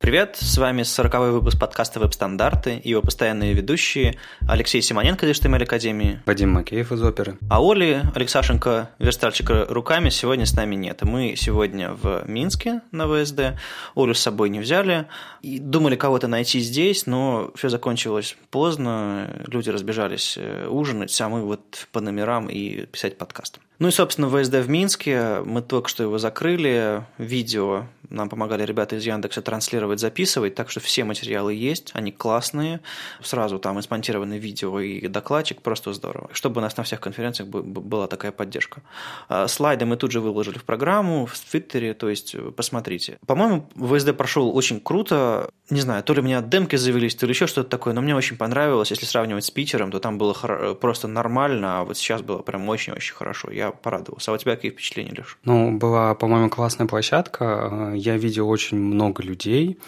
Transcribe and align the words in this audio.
Привет, 0.00 0.38
с 0.40 0.56
вами 0.56 0.82
40 0.82 1.30
выпуск 1.30 1.60
подкаста 1.60 2.00
«Веб-стандарты» 2.00 2.76
и 2.76 2.88
его 2.88 3.02
постоянные 3.02 3.52
ведущие 3.52 4.16
Алексей 4.48 4.80
Симоненко 4.80 5.26
из 5.26 5.38
HTML 5.38 5.64
Академии, 5.64 6.22
Вадим 6.24 6.52
Макеев 6.52 6.90
из 6.90 7.02
Оперы, 7.02 7.36
а 7.50 7.60
Оли 7.60 8.02
Алексашенко, 8.14 8.88
верстальщика 8.98 9.66
руками, 9.68 10.08
сегодня 10.08 10.46
с 10.46 10.54
нами 10.54 10.74
нет. 10.74 11.02
Мы 11.02 11.34
сегодня 11.36 11.92
в 11.92 12.24
Минске 12.26 12.80
на 12.92 13.06
ВСД, 13.06 13.58
Олю 13.94 14.14
с 14.14 14.20
собой 14.20 14.48
не 14.48 14.60
взяли, 14.60 15.06
и 15.42 15.58
думали 15.58 15.96
кого-то 15.96 16.28
найти 16.28 16.60
здесь, 16.60 17.04
но 17.04 17.50
все 17.54 17.68
закончилось 17.68 18.38
поздно, 18.50 19.28
люди 19.48 19.68
разбежались 19.68 20.38
э, 20.38 20.66
ужинать, 20.66 21.20
а 21.20 21.28
мы 21.28 21.42
вот 21.42 21.88
по 21.92 22.00
номерам 22.00 22.48
и 22.48 22.86
писать 22.86 23.18
подкаст. 23.18 23.60
Ну 23.80 23.88
и, 23.88 23.90
собственно, 23.90 24.28
ВСД 24.28 24.56
в 24.56 24.68
Минске, 24.68 25.40
мы 25.44 25.62
только 25.62 25.88
что 25.88 26.02
его 26.02 26.18
закрыли, 26.18 27.02
видео 27.16 27.86
нам 28.10 28.28
помогали 28.28 28.64
ребята 28.64 28.96
из 28.96 29.06
Яндекса 29.06 29.40
транслировать, 29.40 30.00
записывать, 30.00 30.54
так 30.54 30.70
что 30.70 30.80
все 30.80 31.04
материалы 31.04 31.54
есть, 31.54 31.90
они 31.94 32.12
классные, 32.12 32.80
сразу 33.22 33.58
там 33.58 33.78
и 33.78 33.82
смонтированы 33.82 34.38
видео 34.38 34.80
и 34.80 35.06
докладчик, 35.06 35.62
просто 35.62 35.92
здорово. 35.92 36.28
Чтобы 36.32 36.58
у 36.58 36.60
нас 36.60 36.76
на 36.76 36.82
всех 36.82 37.00
конференциях 37.00 37.48
была 37.48 38.06
такая 38.08 38.32
поддержка. 38.32 38.82
А, 39.28 39.46
слайды 39.48 39.86
мы 39.86 39.96
тут 39.96 40.10
же 40.10 40.20
выложили 40.20 40.58
в 40.58 40.64
программу, 40.64 41.26
в 41.26 41.38
Твиттере, 41.38 41.94
то 41.94 42.08
есть 42.08 42.34
посмотрите. 42.56 43.18
По-моему, 43.26 43.68
ВСД 43.76 44.16
прошел 44.16 44.54
очень 44.54 44.80
круто, 44.80 45.50
не 45.70 45.80
знаю, 45.80 46.02
то 46.02 46.12
ли 46.14 46.20
у 46.20 46.22
меня 46.24 46.42
демки 46.42 46.76
завелись, 46.76 47.14
то 47.14 47.26
ли 47.26 47.32
еще 47.32 47.46
что-то 47.46 47.70
такое, 47.70 47.94
но 47.94 48.02
мне 48.02 48.14
очень 48.14 48.36
понравилось, 48.36 48.90
если 48.90 49.06
сравнивать 49.06 49.44
с 49.44 49.50
Питером, 49.50 49.90
то 49.90 50.00
там 50.00 50.18
было 50.18 50.32
просто 50.74 51.08
нормально, 51.08 51.80
а 51.80 51.84
вот 51.84 51.96
сейчас 51.96 52.22
было 52.22 52.38
прям 52.38 52.68
очень-очень 52.68 53.14
хорошо, 53.14 53.50
я 53.50 53.70
порадовался. 53.70 54.30
А 54.30 54.34
у 54.34 54.38
тебя 54.38 54.56
какие 54.56 54.70
впечатления, 54.70 55.14
Леш? 55.16 55.38
Ну, 55.44 55.78
была, 55.78 56.14
по-моему, 56.14 56.50
классная 56.50 56.86
площадка, 56.86 57.92
я 57.94 58.16
видел 58.16 58.48
очень 58.48 58.78
много 58.78 59.22
людей. 59.22 59.78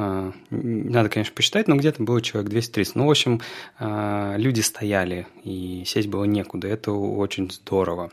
А, 0.00 0.32
надо, 0.50 1.08
конечно, 1.08 1.34
посчитать, 1.34 1.66
но 1.66 1.74
где-то 1.74 2.02
было 2.02 2.22
человек 2.22 2.50
230. 2.50 2.94
Ну, 2.94 3.06
в 3.06 3.10
общем, 3.10 3.40
люди 3.80 4.60
стояли, 4.60 5.26
и 5.42 5.82
сесть 5.86 6.08
было 6.08 6.24
некуда. 6.24 6.68
Это 6.68 6.92
очень 6.92 7.50
здорово. 7.50 8.12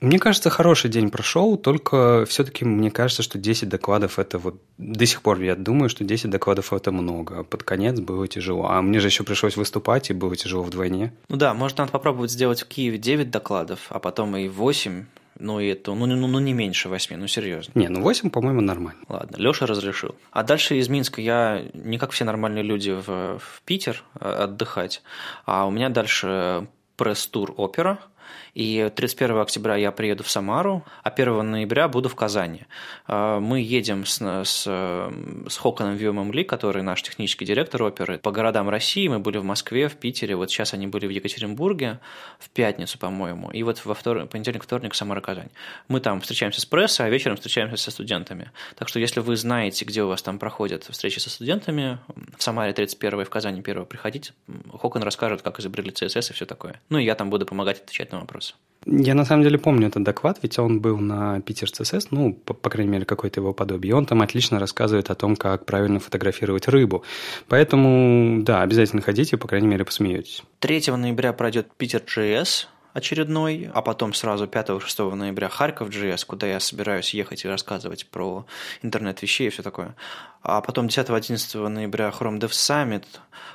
Мне 0.00 0.18
кажется, 0.18 0.48
хороший 0.48 0.88
день 0.88 1.10
прошел, 1.10 1.58
только 1.58 2.24
все-таки 2.26 2.64
мне 2.64 2.90
кажется, 2.90 3.22
что 3.22 3.38
10 3.38 3.68
докладов 3.68 4.18
это 4.18 4.38
вот 4.38 4.60
до 4.78 5.04
сих 5.04 5.20
пор 5.20 5.40
я 5.40 5.54
думаю, 5.54 5.90
что 5.90 6.04
10 6.04 6.30
докладов 6.30 6.72
это 6.72 6.90
много. 6.90 7.44
Под 7.44 7.64
конец 7.64 8.00
было 8.00 8.26
тяжело. 8.26 8.66
А 8.66 8.80
мне 8.80 8.98
же 9.00 9.08
еще 9.08 9.24
пришлось 9.24 9.56
выступать, 9.56 10.08
и 10.08 10.14
было 10.14 10.34
тяжело 10.36 10.62
вдвойне. 10.62 11.12
Ну 11.28 11.36
да, 11.36 11.52
может, 11.52 11.76
надо 11.76 11.92
попробовать 11.92 12.30
сделать 12.30 12.62
в 12.62 12.66
Киеве 12.66 12.96
9 12.96 13.30
докладов, 13.30 13.86
а 13.90 13.98
потом 13.98 14.36
и 14.38 14.48
8, 14.48 15.04
ну, 15.38 15.60
и 15.60 15.68
это, 15.68 15.92
ну, 15.92 16.06
ну, 16.06 16.26
ну, 16.26 16.38
не 16.38 16.54
меньше 16.54 16.88
восьми, 16.88 17.16
ну, 17.16 17.26
серьезно. 17.26 17.72
Не, 17.74 17.88
ну, 17.88 18.02
восемь, 18.02 18.30
по-моему, 18.30 18.62
нормально. 18.62 19.00
Ладно, 19.08 19.36
Леша 19.36 19.66
разрешил. 19.66 20.14
А 20.32 20.42
дальше 20.42 20.76
из 20.76 20.88
Минска 20.88 21.20
я, 21.20 21.62
не 21.74 21.98
как 21.98 22.12
все 22.12 22.24
нормальные 22.24 22.62
люди, 22.62 22.90
в, 22.90 23.38
в 23.38 23.62
Питер 23.64 24.02
э, 24.18 24.28
отдыхать, 24.28 25.02
а 25.44 25.66
у 25.66 25.70
меня 25.70 25.90
дальше 25.90 26.68
пресс-тур 26.96 27.52
опера– 27.56 27.98
и 28.54 28.90
31 28.94 29.38
октября 29.38 29.76
я 29.76 29.92
приеду 29.92 30.24
в 30.24 30.30
Самару, 30.30 30.84
а 31.02 31.10
1 31.10 31.50
ноября 31.50 31.88
буду 31.88 32.08
в 32.08 32.14
Казани. 32.14 32.62
А, 33.06 33.40
мы 33.40 33.60
едем 33.60 34.06
с, 34.06 34.20
с, 34.20 34.64
с 34.64 35.56
Хоконом 35.56 35.96
Вьюмом 35.96 36.32
Ли, 36.32 36.44
который 36.44 36.82
наш 36.82 37.02
технический 37.02 37.44
директор 37.44 37.82
оперы, 37.82 38.18
по 38.18 38.30
городам 38.30 38.68
России. 38.68 39.08
Мы 39.08 39.18
были 39.18 39.38
в 39.38 39.44
Москве, 39.44 39.88
в 39.88 39.96
Питере, 39.96 40.36
вот 40.36 40.50
сейчас 40.50 40.74
они 40.74 40.86
были 40.86 41.06
в 41.06 41.10
Екатеринбурге 41.10 42.00
в 42.38 42.50
пятницу, 42.50 42.98
по-моему. 42.98 43.50
И 43.50 43.62
вот 43.62 43.84
во 43.84 43.94
вторник, 43.94 44.30
понедельник, 44.30 44.64
вторник 44.64 44.94
Самара, 44.94 45.20
Казань. 45.20 45.50
Мы 45.88 46.00
там 46.00 46.20
встречаемся 46.20 46.60
с 46.60 46.66
прессой, 46.66 47.06
а 47.06 47.10
вечером 47.10 47.36
встречаемся 47.36 47.76
со 47.76 47.90
студентами. 47.90 48.50
Так 48.76 48.88
что 48.88 48.98
если 48.98 49.20
вы 49.20 49.36
знаете, 49.36 49.84
где 49.84 50.02
у 50.02 50.08
вас 50.08 50.22
там 50.22 50.38
проходят 50.38 50.84
встречи 50.84 51.18
со 51.18 51.30
студентами, 51.30 51.98
в 52.36 52.42
Самаре 52.42 52.72
31 52.72 53.20
и 53.20 53.24
в 53.24 53.30
Казани 53.30 53.60
1 53.60 53.86
приходите, 53.86 54.32
Хокон 54.72 55.02
расскажет, 55.02 55.42
как 55.42 55.60
изобрели 55.60 55.90
CSS 55.90 56.30
и 56.30 56.32
все 56.32 56.46
такое. 56.46 56.80
Ну 56.88 56.98
и 56.98 57.04
я 57.04 57.14
там 57.14 57.30
буду 57.30 57.46
помогать 57.46 57.82
отвечать 57.82 58.12
на 58.12 58.20
вопросы. 58.20 58.39
Я 58.86 59.14
на 59.14 59.24
самом 59.24 59.42
деле 59.42 59.58
помню 59.58 59.88
этот 59.88 60.02
доклад, 60.04 60.38
ведь 60.42 60.58
он 60.58 60.80
был 60.80 60.96
на 60.98 61.40
Питер 61.42 61.70
ЦСС, 61.70 62.10
ну, 62.10 62.32
по, 62.32 62.54
по 62.54 62.70
крайней 62.70 62.90
мере, 62.90 63.04
какое-то 63.04 63.40
его 63.40 63.52
подобие. 63.52 63.90
И 63.90 63.92
он 63.92 64.06
там 64.06 64.22
отлично 64.22 64.58
рассказывает 64.58 65.10
о 65.10 65.14
том, 65.14 65.36
как 65.36 65.66
правильно 65.66 66.00
фотографировать 66.00 66.66
рыбу. 66.66 67.04
Поэтому, 67.48 68.42
да, 68.42 68.62
обязательно 68.62 69.02
ходите, 69.02 69.36
по 69.36 69.48
крайней 69.48 69.68
мере, 69.68 69.84
посмеетесь. 69.84 70.42
3 70.60 70.92
ноября 70.96 71.34
пройдет 71.34 71.68
Питер 71.76 72.02
JS, 72.06 72.68
очередной, 72.92 73.70
а 73.72 73.82
потом 73.82 74.14
сразу 74.14 74.46
5-6 74.46 75.14
ноября 75.14 75.48
Харьков 75.48 75.90
JS, 75.90 76.24
куда 76.26 76.46
я 76.46 76.60
собираюсь 76.60 77.14
ехать 77.14 77.44
и 77.44 77.48
рассказывать 77.48 78.06
про 78.06 78.46
интернет 78.82 79.22
вещей 79.22 79.48
и 79.48 79.50
все 79.50 79.62
такое. 79.62 79.94
А 80.42 80.60
потом 80.62 80.86
10-11 80.86 81.68
ноября 81.68 82.08
Chrome 82.08 82.38
Dev 82.38 82.50
Summit, 82.50 83.04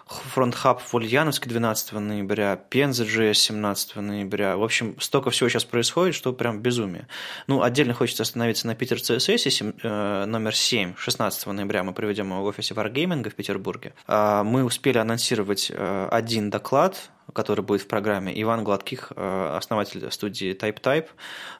Front 0.08 0.56
Hub 0.64 0.80
в 0.80 0.94
Ульяновске 0.94 1.50
12 1.50 1.94
ноября, 1.94 2.62
Penza 2.70 3.06
JS 3.06 3.34
17 3.34 3.96
ноября. 3.96 4.56
В 4.56 4.64
общем, 4.64 4.96
столько 5.00 5.32
всего 5.32 5.50
сейчас 5.50 5.66
происходит, 5.66 6.14
что 6.14 6.32
прям 6.32 6.62
безумие. 6.62 7.08
Ну, 7.48 7.64
отдельно 7.64 7.94
хочется 7.94 8.22
остановиться 8.24 8.68
на 8.68 8.76
Питер 8.76 8.98
CSS 8.98 9.76
э, 9.82 10.26
номер 10.26 10.56
7, 10.56 10.96
16 10.96 11.48
ноября 11.48 11.84
мы 11.84 11.94
проведем 11.94 12.30
его 12.32 12.44
в 12.44 12.46
офисе 12.46 12.76
Wargaming 12.76 13.28
в 13.28 13.34
Петербурге. 13.34 13.94
А, 14.08 14.44
мы 14.44 14.64
успели 14.64 15.00
анонсировать 15.00 15.72
э, 15.74 16.08
один 16.12 16.52
доклад, 16.52 17.10
который 17.34 17.62
будет 17.62 17.82
в 17.82 17.88
программе. 17.88 18.40
Иван 18.42 18.64
Гладких, 18.64 19.12
э, 19.16 19.56
основатель 19.58 20.10
студии 20.12 20.56
TypeType, 20.56 21.08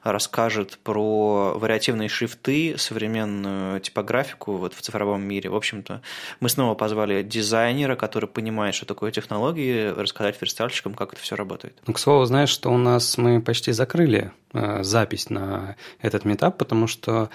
расскажет 0.02 0.78
про 0.78 1.54
вариативные 1.58 2.08
шрифты, 2.08 2.78
современную 2.78 3.80
типографику 3.80 4.56
вот 4.56 4.74
в 4.74 4.80
цифровом 4.80 5.15
мире. 5.22 5.50
В 5.50 5.56
общем-то, 5.56 6.02
мы 6.40 6.48
снова 6.48 6.74
позвали 6.74 7.22
дизайнера, 7.22 7.96
который 7.96 8.28
понимает, 8.28 8.74
что 8.74 8.86
такое 8.86 9.10
технологии, 9.10 9.88
рассказать 9.88 10.40
верстальщикам, 10.40 10.94
как 10.94 11.12
это 11.12 11.22
все 11.22 11.36
работает. 11.36 11.76
Ну, 11.86 11.92
к 11.92 11.98
слову, 11.98 12.24
знаешь, 12.24 12.50
что 12.50 12.70
у 12.70 12.78
нас 12.78 13.18
мы 13.18 13.40
почти 13.40 13.72
закрыли 13.72 14.32
э, 14.52 14.82
запись 14.82 15.30
на 15.30 15.76
этот 16.00 16.24
метап, 16.24 16.58
потому 16.58 16.86
что 16.86 17.30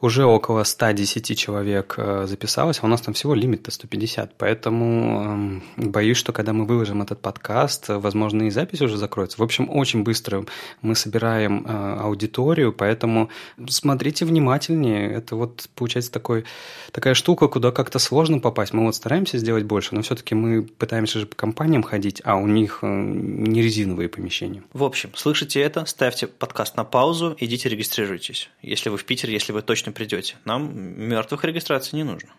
уже 0.00 0.24
около 0.24 0.64
110 0.64 1.38
человек 1.38 1.94
э, 1.96 2.26
записалось, 2.28 2.80
а 2.82 2.86
у 2.86 2.88
нас 2.88 3.00
там 3.00 3.14
всего 3.14 3.34
лимит-то 3.34 3.70
150, 3.70 4.34
поэтому 4.36 5.24
эм, 5.24 5.62
боюсь, 5.76 6.18
что 6.18 6.32
когда 6.32 6.52
мы 6.52 6.66
выложим 6.66 7.02
этот 7.02 7.20
подкаст, 7.20 7.88
возможно, 7.88 8.42
и 8.44 8.50
запись 8.50 8.82
уже 8.82 8.98
закроется. 8.98 9.38
В 9.38 9.42
общем, 9.42 9.70
очень 9.70 10.02
быстро 10.02 10.44
мы 10.82 10.94
собираем 10.94 11.64
э, 11.66 11.96
аудиторию, 12.00 12.72
поэтому 12.72 13.30
смотрите 13.68 14.26
внимательнее. 14.26 15.10
Это 15.10 15.34
вот, 15.34 15.68
получается, 15.74 16.12
такой, 16.12 16.44
такая 16.92 17.14
штука, 17.14 17.48
куда 17.48 17.72
как-то 17.72 17.98
сложно 17.98 18.38
попасть. 18.38 18.74
Мы 18.74 18.84
вот 18.84 18.94
стараемся 18.94 19.38
сделать 19.38 19.64
больше, 19.64 19.94
но 19.94 20.02
все-таки 20.02 20.34
мы 20.34 20.62
пытаемся 20.62 21.20
же 21.20 21.26
по 21.26 21.36
компаниям 21.36 21.82
ходить, 21.82 22.20
а 22.24 22.36
у 22.36 22.46
них 22.46 22.80
э, 22.82 22.86
не 22.86 23.62
резиновые 23.62 24.10
помещения. 24.10 24.62
В 24.74 24.84
общем, 24.84 25.10
слышите 25.14 25.60
это, 25.60 25.86
ставьте 25.86 26.26
подкаст 26.26 26.76
на 26.76 26.84
паузу, 26.84 27.34
идите 27.40 27.70
регистрируйтесь. 27.70 28.50
Если 28.60 28.90
вы 28.90 28.98
в 28.98 29.04
Питере, 29.04 29.32
если 29.32 29.52
вы 29.52 29.62
точно 29.62 29.85
придете. 29.92 30.36
Нам 30.44 30.76
мертвых 30.76 31.44
регистраций 31.44 31.96
не 31.96 32.04
нужно. 32.04 32.30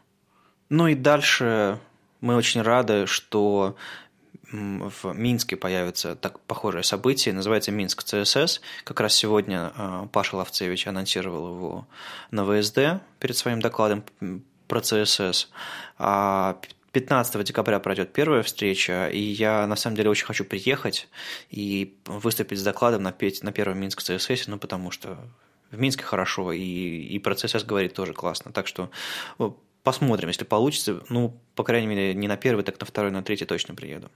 Ну 0.69 0.87
и 0.87 0.95
дальше 0.95 1.79
мы 2.21 2.35
очень 2.35 2.61
рады, 2.61 3.05
что 3.07 3.75
в 4.51 5.13
Минске 5.13 5.57
появится 5.57 6.15
так 6.15 6.39
похожее 6.41 6.83
событие, 6.83 7.33
называется 7.33 7.71
Минск 7.71 8.03
ЦСС. 8.03 8.61
Как 8.83 8.99
раз 9.01 9.13
сегодня 9.13 9.71
а, 9.75 10.07
Паша 10.07 10.37
Ловцевич 10.37 10.87
анонсировал 10.87 11.53
его 11.53 11.87
на 12.31 12.45
ВСД 12.45 13.01
перед 13.19 13.35
своим 13.35 13.59
докладом 13.59 14.05
про 14.67 14.81
ЦСС. 14.81 15.49
А 15.97 16.59
15 16.93 17.43
декабря 17.43 17.79
пройдет 17.79 18.13
первая 18.13 18.41
встреча, 18.43 19.09
и 19.09 19.19
я 19.19 19.67
на 19.67 19.75
самом 19.75 19.97
деле 19.97 20.09
очень 20.09 20.25
хочу 20.25 20.45
приехать 20.45 21.09
и 21.49 21.95
выступить 22.05 22.59
с 22.59 22.63
докладом 22.63 23.03
на, 23.03 23.13
на 23.41 23.51
первом 23.51 23.79
Минск 23.79 24.01
ЦСС, 24.01 24.47
ну 24.47 24.57
потому 24.57 24.91
что 24.91 25.17
в 25.71 25.79
Минске 25.79 26.03
хорошо, 26.03 26.51
и, 26.51 26.61
и 26.61 27.19
про 27.19 27.33
CSS 27.33 27.65
говорит 27.65 27.93
тоже 27.93 28.13
классно. 28.13 28.51
Так 28.51 28.67
что 28.67 28.89
посмотрим, 29.83 30.27
если 30.27 30.43
получится. 30.43 31.01
Ну, 31.09 31.39
по 31.55 31.63
крайней 31.63 31.87
мере, 31.87 32.13
не 32.13 32.27
на 32.27 32.37
первый, 32.37 32.63
так 32.63 32.79
на 32.79 32.85
второй, 32.85 33.11
на 33.11 33.23
третий 33.23 33.45
точно 33.45 33.73
приеду. 33.75 34.09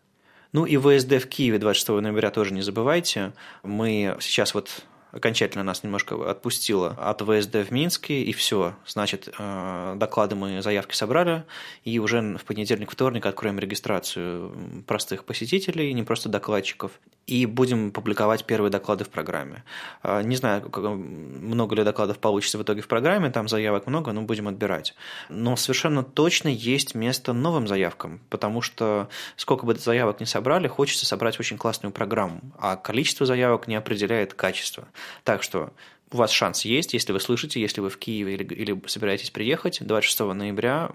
Ну 0.54 0.66
и 0.66 0.76
ВСД 0.78 1.14
в 1.14 1.28
Киеве 1.28 1.60
26 1.60 2.02
ноября 2.02 2.30
тоже 2.30 2.54
не 2.54 2.62
забывайте. 2.62 3.32
Мы 3.64 4.18
сейчас 4.20 4.54
вот 4.54 4.84
окончательно 5.12 5.64
нас 5.64 5.84
немножко 5.84 6.30
отпустило 6.30 6.90
от 6.90 7.22
ВСД 7.22 7.56
в 7.56 7.72
Минске, 7.72 8.22
и 8.22 8.34
все. 8.34 8.76
Значит, 8.86 9.30
э, 9.38 9.94
доклады 9.98 10.36
мы, 10.36 10.62
заявки 10.62 10.96
собрали, 10.96 11.44
и 11.84 12.00
уже 12.00 12.22
в 12.38 12.46
понедельник, 12.46 12.92
вторник 12.92 13.26
откроем 13.26 13.60
регистрацию 13.60 14.84
простых 14.88 15.26
посетителей, 15.26 15.94
не 15.94 16.04
просто 16.04 16.30
докладчиков, 16.30 16.92
и 17.32 17.46
будем 17.46 17.92
публиковать 17.92 18.44
первые 18.44 18.70
доклады 18.70 19.06
в 19.06 19.10
программе. 19.10 19.64
Э, 20.04 20.22
не 20.22 20.36
знаю, 20.36 20.70
много 20.70 21.76
ли 21.76 21.84
докладов 21.86 22.20
получится 22.20 22.58
в 22.58 22.64
итоге 22.64 22.82
в 22.82 22.90
программе, 22.90 23.30
там 23.30 23.48
заявок 23.48 23.88
много, 23.88 24.12
но 24.12 24.24
будем 24.24 24.50
отбирать. 24.50 24.96
Но 25.30 25.56
совершенно 25.56 26.04
точно 26.04 26.50
есть 26.50 26.94
место 26.94 27.32
новым 27.32 27.70
заявкам, 27.70 28.20
потому 28.30 28.62
что 28.62 29.08
сколько 29.38 29.66
бы 29.66 29.76
заявок 29.76 30.20
не 30.20 30.26
собрали, 30.26 30.68
хочется 30.68 31.06
собрать 31.06 31.40
очень 31.40 31.58
классную 31.58 31.94
программу, 31.94 32.42
а 32.60 32.76
количество 32.76 33.26
заявок 33.26 33.66
не 33.66 33.76
определяет 33.76 34.34
качество. 34.34 34.90
Так 35.24 35.42
что 35.42 35.72
у 36.12 36.18
вас 36.18 36.32
шанс 36.32 36.66
есть, 36.66 36.94
если 36.94 37.14
вы 37.14 37.22
слышите, 37.22 37.62
если 37.62 37.80
вы 37.80 37.90
в 37.90 37.98
Киеве 37.98 38.34
или, 38.34 38.44
или 38.44 38.82
собираетесь 38.88 39.32
приехать 39.32 39.78
26 39.80 40.20
ноября, 40.34 40.92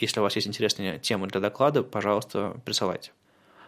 Если 0.00 0.20
у 0.20 0.22
вас 0.22 0.36
есть 0.36 0.46
интересные 0.46 0.98
темы 0.98 1.28
для 1.28 1.40
доклада, 1.40 1.82
пожалуйста, 1.82 2.60
присылайте. 2.64 3.10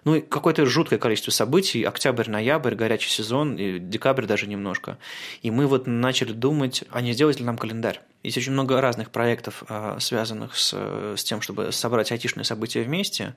Ну 0.05 0.17
и 0.17 0.21
какое-то 0.21 0.67
жуткое 0.67 0.99
количество 0.99 1.31
событий, 1.31 1.83
октябрь, 1.85 2.31
ноябрь, 2.31 2.75
горячий 2.75 3.11
сезон, 3.11 3.57
и 3.57 3.79
декабрь 3.79 4.27
даже 4.27 4.47
немножко. 4.47 4.99
И 5.43 5.51
мы 5.51 5.67
вот 5.67 5.87
начали 5.87 6.33
думать, 6.33 6.85
а 6.91 7.01
не 7.01 7.13
сделать 7.13 7.39
ли 7.39 7.45
нам 7.45 7.59
календарь. 7.59 8.01
Есть 8.23 8.37
очень 8.37 8.53
много 8.53 8.81
разных 8.81 9.11
проектов, 9.11 9.65
а, 9.69 9.99
связанных 9.99 10.55
с, 10.57 10.75
с 11.17 11.25
тем, 11.25 11.41
чтобы 11.41 11.73
собрать 11.73 12.13
айтишные 12.13 12.45
события 12.45 12.83
вместе. 12.83 13.35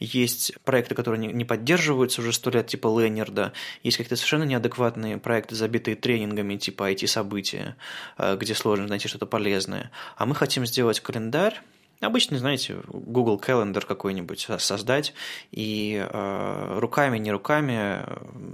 Есть 0.00 0.54
проекты, 0.64 0.94
которые 0.94 1.32
не 1.32 1.44
поддерживаются 1.44 2.22
уже 2.22 2.32
сто 2.32 2.50
лет, 2.50 2.66
типа 2.66 2.88
Ленерда. 2.98 3.52
Есть 3.82 3.98
какие-то 3.98 4.16
совершенно 4.16 4.44
неадекватные 4.44 5.18
проекты, 5.18 5.54
забитые 5.54 5.96
тренингами, 5.96 6.56
типа 6.56 6.92
IT-события, 6.92 7.76
а, 8.16 8.36
где 8.36 8.54
сложно 8.54 8.86
найти 8.86 9.06
что-то 9.06 9.26
полезное. 9.26 9.90
А 10.16 10.24
мы 10.24 10.34
хотим 10.34 10.64
сделать 10.64 11.00
календарь, 11.00 11.60
Обычно, 12.02 12.36
знаете, 12.36 12.78
Google 12.88 13.40
Calendar 13.40 13.86
какой-нибудь 13.86 14.48
создать 14.58 15.14
и 15.52 16.04
э, 16.04 16.78
руками, 16.80 17.16
не 17.18 17.30
руками 17.30 18.04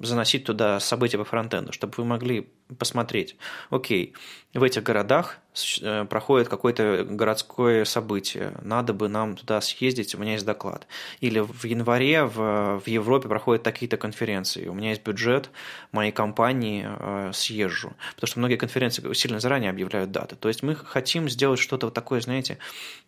заносить 0.02 0.44
туда 0.44 0.78
события 0.80 1.16
по 1.16 1.24
фронтенду, 1.24 1.72
чтобы 1.72 1.94
вы 1.96 2.04
могли 2.04 2.50
посмотреть, 2.78 3.36
окей, 3.70 4.12
в 4.52 4.62
этих 4.62 4.82
городах 4.82 5.38
э, 5.38 5.47
проходит 6.08 6.48
какое-то 6.48 7.04
городское 7.08 7.84
событие, 7.84 8.52
надо 8.62 8.92
бы 8.92 9.08
нам 9.08 9.36
туда 9.36 9.60
съездить, 9.60 10.14
у 10.14 10.18
меня 10.18 10.32
есть 10.32 10.44
доклад. 10.44 10.86
Или 11.20 11.40
в 11.40 11.64
январе 11.64 12.24
в, 12.24 12.80
в 12.84 12.86
Европе 12.86 13.28
проходят 13.28 13.62
такие-то 13.62 13.96
конференции, 13.96 14.68
у 14.68 14.74
меня 14.74 14.90
есть 14.90 15.04
бюджет 15.04 15.50
моей 15.92 16.12
компании, 16.12 16.86
э, 16.86 17.32
съезжу. 17.34 17.92
Потому 18.14 18.28
что 18.28 18.38
многие 18.38 18.56
конференции 18.56 19.12
сильно 19.14 19.40
заранее 19.40 19.70
объявляют 19.70 20.12
даты. 20.12 20.36
То 20.36 20.48
есть 20.48 20.62
мы 20.62 20.76
хотим 20.76 21.28
сделать 21.28 21.58
что-то 21.58 21.86
вот 21.86 21.94
такое, 21.94 22.20
знаете, 22.20 22.58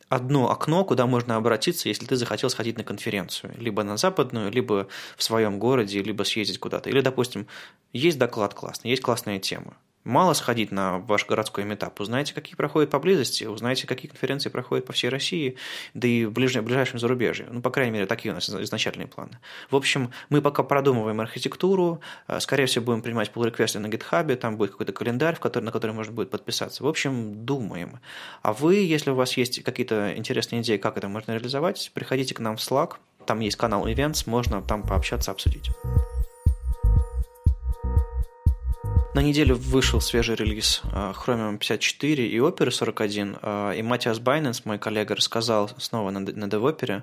одно 0.08 0.50
окно, 0.50 0.84
куда 0.84 1.06
можно 1.06 1.36
обратиться, 1.36 1.88
если 1.88 2.04
ты 2.04 2.16
захотел 2.16 2.50
сходить 2.50 2.76
на 2.76 2.84
конференцию. 2.84 3.54
Либо 3.58 3.84
на 3.84 3.96
западную, 3.96 4.50
либо 4.50 4.88
в 5.16 5.22
своем 5.22 5.58
городе, 5.58 6.02
либо 6.02 6.24
съездить 6.24 6.58
куда-то. 6.58 6.90
Или, 6.90 7.00
допустим, 7.00 7.46
есть 7.92 8.18
доклад 8.18 8.54
классный, 8.54 8.90
есть 8.90 9.02
классная 9.02 9.38
тема. 9.38 9.76
Мало 10.04 10.32
сходить 10.32 10.72
на 10.72 10.98
ваш 10.98 11.26
городской 11.26 11.64
метап. 11.64 12.00
Узнайте, 12.00 12.32
какие 12.32 12.54
проходят 12.54 12.88
поблизости, 12.88 13.44
узнайте, 13.44 13.86
какие 13.86 14.10
конференции 14.10 14.48
проходят 14.48 14.86
по 14.86 14.94
всей 14.94 15.10
России, 15.10 15.56
да 15.92 16.08
и 16.08 16.24
в 16.24 16.32
ближнем, 16.32 16.64
ближайшем 16.64 16.98
зарубежье. 16.98 17.46
Ну, 17.50 17.60
по 17.60 17.68
крайней 17.70 17.92
мере, 17.92 18.06
такие 18.06 18.32
у 18.32 18.34
нас 18.34 18.48
изначальные 18.48 19.08
планы. 19.08 19.38
В 19.70 19.76
общем, 19.76 20.10
мы 20.30 20.40
пока 20.40 20.62
продумываем 20.62 21.20
архитектуру, 21.20 22.00
э, 22.28 22.40
скорее 22.40 22.64
всего, 22.64 22.86
будем 22.86 23.02
принимать 23.02 23.30
pull 23.30 23.44
реквесты 23.44 23.78
на 23.78 23.88
GitHub, 23.88 24.34
там 24.36 24.56
будет 24.56 24.70
какой-то 24.70 24.92
календарь, 24.92 25.36
в 25.36 25.40
который, 25.40 25.64
на 25.64 25.70
который 25.70 25.92
можно 25.92 26.14
будет 26.14 26.30
подписаться. 26.30 26.82
В 26.82 26.88
общем, 26.88 27.44
думаем. 27.44 28.00
А 28.40 28.54
вы, 28.54 28.76
если 28.76 29.10
у 29.10 29.14
вас 29.14 29.36
есть 29.36 29.62
какие-то 29.62 30.16
интересные 30.16 30.62
идеи, 30.62 30.78
как 30.78 30.96
это 30.96 31.08
можно 31.08 31.32
реализовать, 31.32 31.90
приходите 31.92 32.34
к 32.34 32.40
нам 32.40 32.56
в 32.56 32.60
Slack, 32.60 32.94
там 33.26 33.40
есть 33.40 33.58
канал 33.58 33.86
Events, 33.86 34.22
можно 34.24 34.62
там 34.62 34.82
пообщаться, 34.82 35.30
обсудить. 35.30 35.70
На 39.12 39.22
неделю 39.22 39.56
вышел 39.56 40.00
свежий 40.00 40.36
релиз 40.36 40.82
а, 40.92 41.12
Chromium 41.12 41.58
54 41.58 42.28
и 42.28 42.38
Opera 42.38 42.70
41, 42.70 43.38
а, 43.42 43.72
и 43.72 43.82
Матиас 43.82 44.20
Байненс, 44.20 44.64
мой 44.64 44.78
коллега, 44.78 45.16
рассказал 45.16 45.68
снова 45.78 46.10
на, 46.10 46.20
на 46.20 46.44
DevOpera, 46.44 47.02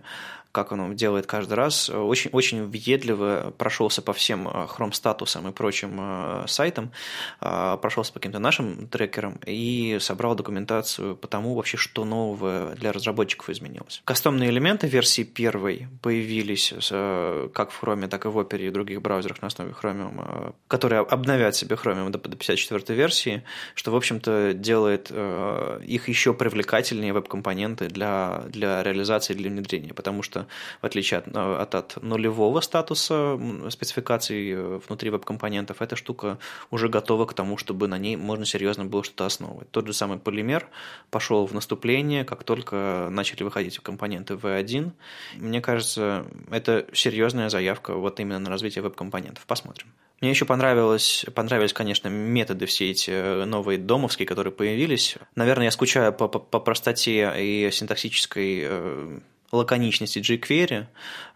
как 0.57 0.71
он 0.71 0.95
делает 0.95 1.27
каждый 1.27 1.53
раз, 1.53 1.87
очень, 1.87 2.31
очень 2.31 2.65
въедливо 2.65 3.53
прошелся 3.59 4.01
по 4.01 4.11
всем 4.11 4.47
Chrome 4.47 4.91
статусам 4.91 5.47
и 5.47 5.51
прочим 5.51 6.47
сайтам, 6.47 6.91
прошелся 7.39 8.11
по 8.11 8.19
каким-то 8.19 8.39
нашим 8.39 8.87
трекерам 8.87 9.39
и 9.45 9.97
собрал 10.01 10.33
документацию 10.33 11.15
по 11.15 11.27
тому 11.27 11.53
вообще, 11.53 11.77
что 11.77 12.05
нового 12.05 12.73
для 12.75 12.91
разработчиков 12.91 13.51
изменилось. 13.51 14.01
Кастомные 14.03 14.49
элементы 14.49 14.87
версии 14.87 15.21
первой 15.21 15.87
появились 16.01 16.69
как 16.69 17.69
в 17.69 17.83
Chrome, 17.83 18.07
так 18.07 18.25
и 18.25 18.29
в 18.29 18.39
Opera 18.39 18.67
и 18.67 18.71
других 18.71 19.03
браузерах 19.03 19.43
на 19.43 19.47
основе 19.49 19.75
Chromium, 19.79 20.55
которые 20.67 21.01
обновят 21.01 21.55
себе 21.55 21.75
Chromium 21.75 22.09
до 22.09 22.17
54 22.17 22.97
версии, 22.97 23.43
что, 23.75 23.91
в 23.91 23.95
общем-то, 23.95 24.53
делает 24.55 25.11
их 25.11 26.07
еще 26.07 26.33
привлекательнее 26.33 27.13
веб-компоненты 27.13 27.89
для, 27.89 28.43
для 28.49 28.81
реализации, 28.81 29.35
для 29.35 29.51
внедрения, 29.51 29.93
потому 29.93 30.23
что 30.23 30.46
в 30.81 30.85
отличие 30.85 31.19
от, 31.19 31.35
от, 31.35 31.75
от 31.75 32.03
нулевого 32.03 32.61
статуса 32.61 33.39
спецификаций 33.69 34.51
э, 34.51 34.79
внутри 34.87 35.09
веб-компонентов, 35.09 35.81
эта 35.81 35.95
штука 35.95 36.37
уже 36.71 36.89
готова 36.89 37.25
к 37.25 37.33
тому, 37.33 37.57
чтобы 37.57 37.87
на 37.87 37.97
ней 37.97 38.15
можно 38.15 38.45
серьезно 38.45 38.85
было 38.85 39.03
что-то 39.03 39.25
основывать. 39.25 39.69
Тот 39.71 39.87
же 39.87 39.93
самый 39.93 40.19
полимер 40.19 40.67
пошел 41.09 41.45
в 41.45 41.53
наступление, 41.53 42.23
как 42.25 42.43
только 42.43 43.07
начали 43.11 43.43
выходить 43.43 43.79
компоненты 43.79 44.35
V1. 44.35 44.91
Мне 45.35 45.61
кажется, 45.61 46.25
это 46.51 46.85
серьезная 46.93 47.49
заявка 47.49 47.93
вот 47.93 48.19
именно 48.19 48.39
на 48.39 48.49
развитие 48.49 48.81
веб-компонентов. 48.83 49.45
Посмотрим. 49.45 49.87
Мне 50.19 50.31
еще 50.31 50.45
понравилось, 50.45 51.25
понравились, 51.35 51.73
конечно, 51.73 52.07
методы 52.07 52.65
все 52.65 52.89
эти 52.89 53.11
э, 53.11 53.45
новые 53.45 53.77
домовские, 53.77 54.25
которые 54.25 54.51
появились. 54.51 55.15
Наверное, 55.35 55.65
я 55.65 55.71
скучаю 55.71 56.11
по, 56.11 56.27
по, 56.27 56.39
по 56.39 56.59
простоте 56.59 57.31
и 57.37 57.69
синтаксической 57.71 58.61
э, 58.63 59.19
лаконичности 59.51 60.19
jQuery, 60.19 60.85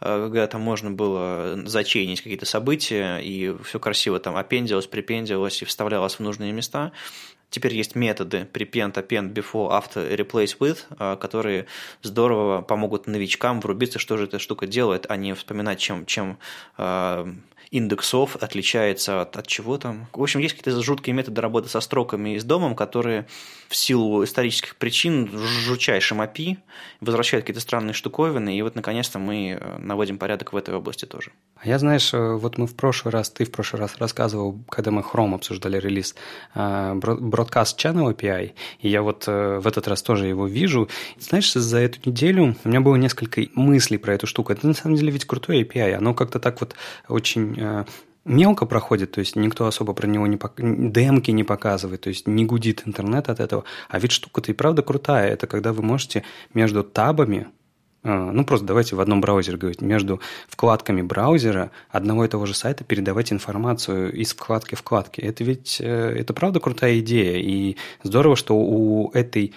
э, 0.02 0.24
когда 0.24 0.48
там 0.48 0.62
можно 0.62 0.92
было 0.92 1.62
зачейнить 1.66 2.22
какие-то 2.22 2.46
события, 2.46 3.18
и 3.20 3.56
все 3.64 3.80
красиво 3.80 4.20
там 4.20 4.36
аппендилось, 4.36 4.88
припендилось 4.88 5.62
и 5.62 5.66
вставлялось 5.66 6.16
в 6.16 6.20
нужные 6.20 6.52
места. 6.52 6.92
Теперь 7.52 7.76
есть 7.76 7.96
методы 7.96 8.48
prepend, 8.52 8.94
append, 8.94 9.34
before, 9.34 9.70
after, 9.70 10.10
replace 10.16 10.58
with, 10.58 10.80
э, 10.98 11.18
которые 11.18 11.68
здорово 12.02 12.62
помогут 12.62 13.08
новичкам 13.08 13.60
врубиться, 13.60 14.00
что 14.00 14.18
же 14.18 14.24
эта 14.24 14.40
штука 14.40 14.66
делает, 14.66 15.06
а 15.10 15.18
не 15.18 15.36
вспоминать, 15.36 15.78
чем, 15.78 16.06
чем 16.06 16.40
э, 16.78 17.34
индексов 17.72 18.36
отличается 18.36 19.22
от, 19.22 19.38
от 19.38 19.48
чего 19.48 19.78
там. 19.78 20.08
В 20.14 20.22
общем, 20.22 20.42
есть 20.42 20.56
какие-то 20.58 20.82
жуткие 20.84 21.16
методы 21.16 21.40
работы 21.40 21.70
со 21.70 21.80
строками 21.80 22.36
и 22.36 22.40
с 22.40 22.44
домом, 22.44 22.76
которые 22.76 23.28
в 23.70 23.76
силу 23.76 24.24
исторических 24.26 24.76
причин 24.76 25.30
жутчайшим 25.32 26.22
API 26.22 26.58
возвращают 27.00 27.46
какие-то 27.46 27.62
странные 27.62 27.94
штуковины, 27.94 28.58
и 28.58 28.62
вот 28.62 28.76
наконец-то 28.76 29.20
мы 29.20 29.58
э, 29.60 29.78
наводим 29.80 30.18
порядок 30.18 30.52
в 30.52 30.58
этой 30.58 30.76
области 30.76 31.06
тоже. 31.06 31.32
А 31.56 31.68
я, 31.68 31.80
знаешь, 31.80 32.14
э, 32.14 32.36
вот 32.36 32.58
мы 32.58 32.68
в 32.68 32.76
прошлый 32.76 33.14
раз, 33.14 33.30
ты 33.30 33.46
в 33.46 33.52
прошлый 33.52 33.82
раз 33.82 33.98
рассказывал, 33.98 34.60
когда 34.68 34.92
мы 34.92 35.02
Chrome 35.02 35.36
обсуждали 35.36 35.80
релиз, 35.80 36.16
э, 36.54 37.00
Broadcast 37.42 37.78
Channel 37.78 38.16
API, 38.16 38.52
и 38.80 38.90
я 38.90 39.02
вот 39.02 39.28
в 39.28 39.68
этот 39.68 39.88
раз 39.88 40.02
тоже 40.02 40.28
его 40.28 40.48
вижу. 40.48 40.90
Знаешь, 41.20 41.54
за 41.54 41.80
эту 41.80 42.10
неделю 42.10 42.56
у 42.64 42.68
меня 42.68 42.82
было 42.82 42.96
несколько 42.96 43.42
мыслей 43.56 43.98
про 43.98 44.14
эту 44.14 44.28
штуку. 44.28 44.52
Это 44.52 44.68
на 44.68 44.74
самом 44.74 44.96
деле 44.96 45.12
ведь 45.12 45.26
крутой 45.26 45.64
API, 45.64 45.94
оно 45.94 46.14
как-то 46.14 46.40
так 46.40 46.60
вот 46.60 46.76
очень 47.08 47.56
Э, 47.62 47.86
мелко 48.26 48.66
проходит, 48.66 49.12
то 49.12 49.20
есть 49.20 49.36
никто 49.36 49.66
особо 49.66 49.94
про 49.94 50.08
него 50.08 50.28
не 50.28 50.38
пок... 50.38 50.54
демки 50.58 51.32
не 51.32 51.44
показывает, 51.44 52.02
то 52.02 52.10
есть 52.10 52.28
не 52.28 52.46
гудит 52.46 52.84
интернет 52.86 53.30
от 53.30 53.40
этого. 53.40 53.64
А 53.90 54.00
ведь 54.00 54.12
штука-то 54.12 54.52
и 54.52 54.56
правда 54.56 54.84
крутая. 54.84 55.30
Это 55.32 55.48
когда 55.48 55.74
вы 55.74 55.82
можете 55.82 56.24
между 56.54 56.84
табами, 56.84 57.48
э, 57.48 57.61
ну 58.04 58.44
просто 58.46 58.66
давайте 58.66 58.96
в 58.96 59.00
одном 59.00 59.22
браузере 59.22 59.58
говорить, 59.58 59.82
между 59.82 60.22
вкладками 60.48 61.02
браузера 61.02 61.72
одного 61.90 62.26
и 62.26 62.28
того 62.28 62.46
же 62.46 62.54
сайта 62.54 62.84
передавать 62.84 63.32
информацию 63.32 64.12
из 64.14 64.34
вкладки 64.34 64.76
в 64.76 64.80
вкладки. 64.80 65.22
Это 65.22 65.44
ведь, 65.44 65.80
э, 65.80 65.86
это 66.18 66.34
правда 66.34 66.60
крутая 66.60 67.00
идея. 67.00 67.38
И 67.38 67.78
здорово, 68.04 68.36
что 68.36 68.56
у 68.56 69.12
этой 69.12 69.54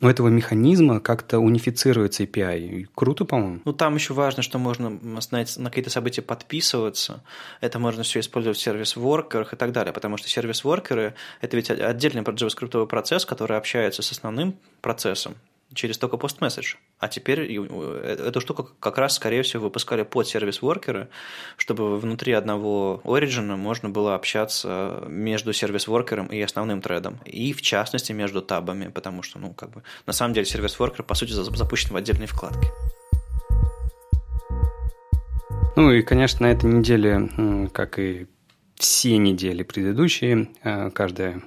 у 0.00 0.08
этого 0.08 0.28
механизма 0.28 1.00
как-то 1.00 1.38
унифицируется 1.38 2.24
API. 2.24 2.86
Круто, 2.94 3.24
по-моему. 3.24 3.60
Ну, 3.64 3.72
там 3.72 3.94
еще 3.94 4.12
важно, 4.12 4.42
что 4.42 4.58
можно 4.58 4.90
на 4.90 5.70
какие-то 5.70 5.90
события 5.90 6.20
подписываться. 6.20 7.22
Это 7.62 7.78
можно 7.78 8.02
все 8.02 8.20
использовать 8.20 8.58
в 8.58 8.60
сервис-воркерах 8.60 9.54
и 9.54 9.56
так 9.56 9.72
далее, 9.72 9.94
потому 9.94 10.18
что 10.18 10.28
сервис-воркеры– 10.28 11.14
это 11.40 11.56
ведь 11.56 11.70
отдельный 11.70 12.22
JavaScript 12.22 12.86
процесс, 12.86 13.24
который 13.24 13.56
общается 13.56 14.02
с 14.02 14.12
основным 14.12 14.56
процессом 14.82 15.36
через 15.72 15.98
только 15.98 16.16
пост-месседж. 16.18 16.76
А 16.98 17.08
теперь 17.08 17.40
э, 17.40 18.16
эту 18.26 18.40
штуку 18.40 18.70
как 18.80 18.96
раз, 18.96 19.16
скорее 19.16 19.42
всего, 19.42 19.64
выпускали 19.64 20.02
под 20.02 20.26
сервис-воркеры, 20.26 21.08
чтобы 21.58 21.98
внутри 21.98 22.32
одного 22.32 23.02
Origin 23.04 23.56
можно 23.56 23.90
было 23.90 24.14
общаться 24.14 25.04
между 25.06 25.52
сервис-воркером 25.52 26.26
и 26.28 26.40
основным 26.40 26.80
тредом. 26.80 27.20
И, 27.26 27.52
в 27.52 27.60
частности, 27.60 28.12
между 28.12 28.40
табами, 28.40 28.88
потому 28.88 29.22
что, 29.22 29.38
ну, 29.38 29.52
как 29.52 29.70
бы, 29.70 29.82
на 30.06 30.12
самом 30.14 30.32
деле 30.32 30.46
сервис-воркер, 30.46 31.02
по 31.02 31.14
сути, 31.14 31.32
запущен 31.32 31.90
в 31.90 31.96
отдельной 31.96 32.26
вкладке. 32.26 32.68
Ну 35.76 35.92
и, 35.92 36.00
конечно, 36.00 36.46
на 36.46 36.52
этой 36.52 36.70
неделе, 36.70 37.68
как 37.74 37.98
и 37.98 38.26
все 38.78 39.16
недели 39.16 39.62
предыдущие, 39.62 40.48
э, 40.62 40.90
каждая 40.90 41.42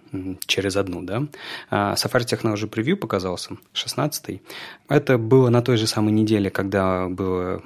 через 0.46 0.76
одну, 0.76 1.04
да. 1.04 1.28
А 1.70 1.94
Safari 1.94 2.26
Technology 2.26 2.70
Preview 2.70 2.96
показался, 2.96 3.58
16-й. 3.74 4.42
Это 4.88 5.18
было 5.18 5.50
на 5.50 5.62
той 5.62 5.78
же 5.78 5.88
самой 5.88 6.12
неделе, 6.12 6.50
когда 6.50 7.08
было 7.08 7.62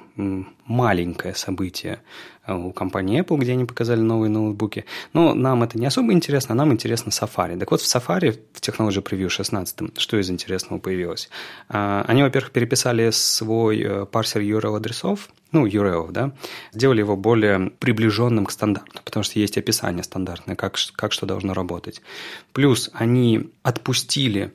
маленькое 0.66 1.34
событие 1.34 2.00
у 2.48 2.72
компании 2.72 3.22
Apple, 3.22 3.38
где 3.38 3.54
они 3.54 3.66
показали 3.66 4.02
новые 4.02 4.30
ноутбуки. 4.30 4.86
Но 5.14 5.34
нам 5.34 5.64
это 5.64 5.78
не 5.78 5.86
особо 5.86 6.14
интересно, 6.14 6.54
а 6.54 6.56
нам 6.56 6.74
интересно 6.74 7.10
Safari. 7.10 7.58
Так 7.58 7.72
вот, 7.72 7.82
в 7.82 7.86
Safari, 7.86 8.40
в 8.54 8.60
Technology 8.60 9.02
Preview 9.04 9.30
16, 9.30 9.98
что 9.98 10.20
из 10.20 10.30
интересного 10.30 10.80
появилось? 10.80 11.30
А, 11.70 12.04
они, 12.08 12.24
во-первых, 12.24 12.52
переписали 12.52 13.12
свой 13.12 13.82
э, 13.82 14.06
парсер 14.06 14.42
URL-адресов, 14.42 15.30
ну, 15.54 15.68
URL, 15.68 16.12
да, 16.12 16.32
сделали 16.72 17.00
его 17.00 17.16
более 17.16 17.70
приближенным 17.80 18.48
к 18.48 18.52
стандарту, 18.52 19.02
потому 19.06 19.24
что 19.24 19.40
есть 19.40 19.58
описание 19.58 20.04
стандартное, 20.04 20.56
как, 20.56 20.78
как 20.96 21.12
что 21.14 21.28
должно 21.28 21.54
работать. 21.54 22.02
Плюс 22.54 22.90
они 22.94 23.52
отпустили 23.62 24.52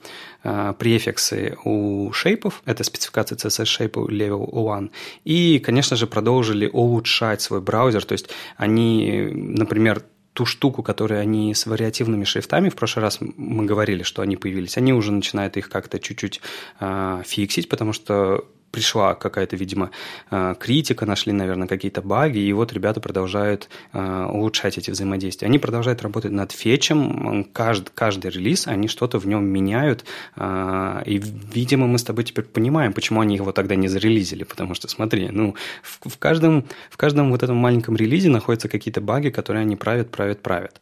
э, 0.48 0.74
префиксы 0.78 1.56
у 1.64 2.12
шейпов, 2.12 2.62
это 2.64 2.84
спецификация 2.84 3.36
CSS 3.36 3.64
шейпа 3.64 4.00
level 4.00 4.48
1, 4.52 4.90
и, 5.24 5.58
конечно 5.58 5.96
же, 5.96 6.06
продолжили 6.06 6.66
улучшать 6.72 7.42
свой 7.42 7.60
браузер, 7.60 8.04
то 8.04 8.12
есть 8.12 8.28
они, 8.56 9.30
например, 9.32 10.02
ту 10.32 10.46
штуку, 10.46 10.82
которую 10.82 11.20
они 11.20 11.52
с 11.52 11.66
вариативными 11.66 12.24
шрифтами, 12.24 12.68
в 12.68 12.76
прошлый 12.76 13.02
раз 13.02 13.18
мы 13.20 13.64
говорили, 13.64 14.04
что 14.04 14.22
они 14.22 14.36
появились, 14.36 14.76
они 14.76 14.92
уже 14.92 15.10
начинают 15.10 15.56
их 15.56 15.68
как-то 15.68 15.98
чуть-чуть 15.98 16.40
э, 16.80 17.22
фиксить, 17.26 17.68
потому 17.68 17.92
что 17.92 18.44
пришла 18.70 19.14
какая-то, 19.14 19.56
видимо, 19.56 19.90
э, 20.30 20.54
критика, 20.58 21.06
нашли, 21.06 21.32
наверное, 21.32 21.68
какие-то 21.68 22.02
баги, 22.02 22.38
и 22.38 22.52
вот 22.52 22.72
ребята 22.72 23.00
продолжают 23.00 23.68
э, 23.92 24.26
улучшать 24.30 24.78
эти 24.78 24.90
взаимодействия. 24.90 25.46
Они 25.46 25.58
продолжают 25.58 26.02
работать 26.02 26.32
над 26.32 26.52
фетчем, 26.52 27.44
каждый, 27.52 27.90
каждый 27.94 28.30
релиз, 28.30 28.66
они 28.66 28.88
что-то 28.88 29.18
в 29.18 29.26
нем 29.26 29.44
меняют, 29.44 30.04
э, 30.36 31.02
и, 31.06 31.18
видимо, 31.54 31.86
мы 31.86 31.98
с 31.98 32.04
тобой 32.04 32.24
теперь 32.24 32.44
понимаем, 32.44 32.92
почему 32.92 33.20
они 33.20 33.36
его 33.36 33.52
тогда 33.52 33.74
не 33.74 33.88
зарелизили, 33.88 34.44
потому 34.44 34.74
что, 34.74 34.88
смотри, 34.88 35.28
ну, 35.30 35.54
в, 35.82 36.08
в, 36.08 36.18
каждом, 36.18 36.64
в 36.90 36.96
каждом 36.96 37.30
вот 37.30 37.42
этом 37.42 37.56
маленьком 37.56 37.96
релизе 37.96 38.28
находятся 38.28 38.68
какие-то 38.68 39.00
баги, 39.00 39.30
которые 39.30 39.62
они 39.62 39.76
правят, 39.76 40.10
правят, 40.10 40.42
правят. 40.42 40.80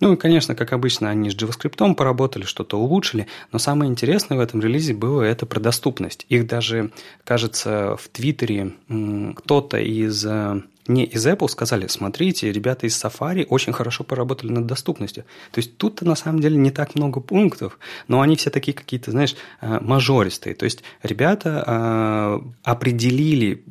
Ну 0.00 0.12
и, 0.12 0.16
конечно, 0.16 0.54
как 0.54 0.72
обычно, 0.72 1.10
они 1.10 1.30
с 1.30 1.34
JavaScript 1.34 1.94
поработали, 1.94 2.44
что-то 2.44 2.78
улучшили, 2.78 3.26
но 3.52 3.58
самое 3.58 3.90
интересное 3.90 4.36
в 4.36 4.40
этом 4.40 4.60
релизе 4.60 4.94
было 4.94 5.22
это 5.22 5.46
про 5.46 5.60
доступность. 5.60 6.26
Их 6.28 6.46
даже, 6.46 6.90
кажется, 7.24 7.96
в 7.96 8.08
Твиттере 8.08 8.74
кто-то 9.36 9.78
из 9.78 10.24
э, 10.26 10.62
не 10.88 11.04
из 11.04 11.26
Apple 11.26 11.48
сказали, 11.48 11.86
смотрите, 11.86 12.52
ребята 12.52 12.86
из 12.86 13.02
Safari 13.02 13.46
очень 13.46 13.72
хорошо 13.72 14.04
поработали 14.04 14.52
над 14.52 14.66
доступностью. 14.66 15.24
То 15.52 15.58
есть 15.58 15.76
тут 15.76 16.02
на 16.02 16.14
самом 16.14 16.40
деле 16.40 16.56
не 16.56 16.70
так 16.70 16.94
много 16.94 17.20
пунктов, 17.20 17.78
но 18.08 18.20
они 18.20 18.36
все 18.36 18.50
такие 18.50 18.74
какие-то, 18.74 19.10
знаешь, 19.10 19.36
э, 19.60 19.78
мажористые. 19.80 20.54
То 20.54 20.64
есть 20.64 20.82
ребята 21.02 21.64
э, 21.66 22.40
определили 22.64 23.64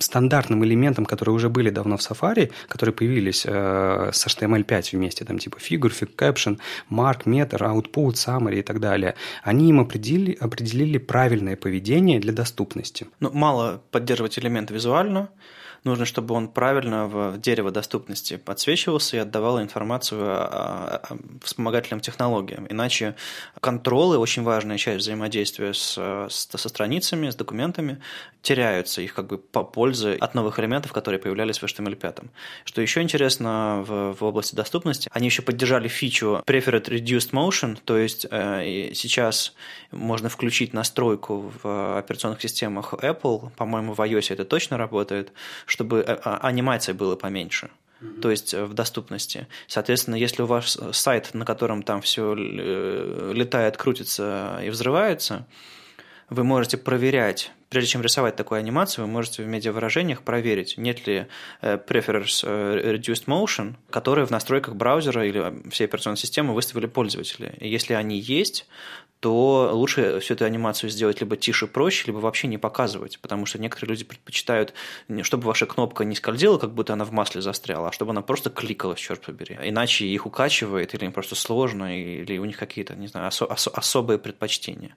стандартным 0.00 0.64
элементом, 0.64 1.06
которые 1.06 1.34
уже 1.34 1.48
были 1.48 1.70
давно 1.70 1.96
в 1.96 2.00
Safari, 2.00 2.50
которые 2.68 2.94
появились 2.94 3.44
э, 3.46 4.10
с 4.12 4.26
HTML5 4.26 4.96
вместе, 4.96 5.24
там 5.24 5.38
типа 5.38 5.58
figure, 5.58 5.92
fig 5.92 6.14
caption, 6.16 6.58
mark, 6.90 7.24
meter, 7.24 7.58
output, 7.60 8.14
summary 8.14 8.60
и 8.60 8.62
так 8.62 8.80
далее. 8.80 9.14
Они 9.42 9.70
им 9.70 9.80
определили, 9.80 10.36
определили 10.40 10.98
правильное 10.98 11.56
поведение 11.56 12.20
для 12.20 12.32
доступности. 12.32 13.06
Ну, 13.20 13.30
мало 13.32 13.82
поддерживать 13.90 14.38
элемент 14.38 14.70
визуально, 14.70 15.30
нужно, 15.84 16.04
чтобы 16.04 16.34
он 16.34 16.48
правильно 16.48 17.06
в 17.06 17.38
дерево 17.38 17.70
доступности 17.70 18.36
подсвечивался 18.36 19.16
и 19.16 19.20
отдавал 19.20 19.60
информацию 19.60 20.22
о, 20.22 20.96
о 20.96 21.16
вспомогательным 21.42 22.00
технологиям. 22.00 22.66
Иначе 22.68 23.16
контролы, 23.60 24.18
очень 24.18 24.42
важная 24.42 24.78
часть 24.78 25.00
взаимодействия 25.00 25.74
с, 25.74 25.96
с, 25.96 26.48
со 26.50 26.68
страницами, 26.68 27.30
с 27.30 27.34
документами, 27.34 28.00
теряются, 28.42 29.02
их 29.02 29.14
как 29.14 29.26
бы 29.26 29.38
по 29.38 29.64
пользы 29.64 30.16
от 30.20 30.34
новых 30.34 30.58
элементов, 30.58 30.92
которые 30.92 31.20
появлялись 31.20 31.58
в 31.58 31.64
HTML5. 31.64 32.28
Что 32.64 32.80
еще 32.80 33.02
интересно 33.02 33.84
в, 33.86 34.14
в 34.14 34.24
области 34.24 34.54
доступности, 34.54 35.08
они 35.12 35.26
еще 35.26 35.42
поддержали 35.42 35.88
фичу 35.88 36.42
Preferred 36.46 36.88
Reduced 36.88 37.32
Motion, 37.32 37.78
то 37.84 37.98
есть 37.98 38.26
э, 38.30 38.90
сейчас 38.94 39.54
можно 39.90 40.28
включить 40.28 40.72
настройку 40.72 41.52
в 41.62 41.98
операционных 41.98 42.40
системах 42.40 42.94
Apple, 42.94 43.50
по-моему, 43.56 43.92
в 43.92 44.00
iOS 44.00 44.32
это 44.32 44.44
точно 44.44 44.78
работает, 44.78 45.32
чтобы 45.70 46.00
э, 46.00 46.18
а, 46.24 46.38
анимация 46.48 46.94
была 46.94 47.16
поменьше 47.16 47.70
то 48.22 48.30
есть 48.30 48.54
э, 48.54 48.64
в 48.64 48.72
доступности. 48.72 49.46
Соответственно, 49.66 50.14
если 50.14 50.40
у 50.42 50.46
вас 50.46 50.78
сайт, 50.92 51.34
на 51.34 51.44
котором 51.44 51.82
там 51.82 52.00
все 52.00 52.34
э, 52.34 53.32
летает, 53.34 53.76
крутится 53.76 54.58
и 54.64 54.70
взрывается, 54.70 55.46
вы 56.30 56.42
можете 56.42 56.78
проверять, 56.78 57.52
прежде 57.68 57.90
чем 57.90 58.00
рисовать 58.02 58.36
такую 58.36 58.58
анимацию, 58.58 59.04
вы 59.04 59.10
можете 59.10 59.42
в 59.42 59.46
медиавыражениях 59.46 60.22
проверить, 60.22 60.78
нет 60.78 61.06
ли 61.06 61.26
preference 61.60 62.42
reduced 62.42 63.26
motion, 63.26 63.74
которые 63.90 64.24
в 64.24 64.30
настройках 64.30 64.76
браузера 64.76 65.26
или 65.26 65.68
всей 65.68 65.84
операционной 65.84 66.16
системы 66.16 66.54
выставили 66.54 66.86
пользователи. 66.86 67.52
И 67.60 67.68
если 67.68 67.92
они 67.92 68.18
есть, 68.18 68.66
то 69.20 69.70
лучше 69.72 70.18
всю 70.20 70.34
эту 70.34 70.46
анимацию 70.46 70.88
сделать 70.88 71.20
либо 71.20 71.36
тише, 71.36 71.66
проще, 71.66 72.04
либо 72.06 72.18
вообще 72.18 72.48
не 72.48 72.56
показывать, 72.56 73.20
потому 73.20 73.44
что 73.44 73.58
некоторые 73.58 73.90
люди 73.90 74.04
предпочитают, 74.04 74.72
чтобы 75.22 75.44
ваша 75.44 75.66
кнопка 75.66 76.04
не 76.04 76.14
скользила, 76.14 76.56
как 76.56 76.72
будто 76.72 76.94
она 76.94 77.04
в 77.04 77.12
масле 77.12 77.42
застряла, 77.42 77.88
а 77.88 77.92
чтобы 77.92 78.12
она 78.12 78.22
просто 78.22 78.48
кликалась, 78.48 78.98
черт 78.98 79.20
побери. 79.20 79.58
Иначе 79.62 80.06
их 80.06 80.24
укачивает, 80.26 80.94
или 80.94 81.04
им 81.04 81.12
просто 81.12 81.34
сложно, 81.34 81.96
или 81.96 82.38
у 82.38 82.46
них 82.46 82.56
какие-то, 82.56 82.94
не 82.94 83.08
знаю, 83.08 83.28
осо- 83.28 83.46
ос- 83.52 83.68
особые 83.68 84.18
предпочтения. 84.18 84.96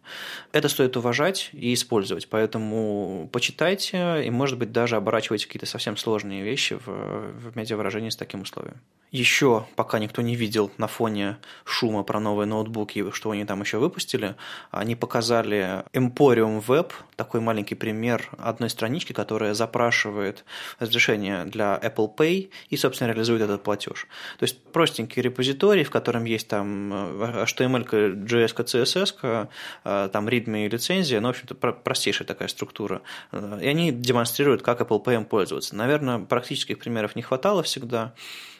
Это 0.54 0.70
стоит 0.70 0.96
уважать 0.96 1.50
и 1.52 1.74
использовать, 1.74 2.30
поэтому 2.30 3.30
почитайте 3.32 4.24
и, 4.26 4.30
может 4.30 4.58
быть, 4.58 4.72
даже 4.72 4.96
оборачивайте 4.96 5.48
какие-то 5.48 5.66
совсем 5.66 5.98
сложные 5.98 6.44
вещи 6.44 6.80
в, 6.86 6.88
в 6.88 7.58
медиавыражении 7.58 8.10
с 8.10 8.16
таким 8.16 8.42
условием. 8.42 8.80
Еще, 9.12 9.68
пока 9.76 10.00
никто 10.00 10.22
не 10.22 10.36
видел 10.36 10.72
на 10.78 10.88
фоне 10.88 11.38
шума 11.66 12.04
про 12.04 12.20
новые 12.20 12.48
ноутбуки, 12.48 13.12
что 13.12 13.30
они 13.30 13.46
там 13.46 13.62
еще 13.62 13.78
выпустили, 13.78 14.13
выпустили, 14.14 14.36
они 14.72 14.96
показали 14.96 15.84
Emporium 15.94 16.64
Web, 16.66 16.92
такой 17.16 17.42
маленький 17.42 17.76
пример 17.76 18.30
одной 18.38 18.70
странички, 18.70 19.14
которая 19.14 19.54
запрашивает 19.54 20.46
разрешение 20.80 21.46
для 21.46 21.80
Apple 21.82 22.16
Pay 22.16 22.50
и, 22.70 22.78
собственно, 22.78 23.10
реализует 23.10 23.42
этот 23.42 23.64
платеж. 23.64 24.08
То 24.40 24.44
есть 24.44 24.64
простенький 24.72 25.22
репозиторий, 25.22 25.84
в 25.84 25.92
котором 25.92 26.26
есть 26.26 26.48
там 26.48 26.94
э, 26.94 27.46
HTML, 27.46 28.26
JS, 28.26 28.56
CSS, 28.56 29.48
э, 29.84 30.10
там 30.12 30.28
readme 30.28 30.66
и 30.66 30.70
лицензия, 30.70 31.20
ну, 31.22 31.28
в 31.28 31.32
общем-то, 31.32 31.56
простейшая 31.56 32.28
такая 32.28 32.48
структура. 32.48 33.02
Э, 33.32 33.60
и 33.62 33.68
они 33.68 33.92
демонстрируют, 33.92 34.62
как 34.62 34.82
Apple 34.82 35.04
Pay 35.04 35.26
пользоваться. 35.26 35.76
Наверное, 35.76 36.20
практических 36.20 36.80
примеров 36.80 37.16
не 37.16 37.22
хватало 37.22 37.62
всегда 37.64 38.14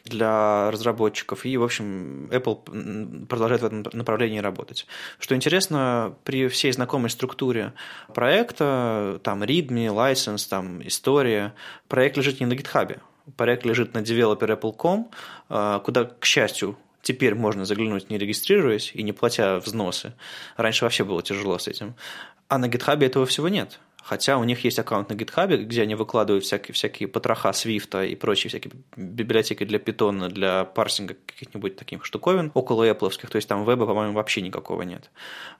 для 0.04 0.70
разработчиков, 0.70 1.46
и, 1.46 1.56
в 1.56 1.62
общем, 1.62 2.28
Apple 2.30 3.26
продолжает 3.26 3.62
в 3.62 3.64
этом 3.64 3.86
направлении 3.92 4.38
работать. 4.38 4.86
Что 5.18 5.34
интересно, 5.44 6.16
при 6.24 6.48
всей 6.48 6.72
знакомой 6.72 7.10
структуре 7.10 7.74
проекта, 8.14 9.20
там, 9.22 9.42
readme, 9.42 9.88
license, 9.88 10.48
там, 10.48 10.86
история, 10.86 11.52
проект 11.86 12.16
лежит 12.16 12.40
не 12.40 12.46
на 12.46 12.54
GitHub, 12.54 12.98
проект 13.36 13.66
лежит 13.66 13.92
на 13.92 13.98
developer.apple.com, 13.98 15.10
а, 15.50 15.80
куда, 15.80 16.04
к 16.04 16.24
счастью, 16.24 16.78
теперь 17.02 17.34
можно 17.34 17.66
заглянуть, 17.66 18.08
не 18.08 18.16
регистрируясь 18.16 18.92
и 18.94 19.02
не 19.02 19.12
платя 19.12 19.58
взносы. 19.58 20.14
Раньше 20.56 20.86
вообще 20.86 21.04
было 21.04 21.22
тяжело 21.22 21.58
с 21.58 21.68
этим. 21.68 21.94
А 22.48 22.56
на 22.56 22.66
GitHub 22.66 23.04
этого 23.04 23.26
всего 23.26 23.48
нет. 23.48 23.80
Хотя 24.04 24.36
у 24.36 24.44
них 24.44 24.62
есть 24.64 24.78
аккаунт 24.78 25.08
на 25.08 25.14
GitHub, 25.14 25.56
где 25.56 25.82
они 25.82 25.94
выкладывают 25.94 26.44
всякие, 26.44 26.74
всякие 26.74 27.08
потроха 27.08 27.48
Swift 27.50 28.06
и 28.06 28.14
прочие 28.14 28.50
всякие 28.50 28.72
библиотеки 28.96 29.64
для 29.64 29.78
Python, 29.78 30.28
для 30.28 30.66
парсинга 30.66 31.16
каких-нибудь 31.26 31.76
таких 31.76 32.04
штуковин, 32.04 32.50
около 32.52 32.86
Apple. 32.86 33.10
То 33.26 33.36
есть 33.36 33.48
там 33.48 33.64
веба, 33.64 33.86
по-моему, 33.86 34.12
вообще 34.12 34.42
никакого 34.42 34.82
нет. 34.82 35.10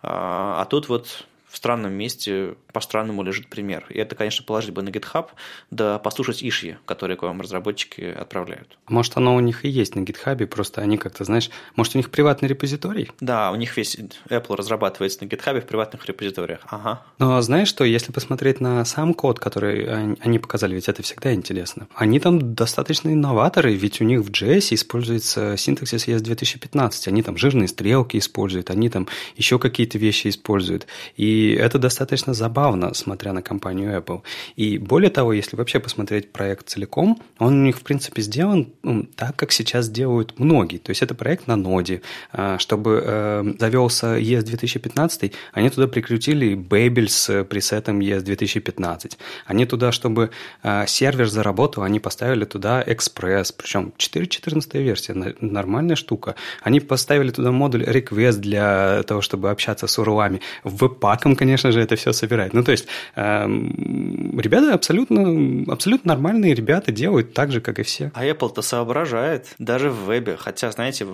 А, 0.02 0.60
а 0.60 0.64
тут 0.66 0.90
вот 0.90 1.26
в 1.54 1.56
странном 1.56 1.92
месте 1.92 2.56
по-странному 2.73 3.23
лежит 3.23 3.46
пример. 3.46 3.87
И 3.88 3.96
это, 3.96 4.16
конечно, 4.16 4.44
положить 4.44 4.73
бы 4.73 4.82
на 4.82 4.88
GitHub, 4.88 5.28
да 5.70 6.00
послушать 6.00 6.42
ишьи, 6.42 6.78
которые 6.84 7.16
к 7.16 7.23
вам 7.23 7.40
разработчики 7.40 8.00
отправляют. 8.00 8.76
Может, 8.88 9.16
оно 9.16 9.37
у 9.37 9.40
них 9.40 9.64
и 9.64 9.68
есть 9.68 9.94
на 9.94 10.00
GitHub, 10.00 10.44
просто 10.46 10.80
они 10.80 10.99
как-то, 10.99 11.23
знаешь, 11.23 11.50
может, 11.76 11.94
у 11.94 11.99
них 11.99 12.11
приватный 12.11 12.49
репозиторий? 12.49 13.12
Да, 13.20 13.52
у 13.52 13.54
них 13.54 13.76
весь 13.76 13.96
Apple 14.28 14.56
разрабатывается 14.56 15.23
на 15.23 15.28
GitHub 15.28 15.61
в 15.61 15.66
приватных 15.66 16.04
репозиториях. 16.06 16.58
Ага. 16.66 17.04
Но 17.20 17.40
знаешь 17.40 17.68
что, 17.68 17.84
если 17.84 18.11
посмотреть 18.11 18.61
на 18.61 18.84
сам 18.84 19.14
код, 19.14 19.38
который 19.38 20.16
они 20.16 20.40
показали, 20.40 20.75
ведь 20.75 20.88
это 20.88 21.04
всегда 21.04 21.32
интересно. 21.32 21.87
Они 21.94 22.18
там 22.18 22.56
достаточно 22.56 23.11
инноваторы, 23.11 23.75
ведь 23.75 24.00
у 24.00 24.04
них 24.04 24.23
в 24.23 24.30
JS 24.30 24.75
используется 24.75 25.56
синтаксис 25.56 26.08
ES 26.08 26.18
2015. 26.18 27.06
Они 27.06 27.23
там 27.23 27.37
жирные 27.37 27.68
стрелки 27.68 28.18
используют, 28.18 28.70
они 28.70 28.88
там 28.88 29.06
еще 29.37 29.61
какие-то 29.61 29.99
вещи 29.99 30.26
используют. 30.26 30.88
И 31.16 31.43
И 31.44 31.52
это 31.52 31.78
достаточно 31.78 32.32
забавно, 32.32 32.94
смотря 32.94 33.32
на 33.32 33.42
компанию 33.42 33.98
Apple. 33.98 34.22
И 34.56 34.78
более 34.78 35.10
того, 35.10 35.34
если 35.34 35.56
вообще 35.56 35.78
посмотреть 35.78 36.32
проект 36.32 36.68
целиком, 36.68 37.20
он 37.38 37.60
у 37.60 37.64
них, 37.64 37.76
в 37.76 37.82
принципе, 37.82 38.22
сделан 38.22 38.72
так, 39.16 39.36
как 39.36 39.52
сейчас 39.52 39.90
делают 39.90 40.38
многие. 40.38 40.78
То 40.78 40.90
есть 40.90 41.02
это 41.02 41.14
проект 41.14 41.46
на 41.46 41.56
ноде. 41.56 42.00
А, 42.32 42.58
чтобы 42.58 43.02
э, 43.04 43.54
завелся 43.58 44.18
ES 44.18 44.42
2015, 44.42 45.32
они 45.52 45.70
туда 45.70 45.86
прикрутили 45.86 46.56
Babel 46.56 47.08
с 47.08 47.44
пресетом 47.44 48.00
ES 48.00 48.22
2015. 48.22 49.18
Они 49.44 49.66
туда, 49.66 49.92
чтобы 49.92 50.30
э, 50.62 50.86
сервер 50.86 51.28
заработал, 51.28 51.82
они 51.82 52.00
поставили 52.00 52.46
туда 52.46 52.82
Express, 52.82 53.54
причем 53.56 53.92
4.14 53.98 54.82
версия, 54.82 55.34
нормальная 55.40 55.96
штука. 55.96 56.36
Они 56.62 56.80
поставили 56.80 57.30
туда 57.30 57.52
модуль 57.52 57.82
Request 57.84 58.38
для 58.38 59.02
того, 59.02 59.20
чтобы 59.20 59.50
общаться 59.50 59.86
с 59.86 59.98
урлами. 59.98 60.40
Веб-паком, 60.64 61.33
конечно 61.36 61.72
же, 61.72 61.80
это 61.80 61.96
все 61.96 62.12
собирать. 62.12 62.52
Ну, 62.52 62.62
то 62.62 62.72
есть, 62.72 62.86
э, 63.14 63.44
ребята 63.46 64.74
абсолютно, 64.74 65.72
абсолютно 65.72 66.08
нормальные 66.10 66.54
ребята 66.54 66.92
делают 66.92 67.34
так 67.34 67.52
же, 67.52 67.60
как 67.60 67.78
и 67.78 67.82
все. 67.82 68.10
А 68.14 68.24
Apple-то 68.24 68.62
соображает 68.62 69.54
даже 69.58 69.90
в 69.90 70.04
вебе. 70.06 70.36
Хотя, 70.36 70.70
знаете, 70.70 71.06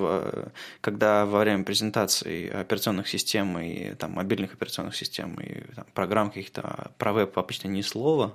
когда 0.80 1.26
во 1.26 1.40
время 1.40 1.64
презентации 1.64 2.48
операционных 2.48 3.08
систем 3.08 3.58
и 3.58 3.94
там, 3.94 4.12
мобильных 4.12 4.54
операционных 4.54 4.96
систем 4.96 5.34
и 5.40 5.62
там, 5.74 5.84
программ 5.94 6.28
каких-то 6.28 6.90
про 6.98 7.12
веб 7.12 7.38
обычно 7.38 7.68
ни 7.68 7.82
слова, 7.82 8.34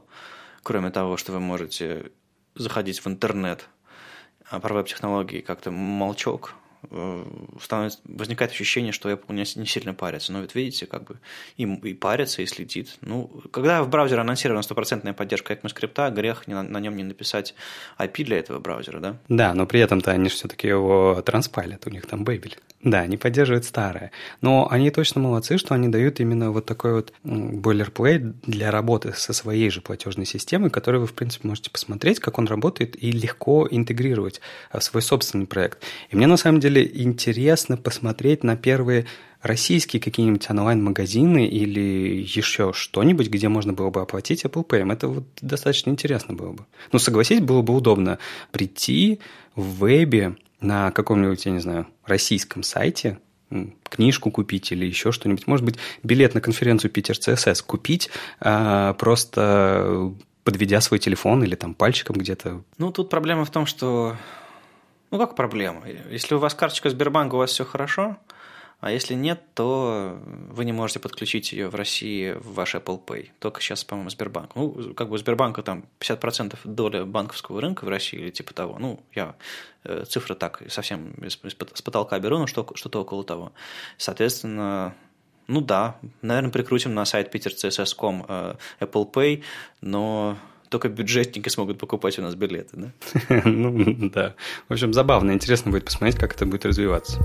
кроме 0.63 0.91
того, 0.91 1.17
что 1.17 1.31
вы 1.31 1.39
можете 1.39 2.11
заходить 2.55 3.03
в 3.03 3.07
интернет, 3.07 3.67
а 4.49 4.59
про 4.59 4.73
веб-технологии 4.73 5.41
как-то 5.41 5.71
молчок, 5.71 6.55
Э, 6.55 6.64
становится, 7.61 7.99
возникает 8.05 8.51
ощущение, 8.51 8.91
что 8.91 9.09
Apple 9.09 9.33
не, 9.33 9.43
не 9.59 9.65
сильно 9.65 9.93
парится. 9.93 10.31
Но 10.31 10.41
ведь 10.41 10.55
видите, 10.55 10.85
как 10.85 11.03
бы 11.05 11.17
им 11.57 11.75
и 11.75 11.93
парится, 11.93 12.41
и 12.41 12.45
следит. 12.45 12.97
Ну, 13.01 13.27
когда 13.51 13.83
в 13.83 13.89
браузере 13.89 14.21
анонсирована 14.21 14.61
стопроцентная 14.61 15.13
поддержка 15.13 15.53
ECMAScript, 15.53 16.11
грех 16.11 16.47
на, 16.47 16.63
на 16.63 16.79
нем 16.79 16.95
не 16.95 17.03
написать 17.03 17.55
IP 17.97 18.23
для 18.23 18.39
этого 18.39 18.59
браузера, 18.59 18.99
да? 18.99 19.17
Да, 19.29 19.53
но 19.53 19.65
при 19.65 19.79
этом-то 19.79 20.11
они 20.11 20.29
же 20.29 20.35
все-таки 20.35 20.67
его 20.67 21.21
транспайлят, 21.25 21.85
у 21.87 21.89
них 21.89 22.05
там 22.05 22.23
Babel. 22.23 22.53
Да, 22.85 22.99
они 22.99 23.17
поддерживают 23.17 23.65
старое. 23.65 24.11
Но 24.41 24.67
они 24.69 24.91
точно 24.91 25.19
молодцы, 25.19 25.57
что 25.57 25.73
они 25.73 25.87
дают 25.87 26.19
именно 26.19 26.51
вот 26.51 26.67
такой 26.67 26.93
вот 26.93 27.13
бойлерплейт 27.23 28.41
для 28.41 28.69
работы 28.69 29.11
со 29.13 29.33
своей 29.33 29.71
же 29.71 29.81
платежной 29.81 30.27
системой, 30.27 30.69
которую 30.69 31.01
вы, 31.01 31.07
в 31.07 31.13
принципе, 31.13 31.47
можете 31.47 31.71
посмотреть, 31.71 32.19
как 32.19 32.37
он 32.37 32.45
работает, 32.45 33.01
и 33.01 33.11
легко 33.11 33.67
интегрировать 33.69 34.39
в 34.71 34.81
свой 34.81 35.01
собственный 35.01 35.47
проект. 35.47 35.81
И 36.11 36.15
мне 36.15 36.27
на 36.27 36.37
самом 36.37 36.59
деле 36.59 36.74
деле 36.75 36.91
интересно 36.93 37.77
посмотреть 37.77 38.43
на 38.43 38.55
первые 38.55 39.05
российские 39.41 40.01
какие-нибудь 40.01 40.49
онлайн-магазины 40.49 41.45
или 41.47 42.21
еще 42.21 42.73
что-нибудь, 42.73 43.29
где 43.29 43.47
можно 43.47 43.73
было 43.73 43.89
бы 43.89 44.01
оплатить 44.01 44.43
Apple 44.43 44.65
Pay. 44.65 44.91
Это 44.91 45.07
вот 45.07 45.25
достаточно 45.41 45.91
интересно 45.91 46.33
было 46.33 46.51
бы. 46.51 46.65
Ну, 46.91 46.99
согласись, 46.99 47.41
было 47.41 47.61
бы 47.61 47.75
удобно 47.75 48.17
прийти 48.51 49.19
в 49.55 49.85
вебе 49.85 50.35
на 50.61 50.91
каком-нибудь, 50.91 51.45
я 51.45 51.51
не 51.51 51.59
знаю, 51.59 51.87
российском 52.05 52.63
сайте, 52.63 53.19
книжку 53.89 54.31
купить 54.31 54.71
или 54.71 54.85
еще 54.85 55.11
что-нибудь. 55.11 55.45
Может 55.47 55.65
быть, 55.65 55.75
билет 56.01 56.33
на 56.33 56.41
конференцию 56.41 56.91
Питер 56.91 57.15
CSS 57.15 57.63
купить, 57.65 58.09
а, 58.39 58.93
просто 58.93 60.13
подведя 60.43 60.81
свой 60.81 60.99
телефон 60.99 61.43
или 61.43 61.55
там 61.55 61.73
пальчиком 61.73 62.17
где-то. 62.17 62.63
Ну, 62.77 62.91
тут 62.91 63.09
проблема 63.09 63.45
в 63.45 63.51
том, 63.51 63.65
что 63.65 64.15
ну, 65.11 65.17
как 65.17 65.35
проблема? 65.35 65.83
Если 66.09 66.35
у 66.35 66.39
вас 66.39 66.53
карточка 66.53 66.89
Сбербанка, 66.89 67.35
у 67.35 67.37
вас 67.37 67.51
все 67.51 67.65
хорошо, 67.65 68.17
а 68.81 68.91
если 68.91 69.13
нет, 69.13 69.41
то 69.53 70.19
вы 70.25 70.65
не 70.65 70.71
можете 70.71 70.99
подключить 70.99 71.53
ее 71.53 71.69
в 71.69 71.75
России 71.75 72.33
в 72.33 72.53
ваш 72.53 72.75
Apple 72.75 73.03
Pay. 73.03 73.29
Только 73.39 73.61
сейчас, 73.61 73.83
по-моему, 73.83 74.09
Сбербанк. 74.09 74.55
Ну, 74.55 74.93
как 74.93 75.09
бы 75.09 75.15
у 75.15 75.17
Сбербанка 75.17 75.63
там 75.63 75.85
50% 75.99 76.57
доля 76.65 77.05
банковского 77.05 77.61
рынка 77.61 77.85
в 77.85 77.89
России 77.89 78.19
или 78.19 78.29
типа 78.29 78.53
того. 78.53 78.77
Ну, 78.77 78.99
я 79.13 79.35
э, 79.85 80.03
цифры 80.07 80.35
так 80.35 80.61
совсем 80.69 81.15
с 81.27 81.81
потолка 81.81 82.19
беру, 82.19 82.37
но 82.37 82.47
что-то 82.47 83.01
около 83.01 83.23
того. 83.23 83.53
Соответственно, 83.97 84.93
ну 85.47 85.61
да, 85.61 85.97
наверное, 86.21 86.51
прикрутим 86.51 86.93
на 86.93 87.05
сайт 87.05 87.33
petercss.com 87.33 88.25
э, 88.27 88.55
Apple 88.81 89.11
Pay, 89.11 89.43
но 89.81 90.37
только 90.69 90.89
бюджетники 90.89 91.49
смогут 91.49 91.77
покупать 91.77 92.19
у 92.19 92.21
нас 92.21 92.35
билеты, 92.35 92.77
да? 92.77 93.41
Ну, 93.45 94.09
да. 94.09 94.35
В 94.69 94.73
общем, 94.73 94.93
забавно, 94.93 95.31
интересно 95.31 95.71
будет 95.71 95.85
посмотреть, 95.85 96.19
как 96.19 96.35
это 96.35 96.45
будет 96.45 96.65
развиваться. 96.65 97.19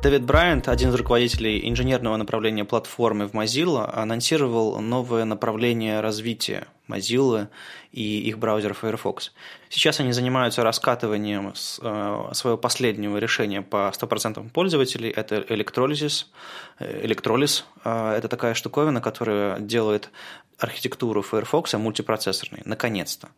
Дэвид 0.00 0.22
Брайант, 0.22 0.68
один 0.68 0.90
из 0.90 0.94
руководителей 0.94 1.68
инженерного 1.68 2.16
направления 2.16 2.64
платформы 2.64 3.26
в 3.26 3.32
Mozilla, 3.32 3.92
анонсировал 3.92 4.80
новое 4.80 5.24
направление 5.24 5.98
развития 5.98 6.68
Mozilla 6.86 7.48
и 7.90 8.20
их 8.20 8.38
браузера 8.38 8.74
Firefox. 8.74 9.32
Сейчас 9.68 9.98
они 9.98 10.12
занимаются 10.12 10.62
раскатыванием 10.62 11.52
э, 11.52 12.30
своего 12.32 12.56
последнего 12.56 13.18
решения 13.18 13.60
по 13.60 13.92
100% 13.92 14.50
пользователей. 14.50 15.10
Это 15.10 15.44
электролизис. 15.48 16.30
Электролиз 16.78 17.64
это 17.82 18.28
такая 18.28 18.54
штуковина, 18.54 19.00
которая 19.00 19.58
делает 19.58 20.10
архитектуру 20.58 21.22
Firefox 21.22 21.74
мультипроцессорной, 21.74 22.62
наконец-то. 22.64 23.30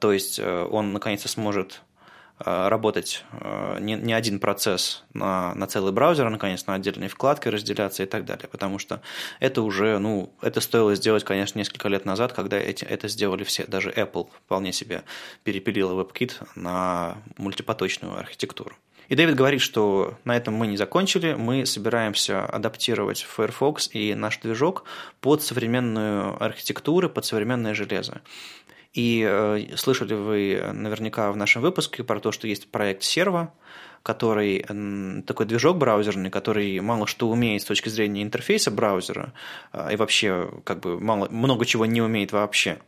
То 0.00 0.12
есть 0.12 0.40
э, 0.40 0.68
он 0.70 0.92
наконец-то 0.92 1.28
сможет 1.28 1.82
работать 2.44 3.24
э, 3.32 3.78
не, 3.80 3.94
не 3.94 4.12
один 4.12 4.40
процесс 4.40 5.04
на, 5.12 5.54
на 5.54 5.66
целый 5.66 5.92
браузер, 5.92 6.26
а 6.26 6.30
наконец 6.30 6.66
на 6.66 6.74
отдельные 6.74 7.08
вкладки 7.08 7.48
разделяться 7.48 8.02
и 8.02 8.06
так 8.06 8.24
далее. 8.24 8.48
Потому 8.48 8.78
что 8.78 9.00
это 9.40 9.62
уже, 9.62 9.98
ну, 9.98 10.32
это 10.40 10.60
стоило 10.60 10.94
сделать, 10.94 11.24
конечно, 11.24 11.58
несколько 11.58 11.88
лет 11.88 12.04
назад, 12.04 12.32
когда 12.32 12.58
эти, 12.58 12.84
это 12.84 13.08
сделали 13.08 13.44
все. 13.44 13.64
Даже 13.66 13.90
Apple 13.90 14.28
вполне 14.44 14.72
себе 14.72 15.02
перепилила 15.44 16.00
WebKit 16.02 16.32
на 16.54 17.18
мультипоточную 17.36 18.18
архитектуру. 18.18 18.74
И 19.10 19.16
Дэвид 19.16 19.34
говорит, 19.34 19.60
что 19.60 20.14
на 20.24 20.36
этом 20.36 20.54
мы 20.54 20.68
не 20.68 20.76
закончили, 20.76 21.34
мы 21.34 21.66
собираемся 21.66 22.46
адаптировать 22.46 23.22
Firefox 23.22 23.90
и 23.92 24.14
наш 24.14 24.38
движок 24.38 24.84
под 25.20 25.42
современную 25.42 26.40
архитектуру, 26.40 27.10
под 27.10 27.24
современное 27.24 27.74
железо. 27.74 28.20
И 28.92 29.24
э, 29.26 29.76
слышали 29.76 30.14
вы 30.14 30.62
наверняка 30.72 31.30
в 31.30 31.36
нашем 31.36 31.62
выпуске 31.62 32.02
про 32.02 32.18
то, 32.18 32.32
что 32.32 32.48
есть 32.48 32.70
проект 32.70 33.02
Servo, 33.02 33.48
который 34.02 34.64
такой 35.24 35.46
движок 35.46 35.76
браузерный, 35.76 36.30
который 36.30 36.80
мало 36.80 37.06
что 37.06 37.28
умеет 37.28 37.62
с 37.62 37.66
точки 37.66 37.88
зрения 37.88 38.22
интерфейса 38.22 38.70
браузера 38.70 39.32
э, 39.72 39.92
и 39.92 39.96
вообще 39.96 40.50
как 40.64 40.80
бы 40.80 40.98
мало, 41.00 41.28
много 41.30 41.66
чего 41.66 41.86
не 41.86 42.02
умеет 42.02 42.32
вообще. 42.32 42.80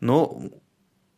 Но 0.00 0.50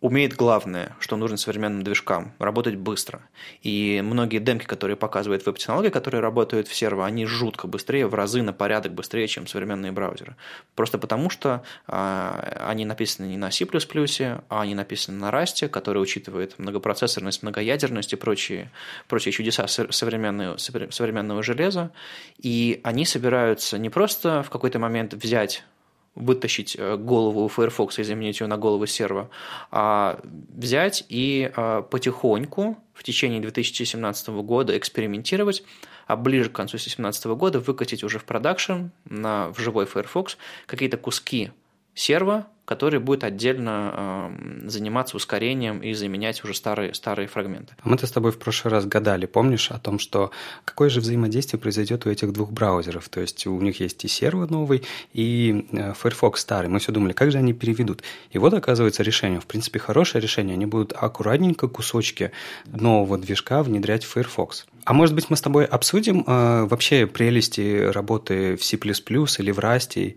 умеет 0.00 0.34
главное, 0.34 0.96
что 0.98 1.16
нужно 1.16 1.36
современным 1.36 1.82
движкам– 1.82 2.32
работать 2.38 2.76
быстро. 2.76 3.20
И 3.62 4.00
многие 4.02 4.38
демки, 4.38 4.64
которые 4.64 4.96
показывают 4.96 5.44
веб-технологии, 5.44 5.90
которые 5.90 6.22
работают 6.22 6.68
в 6.68 6.74
серво, 6.74 7.04
они 7.04 7.26
жутко 7.26 7.66
быстрее, 7.66 8.06
в 8.06 8.14
разы 8.14 8.42
на 8.42 8.52
порядок 8.52 8.94
быстрее, 8.94 9.28
чем 9.28 9.46
современные 9.46 9.92
браузеры. 9.92 10.36
Просто 10.74 10.96
потому, 10.98 11.28
что 11.28 11.62
а, 11.86 12.64
они 12.66 12.86
написаны 12.86 13.26
не 13.26 13.36
на 13.36 13.50
C++, 13.50 13.66
а 13.66 14.60
они 14.62 14.74
написаны 14.74 15.18
на 15.18 15.30
Rust, 15.30 15.68
который 15.68 16.02
учитывает 16.02 16.58
многопроцессорность, 16.58 17.42
многоядерность 17.42 18.14
и 18.14 18.16
прочие, 18.16 18.70
прочие 19.06 19.32
чудеса 19.32 19.66
современного, 19.68 20.56
современного 20.56 21.42
железа. 21.42 21.90
И 22.38 22.80
они 22.84 23.04
собираются 23.04 23.78
не 23.78 23.90
просто 23.90 24.42
в 24.42 24.48
какой-то 24.48 24.78
момент 24.78 25.12
взять 25.12 25.64
вытащить 26.14 26.76
э, 26.78 26.96
голову 26.96 27.48
Firefox 27.48 27.98
и 27.98 28.02
заменить 28.02 28.40
ее 28.40 28.46
на 28.46 28.56
голову 28.56 28.86
серва, 28.86 29.30
а 29.70 30.20
взять 30.24 31.04
и 31.08 31.50
э, 31.54 31.82
потихоньку 31.88 32.76
в 32.92 33.02
течение 33.02 33.40
2017 33.40 34.28
года 34.28 34.76
экспериментировать, 34.76 35.62
а 36.06 36.16
ближе 36.16 36.50
к 36.50 36.52
концу 36.52 36.72
2017 36.72 37.26
года 37.26 37.60
выкатить 37.60 38.02
уже 38.04 38.18
в 38.18 38.24
продакшн 38.24 38.88
на, 39.04 39.52
в 39.52 39.58
живой 39.58 39.86
Firefox 39.86 40.36
какие-то 40.66 40.96
куски 40.96 41.50
серва, 41.94 42.48
который 42.70 43.00
будет 43.00 43.24
отдельно 43.24 44.30
э, 44.32 44.68
заниматься 44.68 45.16
ускорением 45.16 45.80
и 45.80 45.92
заменять 45.92 46.44
уже 46.44 46.54
старые, 46.54 46.94
старые 46.94 47.26
фрагменты. 47.26 47.74
Мы-то 47.82 48.06
с 48.06 48.12
тобой 48.12 48.30
в 48.30 48.38
прошлый 48.38 48.70
раз 48.70 48.86
гадали, 48.86 49.26
помнишь, 49.26 49.72
о 49.72 49.80
том, 49.80 49.98
что 49.98 50.30
какое 50.64 50.88
же 50.88 51.00
взаимодействие 51.00 51.58
произойдет 51.58 52.06
у 52.06 52.10
этих 52.10 52.32
двух 52.32 52.52
браузеров. 52.52 53.08
То 53.08 53.20
есть 53.20 53.44
у 53.48 53.60
них 53.60 53.80
есть 53.80 54.04
и 54.04 54.08
сервер 54.08 54.48
новый, 54.48 54.84
и 55.12 55.66
э, 55.72 55.94
Firefox 55.94 56.42
старый. 56.42 56.70
Мы 56.70 56.78
все 56.78 56.92
думали, 56.92 57.12
как 57.12 57.32
же 57.32 57.38
они 57.38 57.52
переведут. 57.52 58.04
И 58.30 58.38
вот 58.38 58.54
оказывается 58.54 59.02
решение. 59.02 59.40
В 59.40 59.46
принципе, 59.46 59.80
хорошее 59.80 60.22
решение. 60.22 60.54
Они 60.54 60.66
будут 60.66 60.92
аккуратненько 60.92 61.66
кусочки 61.66 62.30
нового 62.66 63.18
движка 63.18 63.64
внедрять 63.64 64.04
в 64.04 64.10
Firefox. 64.10 64.68
А 64.84 64.92
может 64.92 65.16
быть, 65.16 65.28
мы 65.28 65.36
с 65.36 65.40
тобой 65.40 65.64
обсудим 65.64 66.22
э, 66.24 66.66
вообще 66.66 67.08
прелести 67.08 67.90
работы 67.90 68.54
в 68.54 68.62
C++ 68.62 68.76
или 68.76 69.50
в 69.50 69.58
Rust 69.58 70.16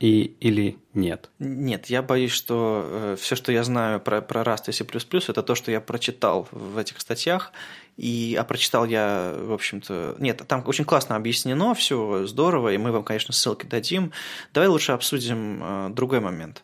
и, 0.00 0.34
или 0.40 0.76
нет? 0.92 1.30
Нет, 1.38 1.86
я 1.86 2.02
боюсь, 2.02 2.32
что 2.32 2.84
э, 2.86 3.16
все, 3.18 3.36
что 3.36 3.52
я 3.52 3.64
знаю 3.64 4.00
про, 4.00 4.20
про 4.20 4.42
Rust 4.42 4.64
и 4.68 4.72
C++, 4.72 4.84
это 4.84 5.42
то, 5.42 5.54
что 5.54 5.70
я 5.70 5.80
прочитал 5.80 6.48
в 6.50 6.78
этих 6.78 7.00
статьях, 7.00 7.52
и, 7.96 8.36
а 8.38 8.44
прочитал 8.44 8.84
я, 8.84 9.34
в 9.36 9.52
общем-то... 9.52 10.16
Нет, 10.18 10.42
там 10.46 10.62
очень 10.66 10.84
классно 10.84 11.16
объяснено, 11.16 11.74
все 11.74 12.26
здорово, 12.26 12.72
и 12.72 12.78
мы 12.78 12.92
вам, 12.92 13.04
конечно, 13.04 13.32
ссылки 13.32 13.66
дадим. 13.66 14.12
Давай 14.52 14.68
лучше 14.68 14.92
обсудим 14.92 15.62
э, 15.62 15.88
другой 15.90 16.20
момент 16.20 16.62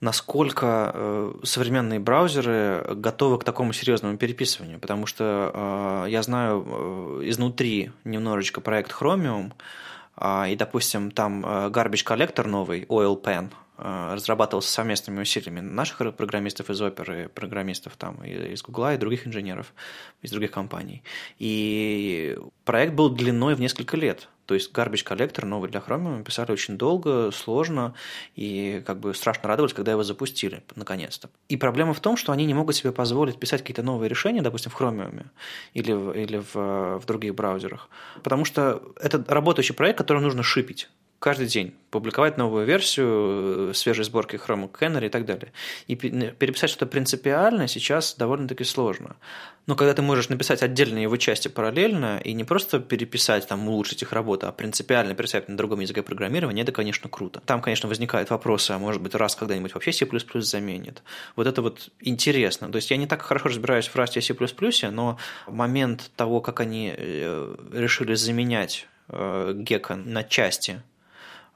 насколько 0.00 0.92
э, 0.94 1.32
современные 1.42 1.98
браузеры 1.98 2.84
готовы 2.94 3.38
к 3.38 3.44
такому 3.44 3.72
серьезному 3.72 4.16
переписыванию, 4.16 4.78
потому 4.78 5.06
что 5.06 6.04
э, 6.06 6.10
я 6.10 6.22
знаю 6.22 6.64
э, 6.64 7.22
изнутри 7.24 7.90
немножечко 8.04 8.60
проект 8.60 8.92
Chromium, 8.92 9.52
и, 10.20 10.56
допустим, 10.56 11.10
там 11.10 11.44
garbage 11.44 12.04
коллектор 12.04 12.46
новый, 12.46 12.84
OilPen, 12.84 13.50
разрабатывался 13.76 14.70
совместными 14.70 15.20
усилиями 15.20 15.60
наших 15.60 15.98
программистов 16.16 16.68
из 16.68 16.82
Оперы, 16.82 17.28
программистов 17.28 17.96
там 17.96 18.16
из 18.24 18.60
Гугла 18.62 18.94
и 18.94 18.98
других 18.98 19.26
инженеров 19.28 19.72
из 20.20 20.32
других 20.32 20.50
компаний. 20.50 21.04
И 21.38 22.36
проект 22.64 22.94
был 22.94 23.08
длиной 23.08 23.54
в 23.54 23.60
несколько 23.60 23.96
лет. 23.96 24.28
То 24.48 24.54
есть 24.54 24.72
garbage 24.72 25.04
коллектор 25.04 25.44
новый 25.44 25.68
для 25.68 25.80
Chromium 25.80 26.24
писали 26.24 26.52
очень 26.52 26.78
долго, 26.78 27.30
сложно, 27.32 27.92
и 28.34 28.82
как 28.86 28.98
бы 28.98 29.14
страшно 29.14 29.46
радовались, 29.46 29.74
когда 29.74 29.92
его 29.92 30.02
запустили, 30.02 30.62
наконец-то. 30.74 31.28
И 31.50 31.58
проблема 31.58 31.92
в 31.92 32.00
том, 32.00 32.16
что 32.16 32.32
они 32.32 32.46
не 32.46 32.54
могут 32.54 32.74
себе 32.74 32.90
позволить 32.90 33.38
писать 33.38 33.60
какие-то 33.60 33.82
новые 33.82 34.08
решения, 34.08 34.40
допустим, 34.40 34.72
в 34.72 34.80
Chromium 34.80 35.26
или, 35.74 35.92
в, 35.92 36.12
или 36.12 36.38
в, 36.38 36.98
в 36.98 37.02
других 37.04 37.34
браузерах, 37.34 37.90
потому 38.22 38.46
что 38.46 38.82
это 38.96 39.22
работающий 39.28 39.74
проект, 39.74 39.98
который 39.98 40.22
нужно 40.22 40.42
шипить 40.42 40.88
каждый 41.18 41.46
день 41.46 41.74
публиковать 41.90 42.36
новую 42.36 42.66
версию, 42.66 43.70
э, 43.70 43.74
свежей 43.74 44.04
сборки 44.04 44.36
Chrome 44.36 44.70
Canary 44.70 45.06
и 45.06 45.08
так 45.08 45.24
далее. 45.24 45.52
И 45.86 45.94
переписать 45.94 46.70
что-то 46.70 46.86
принципиальное 46.86 47.66
сейчас 47.66 48.14
довольно-таки 48.16 48.64
сложно. 48.64 49.16
Но 49.66 49.74
когда 49.74 49.94
ты 49.94 50.00
можешь 50.00 50.28
написать 50.28 50.62
отдельные 50.62 51.02
его 51.02 51.16
части 51.16 51.48
параллельно 51.48 52.20
и 52.24 52.32
не 52.32 52.44
просто 52.44 52.80
переписать, 52.80 53.46
там, 53.46 53.68
улучшить 53.68 54.02
их 54.02 54.12
работу, 54.12 54.46
а 54.46 54.52
принципиально 54.52 55.14
переписать 55.14 55.48
на 55.48 55.56
другом 55.56 55.80
языке 55.80 56.02
программирования, 56.02 56.62
это, 56.62 56.72
конечно, 56.72 57.10
круто. 57.10 57.42
Там, 57.44 57.60
конечно, 57.60 57.88
возникают 57.88 58.30
вопросы, 58.30 58.70
а 58.72 58.78
может 58.78 59.02
быть, 59.02 59.14
раз 59.14 59.34
когда-нибудь 59.34 59.74
вообще 59.74 59.92
C++ 59.92 60.06
заменит. 60.40 61.02
Вот 61.36 61.46
это 61.46 61.62
вот 61.62 61.90
интересно. 62.00 62.70
То 62.70 62.76
есть 62.76 62.90
я 62.90 62.96
не 62.96 63.06
так 63.06 63.22
хорошо 63.22 63.48
разбираюсь 63.48 63.88
в 63.88 63.96
Rust 63.96 64.18
и 64.18 64.20
C++, 64.20 64.90
но 64.90 65.18
момент 65.46 66.10
того, 66.16 66.40
как 66.40 66.60
они 66.60 66.94
э, 66.96 67.54
решили 67.72 68.14
заменять 68.14 68.86
э, 69.08 69.52
Гека 69.54 69.96
на 69.96 70.22
части 70.24 70.82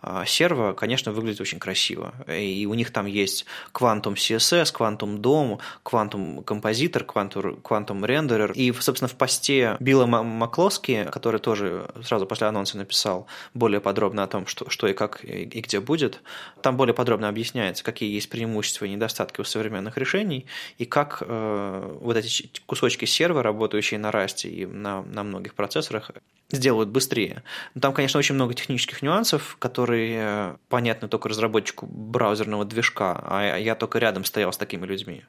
а, 0.03 0.27
серво, 0.27 0.73
конечно, 0.73 1.13
выглядит 1.13 1.41
очень 1.41 1.61
красиво. 1.61 2.13
И 2.29 2.67
у 2.67 2.75
них 2.75 2.91
там 2.91 3.07
есть 3.07 3.47
Quantum 3.73 4.15
CSS, 4.15 4.75
Quantum 4.75 5.19
DOM, 5.19 5.61
Quantum 5.85 6.45
Compositor, 6.45 7.07
Quantum, 7.07 8.05
Renderer. 8.05 8.53
И, 8.53 8.73
собственно, 8.73 9.09
в 9.09 9.15
посте 9.15 9.77
Билла 9.79 10.07
Маклоски, 10.07 11.09
который 11.13 11.39
тоже 11.41 11.89
сразу 12.03 12.27
после 12.27 12.49
анонса 12.49 12.77
написал 12.77 13.29
более 13.55 13.81
подробно 13.81 14.25
о 14.25 14.27
том, 14.27 14.47
что, 14.47 14.69
что 14.69 14.89
и 14.89 14.93
как 14.93 15.25
и 15.25 15.45
где 15.45 15.79
будет, 15.79 16.21
там 16.63 16.77
более 16.77 16.95
подробно 16.95 17.29
объясняется, 17.29 17.85
какие 17.85 18.13
есть 18.13 18.29
преимущества 18.29 18.87
и 18.87 18.91
недостатки 18.91 19.41
у 19.41 19.45
современных 19.45 19.97
решений, 19.99 20.47
и 20.79 20.85
как 20.85 21.23
э, 21.25 21.99
вот 22.01 22.17
эти 22.17 22.51
кусочки 22.67 23.05
серва, 23.05 23.43
работающие 23.43 24.01
на 24.01 24.11
Rust 24.11 24.49
и 24.49 24.67
на, 24.67 25.03
на 25.03 25.23
многих 25.23 25.55
процессорах, 25.55 26.11
сделают 26.53 26.91
быстрее. 26.91 27.43
Но 27.75 27.81
там, 27.81 27.93
конечно, 27.93 28.19
очень 28.19 28.35
много 28.35 28.55
технических 28.55 29.03
нюансов, 29.03 29.57
которые 29.59 30.57
понятны 30.69 31.09
только 31.09 31.29
разработчику 31.29 31.87
браузерного 31.87 32.65
движка, 32.65 33.21
а 33.25 33.57
я 33.57 33.75
только 33.75 33.99
рядом 33.99 34.25
стоял 34.25 34.53
с 34.53 34.57
такими 34.57 34.87
людьми. 34.87 35.25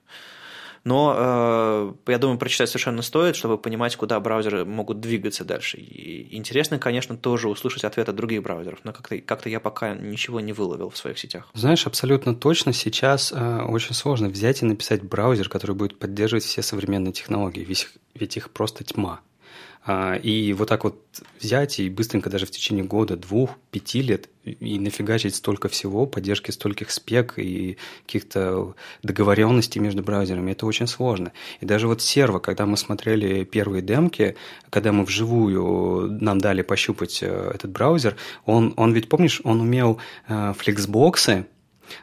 Но 0.83 1.15
э, 2.05 2.11
я 2.11 2.17
думаю, 2.17 2.37
прочитать 2.37 2.69
совершенно 2.69 3.01
стоит, 3.01 3.35
чтобы 3.35 3.57
понимать, 3.57 3.95
куда 3.95 4.19
браузеры 4.19 4.65
могут 4.65 4.99
двигаться 4.99 5.45
дальше. 5.45 5.77
И 5.77 6.35
интересно, 6.35 6.77
конечно, 6.77 7.15
тоже 7.15 7.47
услышать 7.47 7.85
ответ 7.85 8.09
от 8.09 8.15
других 8.15 8.43
браузеров, 8.43 8.79
но 8.83 8.91
как-то 8.91 9.17
как 9.19 9.45
я 9.45 9.59
пока 9.59 9.95
ничего 9.95 10.41
не 10.41 10.51
выловил 10.51 10.89
в 10.89 10.97
своих 10.97 11.17
сетях. 11.17 11.49
Знаешь, 11.53 11.87
абсолютно 11.87 12.35
точно 12.35 12.73
сейчас 12.73 13.31
э, 13.31 13.61
очень 13.61 13.95
сложно 13.95 14.27
взять 14.27 14.61
и 14.61 14.65
написать 14.65 15.01
браузер, 15.03 15.47
который 15.47 15.75
будет 15.75 15.97
поддерживать 15.99 16.43
все 16.43 16.61
современные 16.61 17.13
технологии, 17.13 17.65
ведь 18.13 18.37
их 18.37 18.51
просто 18.51 18.83
тьма. 18.83 19.21
А, 19.85 20.15
и 20.15 20.53
вот 20.53 20.69
так 20.69 20.85
вот 20.85 21.03
взять 21.41 21.79
и 21.79 21.89
быстренько 21.89 22.29
даже 22.29 22.45
в 22.45 22.51
течение 22.51 22.85
года, 22.85 23.17
двух, 23.17 23.57
пяти 23.69 24.01
лет 24.01 24.29
и 24.45 24.79
нафигачить 24.79 25.35
столько 25.35 25.67
всего, 25.67 26.05
поддержки 26.05 26.51
стольких 26.51 26.89
спек 26.89 27.33
и 27.37 27.77
каких-то 28.05 28.75
договоренностей 29.03 29.79
между 29.79 30.01
браузерами, 30.01 30.51
это 30.51 30.65
очень 30.65 30.87
сложно. 30.87 31.33
И 31.59 31.65
даже 31.65 31.87
вот 31.87 32.01
серво, 32.01 32.39
когда 32.39 32.65
мы 32.65 32.77
смотрели 32.77 33.43
первые 33.43 33.81
демки, 33.81 34.35
когда 34.69 34.93
мы 34.93 35.03
вживую 35.03 36.17
нам 36.21 36.39
дали 36.39 36.61
пощупать 36.61 37.19
э, 37.21 37.51
этот 37.53 37.71
браузер, 37.71 38.15
он, 38.45 38.73
он 38.77 38.93
ведь, 38.93 39.09
помнишь, 39.09 39.41
он 39.43 39.59
умел 39.59 39.99
э, 40.29 40.53
флексбоксы, 40.57 41.45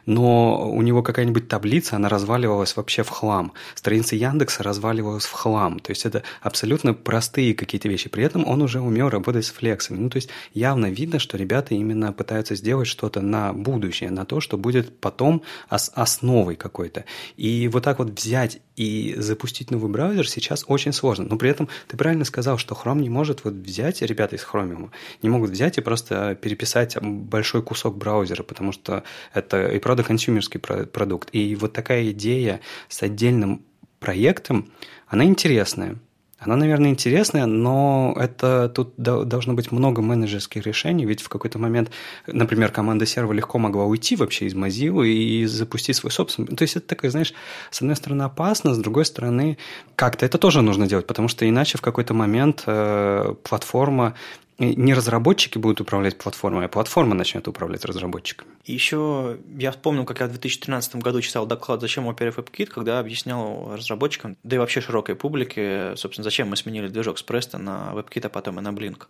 но 0.05 0.69
у 0.69 0.81
него 0.81 1.03
какая-нибудь 1.03 1.47
таблица, 1.47 1.95
она 1.95 2.09
разваливалась 2.09 2.75
вообще 2.75 3.03
в 3.03 3.09
хлам. 3.09 3.53
Страница 3.75 4.15
Яндекса 4.15 4.63
разваливалась 4.63 5.25
в 5.25 5.31
хлам. 5.31 5.79
То 5.79 5.91
есть 5.91 6.05
это 6.05 6.23
абсолютно 6.41 6.93
простые 6.93 7.53
какие-то 7.53 7.89
вещи. 7.89 8.09
При 8.09 8.23
этом 8.23 8.47
он 8.47 8.61
уже 8.61 8.81
умел 8.81 9.09
работать 9.09 9.45
с 9.45 9.51
флексами. 9.51 9.97
Ну, 9.97 10.09
то 10.09 10.17
есть 10.17 10.29
явно 10.53 10.87
видно, 10.87 11.19
что 11.19 11.37
ребята 11.37 11.75
именно 11.75 12.13
пытаются 12.13 12.55
сделать 12.55 12.87
что-то 12.87 13.21
на 13.21 13.53
будущее, 13.53 14.11
на 14.11 14.25
то, 14.25 14.39
что 14.39 14.57
будет 14.57 14.99
потом 14.99 15.43
ос- 15.69 15.91
основой 15.93 16.55
какой-то. 16.55 17.05
И 17.37 17.67
вот 17.67 17.83
так 17.83 17.99
вот 17.99 18.09
взять 18.19 18.59
и 18.75 19.15
запустить 19.17 19.69
новый 19.71 19.91
браузер 19.91 20.27
сейчас 20.27 20.65
очень 20.67 20.93
сложно. 20.93 21.25
Но 21.29 21.37
при 21.37 21.49
этом 21.49 21.69
ты 21.87 21.97
правильно 21.97 22.25
сказал, 22.25 22.57
что 22.57 22.75
Chrome 22.75 23.01
не 23.01 23.09
может 23.09 23.43
вот 23.43 23.53
взять, 23.53 24.01
ребята 24.01 24.35
из 24.35 24.43
Chromium, 24.43 24.89
не 25.21 25.29
могут 25.29 25.51
взять 25.51 25.77
и 25.77 25.81
просто 25.81 26.35
переписать 26.35 26.97
большой 27.01 27.61
кусок 27.61 27.97
браузера, 27.97 28.43
потому 28.43 28.71
что 28.71 29.03
это 29.33 29.57
правда 29.81 30.03
консюмерский 30.03 30.59
продукт. 30.59 31.29
И 31.31 31.55
вот 31.55 31.73
такая 31.73 32.11
идея 32.11 32.61
с 32.87 33.03
отдельным 33.03 33.63
проектом, 33.99 34.71
она 35.07 35.25
интересная. 35.25 35.97
Она, 36.41 36.55
наверное, 36.55 36.89
интересная, 36.89 37.45
но 37.45 38.17
это 38.19 38.67
тут 38.67 38.95
должно 38.97 39.53
быть 39.53 39.71
много 39.71 40.01
менеджерских 40.01 40.65
решений, 40.65 41.05
ведь 41.05 41.21
в 41.21 41.29
какой-то 41.29 41.59
момент, 41.59 41.91
например, 42.25 42.71
команда 42.71 43.05
серва 43.05 43.31
легко 43.31 43.59
могла 43.59 43.85
уйти 43.85 44.15
вообще 44.15 44.47
из 44.47 44.55
Mozilla 44.55 45.05
и 45.05 45.45
запустить 45.45 45.97
свой 45.97 46.11
собственный. 46.11 46.47
То 46.47 46.63
есть 46.63 46.75
это 46.75 46.87
такое, 46.87 47.11
знаешь, 47.11 47.35
с 47.69 47.81
одной 47.81 47.95
стороны 47.95 48.23
опасно, 48.23 48.73
с 48.73 48.79
другой 48.79 49.05
стороны 49.05 49.59
как-то 49.95 50.25
это 50.25 50.39
тоже 50.39 50.63
нужно 50.63 50.87
делать, 50.87 51.05
потому 51.05 51.27
что 51.27 51.47
иначе 51.47 51.77
в 51.77 51.81
какой-то 51.81 52.15
момент 52.15 52.63
э, 52.65 53.35
платформа 53.43 54.15
не 54.61 54.93
разработчики 54.93 55.57
будут 55.57 55.81
управлять 55.81 56.17
платформой, 56.17 56.65
а 56.65 56.67
платформа 56.67 57.15
начнет 57.15 57.47
управлять 57.47 57.83
разработчиками. 57.85 58.51
еще 58.65 59.37
я 59.57 59.71
вспомнил, 59.71 60.05
как 60.05 60.19
я 60.19 60.27
в 60.27 60.29
2013 60.29 60.97
году 60.97 61.21
читал 61.21 61.45
доклад 61.45 61.81
«Зачем 61.81 62.09
Opera 62.09 62.33
WebKit», 62.35 62.67
когда 62.67 62.99
объяснял 62.99 63.75
разработчикам, 63.75 64.37
да 64.43 64.55
и 64.57 64.59
вообще 64.59 64.81
широкой 64.81 65.15
публике, 65.15 65.95
собственно, 65.95 66.23
зачем 66.23 66.49
мы 66.49 66.55
сменили 66.55 66.87
движок 66.87 67.17
с 67.17 67.25
Presto 67.25 67.57
на 67.57 67.91
WebKit, 67.95 68.27
а 68.27 68.29
потом 68.29 68.59
и 68.59 68.61
на 68.61 68.69
Blink. 68.69 69.07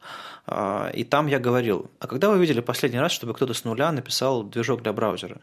А, 0.48 0.90
и 0.94 1.04
там 1.04 1.28
я 1.28 1.40
говорил, 1.40 1.92
а 2.00 2.08
когда 2.08 2.30
вы 2.30 2.40
видели 2.40 2.62
последний 2.62 3.00
раз, 3.00 3.12
чтобы 3.12 3.34
кто-то 3.34 3.54
с 3.54 3.64
нуля 3.64 3.92
написал 3.92 4.44
движок 4.44 4.82
для 4.84 4.94
браузера? 4.94 5.42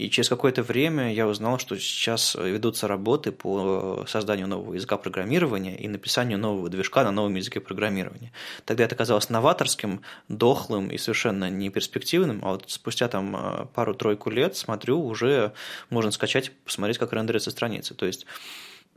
И 0.00 0.08
через 0.08 0.30
какое-то 0.30 0.62
время 0.62 1.12
я 1.12 1.26
узнал, 1.26 1.58
что 1.58 1.76
сейчас 1.76 2.34
ведутся 2.34 2.88
работы 2.88 3.32
по 3.32 4.04
созданию 4.08 4.48
нового 4.48 4.72
языка 4.72 4.96
программирования 4.96 5.76
и 5.76 5.88
написанию 5.88 6.38
нового 6.38 6.70
движка 6.70 7.04
на 7.04 7.10
новом 7.10 7.34
языке 7.34 7.60
программирования. 7.60 8.32
Тогда 8.64 8.84
это 8.84 8.94
казалось 8.94 9.28
новаторским, 9.40 10.02
дохлым 10.28 10.88
и 10.88 10.98
совершенно 10.98 11.48
неперспективным, 11.48 12.40
а 12.44 12.52
вот 12.52 12.64
спустя 12.68 13.08
там 13.08 13.34
э, 13.34 13.66
пару-тройку 13.74 14.30
лет 14.30 14.56
смотрю, 14.56 15.00
уже 15.00 15.52
можно 15.88 16.10
скачать, 16.10 16.52
посмотреть, 16.64 16.98
как 16.98 17.12
рендерится 17.12 17.50
страница. 17.50 17.94
То 17.94 18.06
есть 18.06 18.26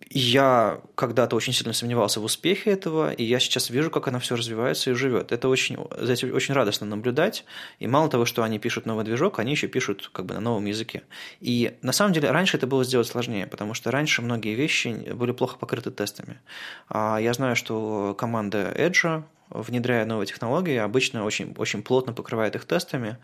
я 0.10 0.82
когда-то 0.96 1.36
очень 1.36 1.54
сильно 1.54 1.74
сомневался 1.74 2.20
в 2.20 2.26
успехе 2.26 2.72
этого, 2.72 3.12
и 3.12 3.24
я 3.24 3.40
сейчас 3.40 3.70
вижу, 3.70 3.90
как 3.90 4.08
она 4.08 4.20
все 4.20 4.36
развивается 4.36 4.92
и 4.92 4.94
живет. 4.94 5.32
Это 5.32 5.48
очень, 5.48 5.78
за 5.98 6.14
этим 6.14 6.36
очень 6.36 6.54
радостно 6.54 6.86
наблюдать. 6.86 7.46
И 7.80 7.88
мало 7.88 8.10
того, 8.10 8.26
что 8.26 8.44
они 8.44 8.60
пишут 8.60 8.86
новый 8.86 9.06
движок, 9.06 9.40
они 9.40 9.52
еще 9.52 9.68
пишут 9.68 10.10
как 10.12 10.26
бы 10.26 10.34
на 10.34 10.42
новом 10.42 10.66
языке. 10.66 11.04
И 11.40 11.78
на 11.82 11.94
самом 11.94 12.14
деле 12.14 12.32
раньше 12.32 12.58
это 12.58 12.68
было 12.68 12.84
сделать 12.84 13.08
сложнее, 13.08 13.48
потому 13.48 13.74
что 13.74 13.92
раньше 13.92 14.22
многие 14.22 14.56
вещи 14.56 14.90
были 15.14 15.32
плохо 15.32 15.58
покрыты 15.58 15.90
тестами. 15.92 16.40
А 16.90 17.18
я 17.18 17.34
знаю, 17.34 17.56
что 17.56 18.14
команда 18.18 18.74
Edge 18.76 19.24
внедряя 19.50 20.06
новые 20.06 20.28
технологии, 20.28 20.78
обычно 20.78 21.26
очень, 21.26 21.54
очень 21.58 21.84
плотно 21.84 22.14
покрывает 22.14 22.56
их 22.56 22.66
тестами, 22.66 23.18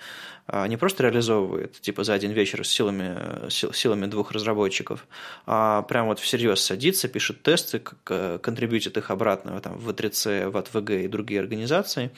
а 0.48 0.68
не 0.68 0.78
просто 0.78 1.04
реализовывает, 1.04 1.80
типа, 1.82 2.04
за 2.04 2.14
один 2.14 2.32
вечер 2.32 2.66
с 2.66 2.70
силами, 2.70 3.50
силами 3.50 4.06
двух 4.06 4.32
разработчиков, 4.32 5.08
а 5.46 5.84
прям 5.84 6.08
вот 6.08 6.20
всерьез 6.20 6.62
садится, 6.62 7.08
пишет 7.08 7.44
тесты, 7.44 7.80
контрибьютит 7.80 8.98
их 8.98 9.12
обратно 9.12 9.60
там, 9.62 9.78
в 9.78 9.90
V3C, 9.90 10.50
в 10.50 10.58
ATVG 10.58 11.06
и 11.06 11.08
другие 11.08 11.40
организации, 11.40 12.12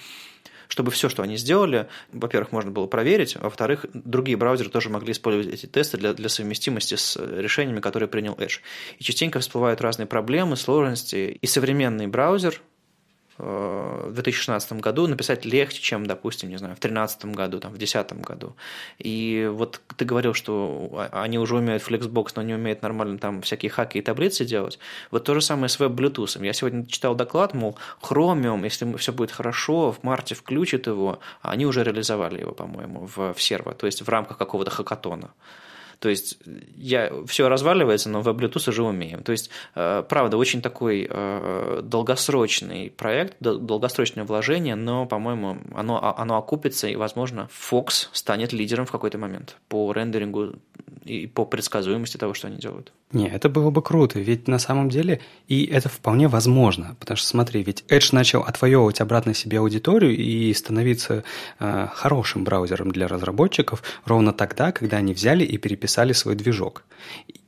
чтобы 0.71 0.89
все, 0.91 1.09
что 1.09 1.21
они 1.21 1.35
сделали, 1.35 1.87
во-первых, 2.13 2.53
можно 2.53 2.71
было 2.71 2.87
проверить, 2.87 3.35
во-вторых, 3.35 3.85
другие 3.93 4.37
браузеры 4.37 4.69
тоже 4.69 4.89
могли 4.89 5.11
использовать 5.11 5.53
эти 5.53 5.65
тесты 5.65 5.97
для, 5.97 6.13
для 6.13 6.29
совместимости 6.29 6.95
с 6.95 7.17
решениями, 7.17 7.81
которые 7.81 8.07
принял 8.07 8.33
Edge. 8.35 8.59
И 8.97 9.03
частенько 9.03 9.39
всплывают 9.39 9.81
разные 9.81 10.05
проблемы, 10.05 10.55
сложности, 10.55 11.37
и 11.41 11.45
современный 11.45 12.07
браузер 12.07 12.61
в 13.41 14.13
2016 14.13 14.73
году 14.73 15.07
написать 15.07 15.45
легче, 15.45 15.81
чем, 15.81 16.05
допустим, 16.05 16.49
не 16.49 16.57
знаю, 16.57 16.75
в 16.75 16.79
2013 16.79 17.25
году, 17.25 17.59
там, 17.59 17.71
в 17.71 17.77
2010 17.77 18.21
году. 18.21 18.55
И 18.99 19.49
вот 19.51 19.81
ты 19.97 20.05
говорил, 20.05 20.35
что 20.35 21.07
они 21.11 21.39
уже 21.39 21.55
умеют 21.55 21.81
Flexbox, 21.81 22.33
но 22.35 22.43
не 22.43 22.53
умеют 22.53 22.83
нормально 22.83 23.17
там 23.17 23.41
всякие 23.41 23.71
хаки 23.71 23.97
и 23.97 24.01
таблицы 24.01 24.45
делать. 24.45 24.77
Вот 25.09 25.23
то 25.23 25.33
же 25.33 25.41
самое 25.41 25.69
с 25.69 25.79
веб-блютусом. 25.79 26.43
Я 26.43 26.53
сегодня 26.53 26.85
читал 26.85 27.15
доклад, 27.15 27.55
мол, 27.55 27.77
Chromium, 28.01 28.63
если 28.63 28.95
все 28.97 29.11
будет 29.11 29.31
хорошо, 29.31 29.91
в 29.91 30.03
марте 30.03 30.35
включат 30.35 30.85
его, 30.85 31.19
а 31.41 31.51
они 31.51 31.65
уже 31.65 31.83
реализовали 31.83 32.41
его, 32.41 32.51
по-моему, 32.51 33.07
в, 33.07 33.33
в 33.33 33.41
серво, 33.41 33.73
то 33.73 33.87
есть 33.87 34.03
в 34.03 34.09
рамках 34.09 34.37
какого-то 34.37 34.69
хакатона. 34.69 35.31
То 36.01 36.09
есть 36.09 36.39
я, 36.75 37.11
все 37.27 37.47
разваливается, 37.47 38.09
но 38.09 38.21
в 38.21 38.27
Bluetooth 38.29 38.69
уже 38.69 38.83
умеем. 38.83 39.21
То 39.21 39.33
есть, 39.33 39.51
э, 39.75 40.03
правда, 40.09 40.35
очень 40.37 40.63
такой 40.63 41.07
э, 41.07 41.81
долгосрочный 41.83 42.89
проект, 42.89 43.35
долгосрочное 43.39 44.23
вложение, 44.23 44.73
но, 44.73 45.05
по-моему, 45.05 45.59
оно, 45.75 45.99
а, 46.03 46.19
оно 46.19 46.37
окупится, 46.37 46.87
и, 46.87 46.95
возможно, 46.95 47.49
Fox 47.51 48.07
станет 48.13 48.51
лидером 48.51 48.87
в 48.87 48.91
какой-то 48.91 49.19
момент 49.19 49.57
по 49.69 49.93
рендерингу 49.93 50.53
и 51.05 51.27
по 51.27 51.45
предсказуемости 51.45 52.17
того, 52.17 52.33
что 52.33 52.47
они 52.47 52.57
делают. 52.57 52.91
Не, 53.11 53.27
это 53.27 53.49
было 53.49 53.71
бы 53.71 53.81
круто, 53.81 54.19
ведь 54.19 54.47
на 54.47 54.57
самом 54.57 54.89
деле 54.89 55.19
и 55.47 55.65
это 55.65 55.89
вполне 55.89 56.27
возможно, 56.27 56.95
потому 56.99 57.17
что 57.17 57.27
смотри, 57.27 57.61
ведь 57.61 57.83
Edge 57.89 58.09
начал 58.13 58.41
отвоевывать 58.41 59.01
обратно 59.01 59.33
себе 59.33 59.59
аудиторию 59.59 60.15
и 60.15 60.53
становиться 60.53 61.23
э, 61.59 61.87
хорошим 61.93 62.43
браузером 62.43 62.91
для 62.91 63.07
разработчиков 63.07 63.83
ровно 64.05 64.31
тогда, 64.31 64.71
когда 64.71 64.97
они 64.97 65.13
взяли 65.13 65.43
и 65.43 65.57
переписали 65.57 65.90
свой 66.13 66.35
движок. 66.35 66.83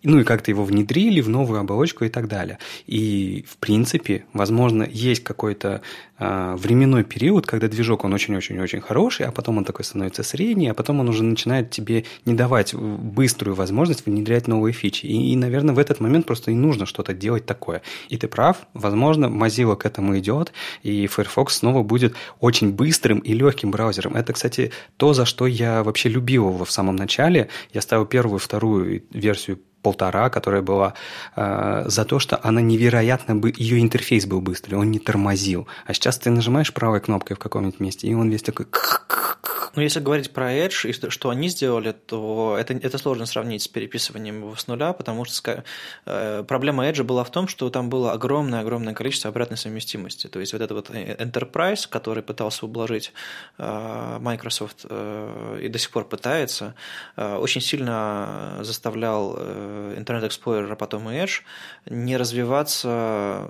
Ну 0.03 0.19
и 0.19 0.23
как-то 0.23 0.51
его 0.51 0.63
внедрили 0.65 1.21
в 1.21 1.29
новую 1.29 1.59
оболочку 1.59 2.03
и 2.03 2.09
так 2.09 2.27
далее. 2.27 2.59
И 2.87 3.45
в 3.47 3.57
принципе, 3.57 4.25
возможно, 4.33 4.83
есть 4.83 5.23
какой-то 5.23 5.81
временной 6.19 7.03
период, 7.03 7.47
когда 7.47 7.67
движок 7.67 8.03
он 8.03 8.13
очень-очень-очень 8.13 8.81
хороший, 8.81 9.25
а 9.25 9.31
потом 9.31 9.57
он 9.57 9.65
такой 9.65 9.83
становится 9.83 10.23
средний, 10.23 10.67
а 10.67 10.73
потом 10.73 10.99
он 10.99 11.09
уже 11.09 11.23
начинает 11.23 11.71
тебе 11.71 12.05
не 12.25 12.33
давать 12.33 12.75
быструю 12.75 13.55
возможность 13.55 14.05
внедрять 14.05 14.47
новые 14.47 14.73
фичи. 14.73 15.05
И, 15.05 15.33
и 15.33 15.35
наверное, 15.35 15.73
в 15.73 15.79
этот 15.79 15.99
момент 15.99 16.25
просто 16.25 16.51
и 16.51 16.55
нужно 16.55 16.85
что-то 16.85 17.13
делать 17.13 17.45
такое. 17.45 17.81
И 18.09 18.17
ты 18.17 18.27
прав, 18.27 18.57
возможно, 18.73 19.25
Mozilla 19.25 19.75
к 19.75 19.85
этому 19.85 20.17
идет, 20.19 20.53
и 20.83 21.07
Firefox 21.07 21.57
снова 21.57 21.83
будет 21.83 22.15
очень 22.39 22.71
быстрым 22.71 23.19
и 23.19 23.33
легким 23.33 23.71
браузером. 23.71 24.15
Это, 24.15 24.33
кстати, 24.33 24.71
то, 24.97 25.13
за 25.13 25.25
что 25.25 25.47
я 25.47 25.83
вообще 25.83 26.09
любил 26.09 26.49
его 26.49 26.65
в 26.65 26.71
самом 26.71 26.95
начале. 26.95 27.49
Я 27.73 27.81
ставил 27.81 28.05
первую, 28.05 28.39
вторую 28.39 29.03
версию 29.11 29.59
полтора, 29.83 30.29
которая 30.29 30.63
была 30.63 30.93
э, 31.35 31.83
за 31.85 32.05
то, 32.05 32.17
что 32.17 32.39
она 32.41 32.61
невероятно 32.61 33.35
бы 33.35 33.53
ее 33.55 33.79
интерфейс 33.79 34.25
был 34.25 34.41
быстрый, 34.41 34.75
он 34.75 34.89
не 34.89 34.99
тормозил. 34.99 35.67
А 35.85 35.93
сейчас 35.93 36.17
ты 36.17 36.31
нажимаешь 36.31 36.73
правой 36.73 37.01
кнопкой 37.01 37.35
в 37.35 37.39
каком-нибудь 37.39 37.79
месте, 37.79 38.07
и 38.07 38.13
он 38.15 38.29
весь 38.29 38.41
такой 38.41 38.65
ну, 39.75 39.81
если 39.81 39.99
говорить 39.99 40.31
про 40.31 40.53
Edge 40.53 40.89
и 40.89 41.09
что 41.09 41.29
они 41.29 41.49
сделали, 41.49 41.91
то 41.91 42.55
это, 42.59 42.73
это 42.73 42.97
сложно 42.97 43.25
сравнить 43.25 43.63
с 43.63 43.67
переписыванием 43.67 44.41
его 44.41 44.55
с 44.55 44.67
нуля, 44.67 44.93
потому 44.93 45.25
что 45.25 45.63
э, 46.05 46.43
проблема 46.47 46.87
Edge 46.87 47.03
была 47.03 47.23
в 47.23 47.31
том, 47.31 47.47
что 47.47 47.69
там 47.69 47.89
было 47.89 48.11
огромное-огромное 48.11 48.93
количество 48.93 49.29
обратной 49.29 49.57
совместимости. 49.57 50.27
То 50.27 50.39
есть 50.39 50.53
вот 50.53 50.61
этот 50.61 50.75
вот 50.75 50.95
э, 50.95 51.15
Enterprise, 51.15 51.87
который 51.89 52.21
пытался 52.21 52.65
ублажить 52.65 53.13
э, 53.57 54.17
Microsoft 54.19 54.85
э, 54.89 55.59
и 55.63 55.67
до 55.69 55.79
сих 55.79 55.89
пор 55.89 56.07
пытается, 56.07 56.75
э, 57.15 57.35
очень 57.35 57.61
сильно 57.61 58.59
заставлял 58.61 59.35
э, 59.37 59.95
Internet 59.97 60.29
Explorer, 60.29 60.71
а 60.71 60.75
потом 60.75 61.09
и 61.09 61.15
Edge 61.15 61.41
не 61.87 62.15
развиваться 62.17 63.49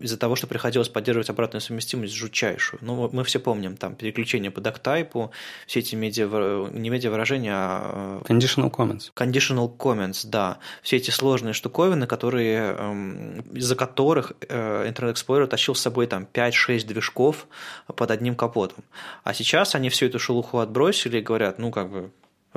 из-за 0.00 0.18
того, 0.18 0.34
что 0.34 0.46
приходилось 0.46 0.88
поддерживать 0.88 1.30
обратную 1.30 1.60
совместимость 1.60 2.14
жутчайшую. 2.14 2.80
Ну, 2.82 3.08
мы 3.12 3.22
все 3.22 3.38
помним, 3.38 3.76
там, 3.76 3.94
переключение 3.94 4.50
по 4.50 4.60
доктайпу, 4.60 5.30
все 5.66 5.80
эти 5.80 5.94
медиа, 5.94 6.68
не 6.70 6.90
медиа-выражения, 6.90 7.52
а... 7.54 8.22
Э, 8.28 8.32
conditional 8.32 8.70
comments. 8.70 9.10
Conditional 9.14 9.76
comments, 9.76 10.26
да. 10.26 10.58
Все 10.82 10.96
эти 10.96 11.10
сложные 11.10 11.52
штуковины, 11.52 12.06
которые, 12.06 12.74
эм, 12.78 13.40
из-за 13.52 13.76
которых 13.76 14.32
э, 14.48 14.88
Internet 14.88 15.14
Explorer 15.14 15.46
тащил 15.46 15.74
с 15.74 15.80
собой 15.80 16.06
там 16.06 16.26
5-6 16.32 16.86
движков 16.86 17.46
под 17.86 18.10
одним 18.10 18.34
капотом. 18.34 18.84
А 19.24 19.34
сейчас 19.34 19.74
они 19.74 19.88
всю 19.88 20.06
эту 20.06 20.18
шелуху 20.18 20.58
отбросили 20.58 21.18
и 21.18 21.22
говорят, 21.22 21.58
ну, 21.58 21.70
как 21.70 21.90
бы, 21.90 22.10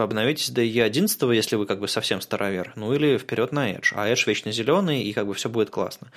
обновитесь 0.03 0.49
до 0.49 0.61
E11, 0.61 1.35
если 1.35 1.55
вы 1.55 1.65
как 1.65 1.79
бы 1.79 1.87
совсем 1.87 2.21
старовер, 2.21 2.73
ну 2.75 2.93
или 2.93 3.17
вперед 3.17 3.51
на 3.51 3.71
Edge. 3.71 3.93
А 3.93 4.09
Edge 4.09 4.23
вечно 4.27 4.51
зеленый, 4.51 5.03
и 5.03 5.13
как 5.13 5.27
бы 5.27 5.33
все 5.33 5.49
будет 5.49 5.69
классно. 5.69 6.11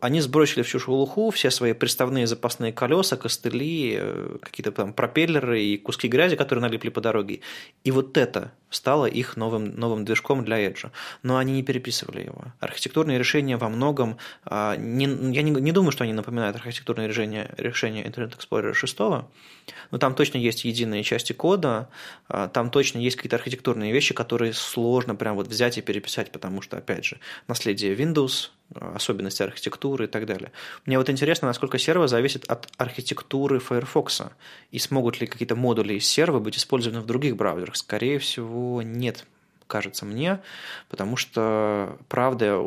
Они 0.00 0.20
сбросили 0.20 0.62
всю 0.62 0.78
шелуху, 0.78 1.30
все 1.30 1.50
свои 1.50 1.72
приставные 1.72 2.26
запасные 2.26 2.72
колеса, 2.72 3.16
костыли, 3.16 3.96
э, 3.98 4.36
какие-то 4.40 4.72
там 4.72 4.92
пропеллеры 4.92 5.62
и 5.62 5.78
куски 5.78 6.08
грязи, 6.08 6.36
которые 6.36 6.62
налипли 6.62 6.90
по 6.90 7.00
дороге. 7.00 7.40
И 7.84 7.90
вот 7.90 8.16
это 8.16 8.52
стало 8.72 9.06
их 9.06 9.36
новым, 9.36 9.74
новым 9.76 10.04
движком 10.04 10.44
для 10.44 10.66
Edge. 10.66 10.90
Но 11.22 11.36
они 11.36 11.52
не 11.52 11.62
переписывали 11.62 12.22
его. 12.22 12.46
Архитектурные 12.60 13.18
решения 13.18 13.56
во 13.56 13.68
многом... 13.68 14.18
А, 14.44 14.76
не, 14.76 15.04
я 15.32 15.42
не, 15.42 15.50
не 15.50 15.72
думаю, 15.72 15.92
что 15.92 16.04
они 16.04 16.12
напоминают 16.12 16.56
архитектурные 16.56 17.08
решения, 17.08 17.54
решения 17.56 18.04
Internet 18.04 18.36
Explorer 18.36 18.74
6, 18.74 18.98
но 18.98 19.98
там 19.98 20.14
точно 20.14 20.38
есть 20.38 20.64
единые 20.64 21.02
части 21.02 21.32
кода, 21.32 21.88
а, 22.28 22.48
там 22.48 22.70
точно 22.70 22.98
есть 22.98 23.16
какие-то 23.16 23.36
архитектурные 23.36 23.92
вещи, 23.92 24.14
которые 24.14 24.52
сложно 24.52 25.14
прям 25.14 25.36
вот 25.36 25.46
взять 25.46 25.78
и 25.78 25.82
переписать, 25.82 26.32
потому 26.32 26.62
что, 26.62 26.78
опять 26.78 27.04
же, 27.04 27.18
наследие 27.46 27.94
Windows, 27.94 28.50
особенности 28.74 29.42
архитектуры 29.42 30.04
и 30.04 30.08
так 30.08 30.26
далее. 30.26 30.52
Мне 30.86 30.98
вот 30.98 31.10
интересно, 31.10 31.48
насколько 31.48 31.78
серво 31.78 32.08
зависит 32.08 32.44
от 32.44 32.68
архитектуры 32.76 33.58
Firefox, 33.58 34.22
и 34.70 34.78
смогут 34.78 35.20
ли 35.20 35.26
какие-то 35.26 35.56
модули 35.56 35.94
из 35.94 36.06
серва 36.06 36.38
быть 36.38 36.56
использованы 36.56 37.00
в 37.00 37.06
других 37.06 37.36
браузерах. 37.36 37.76
Скорее 37.76 38.18
всего, 38.18 38.82
нет, 38.82 39.26
кажется 39.66 40.04
мне, 40.04 40.40
потому 40.88 41.16
что, 41.16 41.96
правда, 42.08 42.62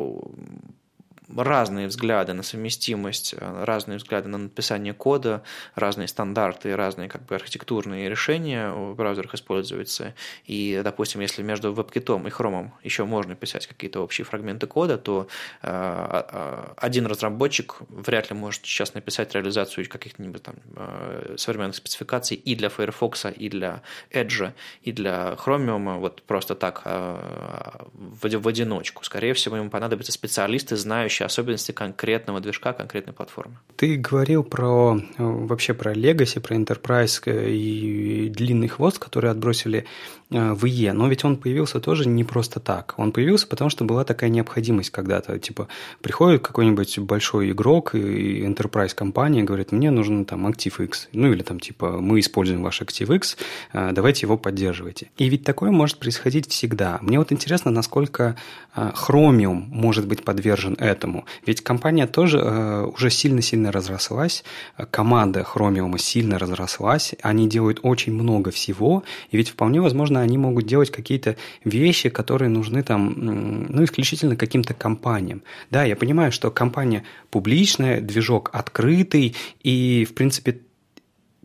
разные 1.34 1.88
взгляды 1.88 2.32
на 2.32 2.42
совместимость, 2.42 3.34
разные 3.38 3.98
взгляды 3.98 4.28
на 4.28 4.38
написание 4.38 4.94
кода, 4.94 5.42
разные 5.74 6.08
стандарты, 6.08 6.76
разные 6.76 7.08
как 7.08 7.24
бы 7.26 7.34
архитектурные 7.34 8.08
решения 8.08 8.70
в 8.70 8.94
браузерах 8.94 9.34
используются. 9.34 10.14
И, 10.44 10.80
допустим, 10.84 11.20
если 11.20 11.42
между 11.42 11.72
WebKit 11.72 12.26
и 12.26 12.30
Chrome 12.30 12.70
еще 12.82 13.04
можно 13.04 13.34
писать 13.34 13.66
какие-то 13.66 14.00
общие 14.00 14.24
фрагменты 14.24 14.66
кода, 14.66 14.98
то 14.98 15.26
э, 15.62 16.24
э, 16.30 16.64
один 16.76 17.06
разработчик 17.06 17.76
вряд 17.88 18.30
ли 18.30 18.36
может 18.36 18.64
сейчас 18.64 18.94
написать 18.94 19.34
реализацию 19.34 19.88
каких-нибудь 19.88 20.42
там 20.42 20.56
э, 20.76 21.34
современных 21.38 21.76
спецификаций 21.76 22.36
и 22.36 22.54
для 22.54 22.68
Firefox, 22.68 23.26
и 23.36 23.48
для 23.48 23.82
Edge, 24.10 24.52
и 24.82 24.92
для 24.92 25.36
Chromium 25.44 25.98
вот 25.98 26.22
просто 26.22 26.54
так 26.54 26.82
в 26.84 28.48
одиночку. 28.48 29.04
Скорее 29.04 29.34
всего, 29.34 29.56
ему 29.56 29.70
понадобятся 29.70 30.12
специалисты, 30.12 30.76
знающие 30.76 31.15
знающий 31.16 31.24
особенности 31.24 31.72
конкретного 31.72 32.40
движка, 32.40 32.72
конкретной 32.72 33.12
платформы. 33.12 33.56
Ты 33.76 33.96
говорил 33.96 34.44
про 34.44 35.00
вообще 35.18 35.74
про 35.74 35.92
Legacy, 35.92 36.40
про 36.40 36.56
Enterprise 36.56 37.20
и 37.26 38.28
длинный 38.28 38.68
хвост, 38.68 38.98
который 38.98 39.30
отбросили 39.30 39.86
в 40.30 40.64
IE, 40.64 40.92
но 40.92 41.08
ведь 41.08 41.24
он 41.24 41.36
появился 41.36 41.80
тоже 41.80 42.08
не 42.08 42.24
просто 42.24 42.60
так. 42.60 42.94
Он 42.96 43.12
появился, 43.12 43.46
потому 43.46 43.70
что 43.70 43.84
была 43.84 44.04
такая 44.04 44.28
необходимость 44.30 44.90
когда-то. 44.90 45.38
Типа, 45.38 45.68
приходит 46.02 46.42
какой-нибудь 46.42 46.98
большой 46.98 47.52
игрок 47.52 47.94
и 47.94 48.44
Enterprise 48.44 48.94
компания 48.94 49.42
говорит, 49.44 49.72
мне 49.72 49.90
нужен 49.90 50.24
там 50.24 50.46
ActiveX. 50.46 51.08
Ну 51.12 51.32
или 51.32 51.42
там 51.42 51.60
типа, 51.60 51.98
мы 52.00 52.20
используем 52.20 52.62
ваш 52.62 52.82
ActiveX, 52.82 53.36
э, 53.72 53.92
давайте 53.92 54.26
его 54.26 54.36
поддерживайте. 54.36 55.10
И 55.16 55.28
ведь 55.28 55.44
такое 55.44 55.70
может 55.70 55.98
происходить 55.98 56.50
всегда. 56.50 56.98
Мне 57.02 57.18
вот 57.18 57.32
интересно, 57.32 57.70
насколько 57.70 58.36
э, 58.74 58.92
Chromium 58.94 59.64
может 59.68 60.06
быть 60.06 60.24
подвержен 60.24 60.74
этому. 60.78 61.24
Ведь 61.46 61.62
компания 61.62 62.06
тоже 62.06 62.38
э, 62.38 62.84
уже 62.84 63.10
сильно-сильно 63.10 63.70
разрослась, 63.72 64.44
команда 64.90 65.46
Chromium 65.54 65.96
сильно 65.98 66.38
разрослась, 66.38 67.14
они 67.22 67.48
делают 67.48 67.80
очень 67.82 68.12
много 68.12 68.50
всего, 68.50 69.04
и 69.30 69.36
ведь 69.36 69.50
вполне 69.50 69.80
возможно 69.80 70.15
они 70.20 70.38
могут 70.38 70.66
делать 70.66 70.90
какие-то 70.90 71.36
вещи, 71.64 72.08
которые 72.08 72.48
нужны 72.48 72.82
там, 72.82 73.14
ну, 73.16 73.84
исключительно 73.84 74.36
каким-то 74.36 74.74
компаниям. 74.74 75.42
Да, 75.70 75.84
я 75.84 75.96
понимаю, 75.96 76.32
что 76.32 76.50
компания 76.50 77.04
публичная, 77.30 78.00
движок 78.00 78.50
открытый, 78.52 79.34
и, 79.62 80.06
в 80.08 80.14
принципе, 80.14 80.60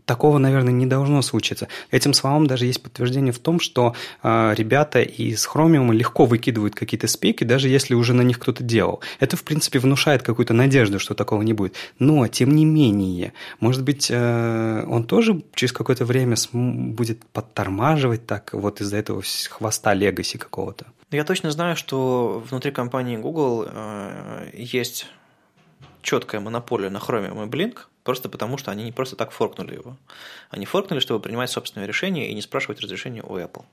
такого, 0.04 0.38
наверное, 0.38 0.72
не 0.72 0.86
должно 0.86 1.22
случиться. 1.22 1.68
Этим 1.90 2.12
словам 2.14 2.46
даже 2.46 2.66
есть 2.66 2.82
подтверждение 2.82 3.32
в 3.32 3.38
том, 3.38 3.60
что 3.60 3.94
э, 4.22 4.54
ребята 4.56 5.00
из 5.00 5.46
Chromium 5.46 5.92
легко 5.92 6.24
выкидывают 6.24 6.74
какие-то 6.74 7.06
спеки, 7.06 7.44
даже 7.44 7.68
если 7.68 7.94
уже 7.94 8.14
на 8.14 8.22
них 8.22 8.38
кто-то 8.38 8.62
делал. 8.62 9.00
Это, 9.20 9.36
в 9.36 9.44
принципе, 9.44 9.78
внушает 9.78 10.22
какую-то 10.22 10.54
надежду, 10.54 10.98
что 10.98 11.14
такого 11.14 11.42
не 11.42 11.52
будет. 11.52 11.74
Но, 11.98 12.26
тем 12.28 12.54
не 12.54 12.64
менее, 12.64 13.32
может 13.60 13.82
быть, 13.82 14.08
э, 14.10 14.84
он 14.88 15.04
тоже 15.04 15.42
через 15.54 15.72
какое-то 15.72 16.04
время 16.04 16.36
будет 16.52 17.24
подтормаживать 17.26 18.26
так 18.26 18.50
вот 18.52 18.80
из-за 18.80 18.96
этого 18.96 19.22
хвоста 19.50 19.94
легаси 19.94 20.38
какого-то? 20.38 20.86
Я 21.10 21.24
точно 21.24 21.50
знаю, 21.50 21.76
что 21.76 22.42
внутри 22.48 22.70
компании 22.70 23.16
Google 23.18 23.66
э, 23.68 24.50
есть 24.54 25.06
четкая 26.02 26.40
монополия 26.40 26.90
на 26.90 26.98
Chromium 26.98 27.46
и 27.46 27.48
Blink, 27.48 27.86
просто 28.02 28.28
потому 28.28 28.58
что 28.58 28.70
они 28.70 28.84
не 28.84 28.92
просто 28.92 29.16
так 29.16 29.30
форкнули 29.30 29.74
его. 29.74 29.96
Они 30.50 30.66
форкнули, 30.66 31.00
чтобы 31.00 31.20
принимать 31.20 31.50
собственные 31.50 31.86
решения 31.86 32.30
и 32.30 32.34
не 32.34 32.42
спрашивать 32.42 32.80
разрешения 32.80 33.22
у 33.22 33.38
Apple, 33.38 33.64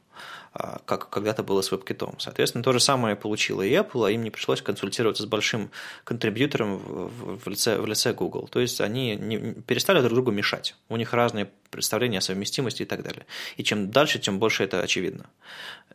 а, 0.53 0.79
как 0.85 1.09
когда-то 1.09 1.43
было 1.43 1.61
с 1.61 1.71
WebKit. 1.71 2.15
Соответственно, 2.19 2.63
то 2.63 2.71
же 2.71 2.79
самое 2.79 3.15
получила 3.15 3.63
и 3.63 3.71
Apple, 3.71 4.07
а 4.07 4.11
им 4.11 4.23
не 4.23 4.29
пришлось 4.29 4.61
консультироваться 4.61 5.23
с 5.23 5.25
большим 5.25 5.71
контрибьютором 6.03 6.77
в 6.77 7.47
лице, 7.47 7.79
в 7.79 7.85
лице 7.87 8.13
Google. 8.13 8.47
То 8.47 8.59
есть 8.59 8.79
они 8.81 9.15
не, 9.15 9.53
перестали 9.53 9.99
друг 9.99 10.13
другу 10.13 10.31
мешать. 10.31 10.75
У 10.87 10.97
них 10.97 11.13
разные 11.13 11.49
представления 11.71 12.19
о 12.19 12.21
совместимости 12.21 12.83
и 12.83 12.85
так 12.85 13.03
далее. 13.03 13.25
И 13.57 13.63
чем 13.63 13.89
дальше, 13.89 14.19
тем 14.19 14.39
больше 14.39 14.63
это 14.63 14.81
очевидно. 14.81 15.25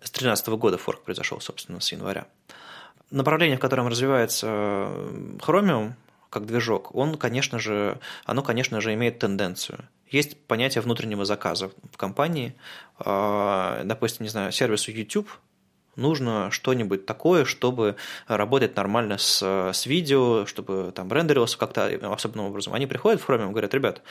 С 0.03 0.11
2013 0.11 0.49
года 0.49 0.79
форк 0.79 1.03
произошел, 1.03 1.41
собственно, 1.41 1.81
с 1.81 1.93
января. 1.93 2.27
Направление, 3.11 3.59
в 3.59 3.61
котором 3.61 3.87
развивается 3.87 4.47
Chromium, 5.39 5.93
как 6.35 6.47
движок, 6.47 6.95
он, 6.95 7.17
конечно 7.17 7.59
же, 7.59 7.99
оно, 8.27 8.43
конечно 8.43 8.81
же, 8.81 8.93
имеет 8.93 9.21
тенденцию. 9.21 9.89
Есть 10.11 10.37
понятие 10.47 10.83
внутреннего 10.83 11.25
заказа 11.25 11.71
в 11.93 11.97
компании. 11.97 12.55
А, 12.99 13.83
допустим, 13.85 14.25
не 14.25 14.29
знаю, 14.29 14.53
сервису 14.53 14.91
YouTube 14.91 15.29
нужно 15.97 16.51
что-нибудь 16.51 17.07
такое, 17.07 17.45
чтобы 17.45 17.95
работать 18.27 18.77
нормально 18.77 19.17
с, 19.17 19.43
с 19.73 19.87
видео, 19.87 20.45
чтобы 20.45 20.93
там 20.95 21.11
рендерилось 21.13 21.57
как-то 21.57 21.87
особенным 22.13 22.47
образом. 22.47 22.75
Они 22.75 22.87
приходят 22.87 23.21
в 23.21 23.29
Chromium 23.29 23.49
и 23.49 23.51
говорят, 23.51 23.75
ребят, 23.75 24.03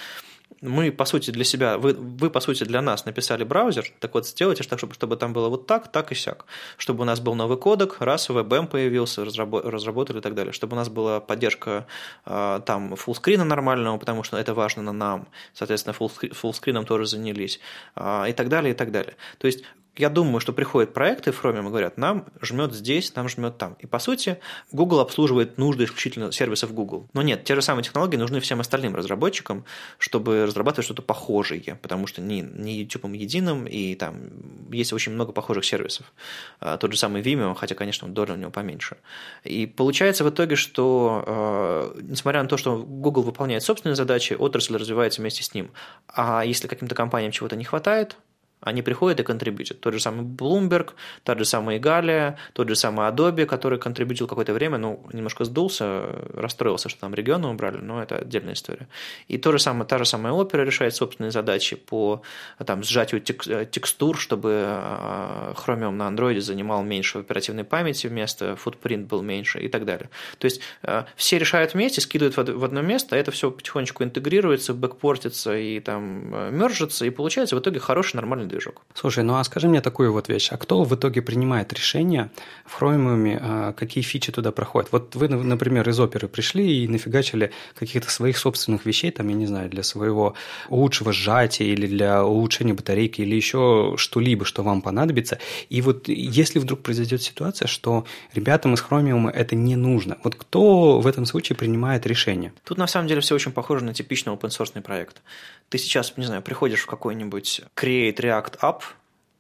мы, 0.62 0.92
по 0.92 1.06
сути, 1.06 1.32
для 1.32 1.44
себя, 1.44 1.78
вы, 1.78 1.94
вы, 1.94 2.30
по 2.30 2.40
сути, 2.40 2.64
для 2.64 2.82
нас 2.82 3.06
написали 3.06 3.44
браузер, 3.44 3.86
так 4.00 4.14
вот, 4.14 4.28
сделайте 4.28 4.64
так, 4.64 4.80
чтобы, 4.80 4.94
чтобы 4.94 5.16
там 5.18 5.34
было 5.34 5.50
вот 5.50 5.68
так, 5.68 5.92
так 5.92 6.12
и 6.12 6.16
сяк. 6.16 6.46
Чтобы 6.78 7.02
у 7.02 7.06
нас 7.06 7.20
был 7.20 7.36
новый 7.36 7.58
кодек, 7.58 7.98
раз 8.00 8.30
WebM 8.30 8.68
появился, 8.68 9.26
разработали 9.26 10.20
и 10.20 10.22
так 10.22 10.36
далее. 10.36 10.54
Чтобы 10.54 10.74
у 10.74 10.78
нас 10.78 10.90
была 10.90 11.20
поддержка 11.20 11.86
э, 12.26 12.62
там 12.66 12.96
фуллскрина 12.96 13.44
нормального, 13.44 13.98
потому 13.98 14.24
что 14.24 14.38
это 14.38 14.54
важно 14.54 14.82
на 14.84 14.94
нам. 14.94 15.28
Соответственно, 15.54 15.94
фуллскрином 15.94 16.86
тоже 16.86 17.06
занялись. 17.06 17.60
Э, 17.96 18.26
и 18.30 18.34
так 18.34 18.50
далее, 18.50 18.74
и 18.74 18.76
так 18.76 18.92
далее. 18.92 19.16
То 19.38 19.48
есть 19.48 19.64
я 19.96 20.10
думаю, 20.10 20.40
что 20.40 20.54
приходят 20.54 20.94
проекты 20.94 21.32
в 21.32 21.44
Chromium 21.44 21.68
и 21.68 21.70
говорят, 21.70 21.98
нам 21.98 22.26
жмет 22.42 22.74
здесь, 22.74 23.14
нам 23.16 23.30
жмет 23.30 23.58
там. 23.58 23.76
И 23.80 23.86
по 23.86 24.00
сути, 24.00 24.40
Google 24.72 25.00
обслуживает 25.00 25.60
нужды 25.60 25.84
исключительно 25.84 26.32
сервисов 26.32 26.74
Google. 26.74 27.08
Но 27.14 27.22
нет, 27.22 27.44
те 27.44 27.54
же 27.54 27.62
самые 27.62 27.84
технологии 27.84 28.18
нужны 28.18 28.40
всем 28.40 28.60
остальным 28.60 28.96
разработчикам, 28.96 29.66
чтобы 30.00 30.46
разрабатывать 30.46 30.86
что-то 30.86 31.04
похожее, 31.04 31.78
потому 31.82 32.08
что 32.08 32.22
не, 32.22 32.42
не 32.42 32.80
YouTube 32.80 33.06
единым, 33.14 33.66
и 33.66 33.94
там 33.96 34.72
есть 34.72 34.94
очень 34.94 35.12
много 35.12 35.32
похожих 35.32 35.64
сервисов. 35.64 36.12
А, 36.60 36.78
тот 36.78 36.92
же 36.92 36.98
самый 36.98 37.22
Vimeo, 37.22 37.54
хотя, 37.54 37.76
конечно, 37.76 38.08
доля 38.08 38.34
у 38.34 38.38
него 38.38 38.50
поменьше. 38.50 38.98
И 39.44 39.68
получается 39.68 40.24
в 40.24 40.30
итоге, 40.30 40.56
что 40.56 41.24
а, 41.28 41.96
несмотря 42.02 42.42
на 42.42 42.50
то, 42.50 42.58
что 42.58 42.78
Google 42.78 43.22
выполняет 43.22 43.62
собственные 43.62 43.96
задачи, 43.96 44.34
отрасль 44.34 44.76
развивается 44.76 45.22
вместе 45.22 45.44
с 45.44 45.54
ним. 45.54 45.72
А 46.08 46.44
если 46.44 46.68
каким-то 46.68 46.96
компаниям 46.96 47.32
чего-то 47.32 47.56
не 47.56 47.64
хватает, 47.64 48.18
они 48.64 48.82
приходят 48.82 49.20
и 49.20 49.24
контрибьютят. 49.24 49.80
Тот 49.80 49.94
же 49.94 50.00
самый 50.00 50.26
Bloomberg, 50.26 50.92
та 51.24 51.38
же 51.38 51.46
самая 51.46 51.80
Галия, 51.80 52.38
тот 52.54 52.70
же 52.70 52.76
самый 52.76 53.10
Adobe, 53.10 53.46
который 53.46 53.80
контрибьютил 53.80 54.28
какое-то 54.28 54.54
время, 54.54 54.78
ну, 54.78 55.06
немножко 55.14 55.46
сдулся, 55.46 56.04
расстроился, 56.34 56.90
что 56.90 57.02
там 57.02 57.14
регионы 57.14 57.48
убрали, 57.48 57.78
но 57.78 58.02
это 58.02 58.18
отдельная 58.18 58.54
история. 58.54 58.88
И 59.28 59.38
то 59.38 59.52
же 59.52 59.60
самое, 59.60 59.86
та 59.86 59.98
же 59.98 60.06
самая 60.06 60.34
Opera 60.34 60.64
решает 60.64 60.96
собственные 60.96 61.32
задачи 61.32 61.76
по 61.76 62.22
там, 62.66 62.84
сжатию 62.84 63.22
текстур, 63.22 64.18
чтобы 64.18 64.64
а, 64.66 65.54
Chromium 65.56 65.92
на 65.92 66.08
Android 66.08 66.40
занимал 66.40 66.84
меньше 66.84 67.20
оперативной 67.20 67.64
памяти 67.64 68.08
вместо, 68.08 68.58
footprint 68.64 69.08
был 69.08 69.22
меньше 69.22 69.60
и 69.60 69.68
так 69.68 69.86
далее. 69.86 70.10
То 70.40 70.46
есть 70.46 70.62
а, 70.84 71.06
все 71.16 71.38
решают 71.38 71.74
вместе, 71.74 72.02
скидывают 72.02 72.36
в 72.38 72.64
одно 72.64 72.82
место, 72.82 73.16
а 73.16 73.20
это 73.20 73.32
все 73.32 73.52
потихонечку 73.52 74.04
интегрируется, 74.04 74.74
бэкпортится 74.74 75.58
и 75.58 75.80
там 75.80 76.30
а, 76.34 76.50
мержится, 76.50 77.06
и 77.06 77.10
получается 77.10 77.56
в 77.56 77.60
итоге 77.60 77.80
хороший 77.80 78.16
нормальный 78.18 78.48
движок. 78.54 78.82
Слушай, 78.94 79.24
ну 79.24 79.36
а 79.36 79.44
скажи 79.44 79.68
мне 79.68 79.82
такую 79.82 80.14
вот 80.14 80.30
вещь. 80.30 80.50
А 80.52 80.58
кто 80.58 80.84
в 80.84 80.96
итоге 80.96 81.22
принимает 81.22 81.74
решение 81.74 82.30
в 82.66 82.82
Chromium, 82.82 83.38
а, 83.42 83.74
какие 83.74 84.04
фичи 84.04 84.32
туда 84.32 84.52
проходят? 84.52 84.92
Вот 84.92 85.16
вы, 85.16 85.28
например, 85.28 85.88
из 85.90 86.00
оперы 86.00 86.28
пришли 86.28 86.84
и 86.84 86.88
нафигачили 86.88 87.52
каких-то 87.76 88.10
своих 88.10 88.38
собственных 88.38 88.86
вещей, 88.86 89.12
там, 89.12 89.28
я 89.30 89.36
не 89.36 89.48
знаю, 89.48 89.70
для 89.70 89.84
своего 89.84 90.36
лучшего 90.70 91.12
сжатия 91.12 91.66
или 91.66 91.88
для 91.88 92.24
улучшения 92.24 92.74
батарейки 92.74 93.22
или 93.22 93.36
еще 93.36 93.96
что-либо, 93.98 94.46
что 94.46 94.64
вам 94.64 94.82
понадобится. 94.82 95.40
И 95.70 95.82
вот 95.82 96.08
если 96.08 96.60
вдруг 96.60 96.82
произойдет 96.82 97.22
ситуация, 97.22 97.68
что 97.68 98.06
ребятам 98.34 98.74
из 98.74 98.84
Chromium 98.84 99.30
это 99.30 99.56
не 99.56 99.76
нужно, 99.76 100.18
вот 100.24 100.36
кто 100.36 101.00
в 101.00 101.08
этом 101.08 101.26
случае 101.26 101.56
принимает 101.56 102.06
решение? 102.06 102.54
Тут 102.64 102.78
на 102.78 102.88
самом 102.88 103.08
деле 103.08 103.22
все 103.22 103.36
очень 103.36 103.52
похоже 103.52 103.84
на 103.86 103.94
типичный 103.94 104.34
open 104.34 104.50
source 104.50 104.82
проект. 104.82 105.22
Ты 105.74 105.80
сейчас, 105.80 106.16
не 106.18 106.26
знаю, 106.26 106.44
приходишь 106.44 106.82
в 106.82 106.86
какой-нибудь 106.86 107.62
Create 107.76 108.18
React 108.18 108.60
App 108.60 108.82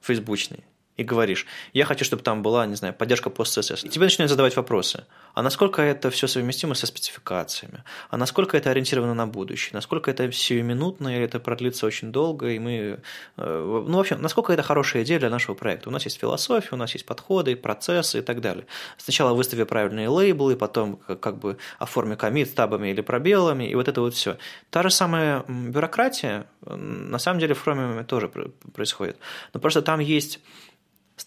фейсбучный, 0.01 0.63
и 0.97 1.03
говоришь, 1.03 1.47
я 1.73 1.86
хочу, 1.86 2.06
чтобы 2.06 2.21
там 2.21 2.43
была, 2.43 2.65
не 2.67 2.75
знаю, 2.75 2.93
поддержка 2.93 3.29
PostCSS. 3.29 3.86
И 3.86 3.89
тебе 3.89 4.06
начинают 4.06 4.29
задавать 4.29 4.56
вопросы. 4.56 5.06
А 5.34 5.41
насколько 5.41 5.82
это 5.82 6.12
все 6.12 6.27
совместимо 6.27 6.75
со 6.75 6.86
спецификациями? 6.86 7.84
А 8.12 8.17
насколько 8.17 8.56
это 8.58 8.69
ориентировано 8.69 9.15
на 9.15 9.25
будущее? 9.25 9.71
Насколько 9.73 10.12
это 10.12 10.32
сиюминутно, 10.32 11.15
или 11.15 11.25
это 11.25 11.39
продлится 11.39 11.88
очень 11.88 12.12
долго? 12.12 12.49
И 12.49 12.60
мы... 12.60 12.99
Э, 13.38 13.84
ну, 13.88 13.97
в 13.97 13.99
общем, 13.99 14.21
насколько 14.21 14.53
это 14.53 14.62
хорошая 14.62 15.03
идея 15.03 15.19
для 15.19 15.32
нашего 15.32 15.56
проекта? 15.56 15.89
У 15.89 15.91
нас 15.91 16.06
есть 16.06 16.19
философия, 16.19 16.69
у 16.71 16.77
нас 16.77 16.93
есть 16.93 17.08
подходы, 17.08 17.56
процессы 17.56 18.19
и 18.19 18.21
так 18.21 18.39
далее. 18.41 18.65
Сначала 18.97 19.34
выстави 19.34 19.63
правильные 19.63 20.10
лейблы, 20.10 20.56
потом 20.56 20.97
как 20.97 21.39
бы 21.39 21.58
оформи 21.79 22.15
комит 22.15 22.53
табами 22.53 22.89
или 22.89 23.01
пробелами, 23.01 23.63
и 23.63 23.73
вот 23.73 23.88
это 23.88 24.01
вот 24.01 24.13
все. 24.13 24.38
Та 24.69 24.84
же 24.84 24.91
самая 24.91 25.43
бюрократия, 25.47 26.45
на 26.62 27.17
самом 27.17 27.39
деле, 27.39 27.56
в 27.56 27.65
Chromium 27.65 28.03
тоже 28.03 28.29
происходит. 28.73 29.17
Но 29.53 29.60
просто 29.60 29.82
там 29.82 29.99
есть 29.99 30.39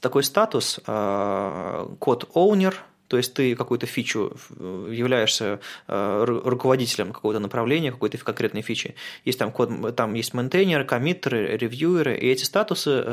такой 0.00 0.24
статус, 0.24 0.80
а, 0.86 1.88
код 1.98 2.30
owner, 2.34 2.74
то 3.08 3.16
есть 3.16 3.34
ты 3.34 3.54
какую-то 3.54 3.86
фичу 3.86 4.36
являешься 4.58 5.60
а, 5.86 6.24
руководителем 6.24 7.12
какого-то 7.12 7.40
направления, 7.40 7.92
какой-то 7.92 8.18
конкретной 8.18 8.62
фичи. 8.62 8.94
Есть 9.24 9.38
там 9.38 9.52
код, 9.52 9.94
там 9.96 10.14
есть 10.14 10.34
мейнтейнеры, 10.34 10.84
коммиттеры, 10.84 11.56
ревьюеры, 11.56 12.16
и 12.16 12.28
эти 12.28 12.44
статусы 12.44 13.04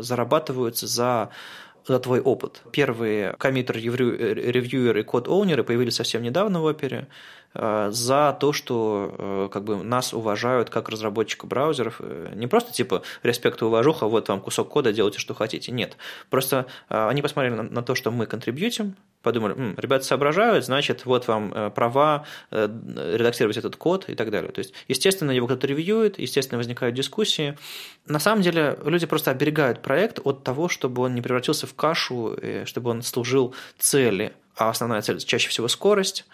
зарабатываются 0.00 0.86
за 0.86 1.30
за 1.86 1.98
твой 1.98 2.20
опыт. 2.20 2.62
Первые 2.70 3.34
коммиттер, 3.38 3.76
ревьюеры 3.76 5.00
и 5.00 5.02
код-оунеры 5.02 5.64
появились 5.64 5.96
совсем 5.96 6.22
недавно 6.22 6.60
в 6.60 6.64
опере. 6.64 7.08
Э, 7.54 7.88
за 7.90 8.36
то, 8.38 8.52
что 8.52 9.14
э, 9.18 9.48
как 9.52 9.64
бы, 9.64 9.82
нас 9.82 10.14
уважают 10.14 10.70
как 10.70 10.88
разработчика 10.88 11.46
браузеров. 11.46 11.96
Э, 12.00 12.32
не 12.34 12.46
просто 12.46 12.72
типа 12.72 13.02
респект 13.22 13.60
и 13.62 13.64
уважуха, 13.64 14.06
вот 14.06 14.28
вам 14.28 14.40
кусок 14.40 14.68
кода, 14.70 14.92
делайте, 14.92 15.18
что 15.18 15.34
хотите. 15.34 15.72
Нет. 15.72 15.96
Просто 16.30 16.66
они 16.88 17.22
посмотрели 17.22 17.54
на, 17.54 17.82
то, 17.82 17.94
что 17.94 18.10
мы 18.10 18.26
контрибьютим, 18.26 18.96
подумали, 19.22 19.54
М, 19.54 19.74
ребята 19.76 20.04
соображают, 20.04 20.64
значит, 20.64 21.04
вот 21.04 21.26
вам 21.28 21.72
права 21.72 22.24
редактировать 22.50 23.56
этот 23.56 23.76
код 23.76 24.08
и 24.08 24.14
так 24.14 24.30
далее. 24.30 24.50
То 24.52 24.60
есть, 24.60 24.72
естественно, 24.88 25.30
его 25.30 25.46
кто-то 25.46 25.66
ревьюет, 25.66 26.18
естественно, 26.18 26.58
возникают 26.58 26.94
дискуссии. 26.94 27.56
На 28.06 28.18
самом 28.18 28.42
деле, 28.42 28.78
люди 28.84 29.06
просто 29.06 29.30
оберегают 29.30 29.82
проект 29.82 30.20
от 30.24 30.44
того, 30.44 30.68
чтобы 30.68 31.02
он 31.02 31.14
не 31.14 31.22
превратился 31.22 31.66
в 31.66 31.74
кашу, 31.74 32.36
чтобы 32.64 32.90
он 32.90 33.02
служил 33.02 33.54
цели. 33.78 34.32
А 34.56 34.70
основная 34.70 35.02
цель 35.02 35.18
чаще 35.18 35.48
всего 35.48 35.68
скорость, 35.68 36.26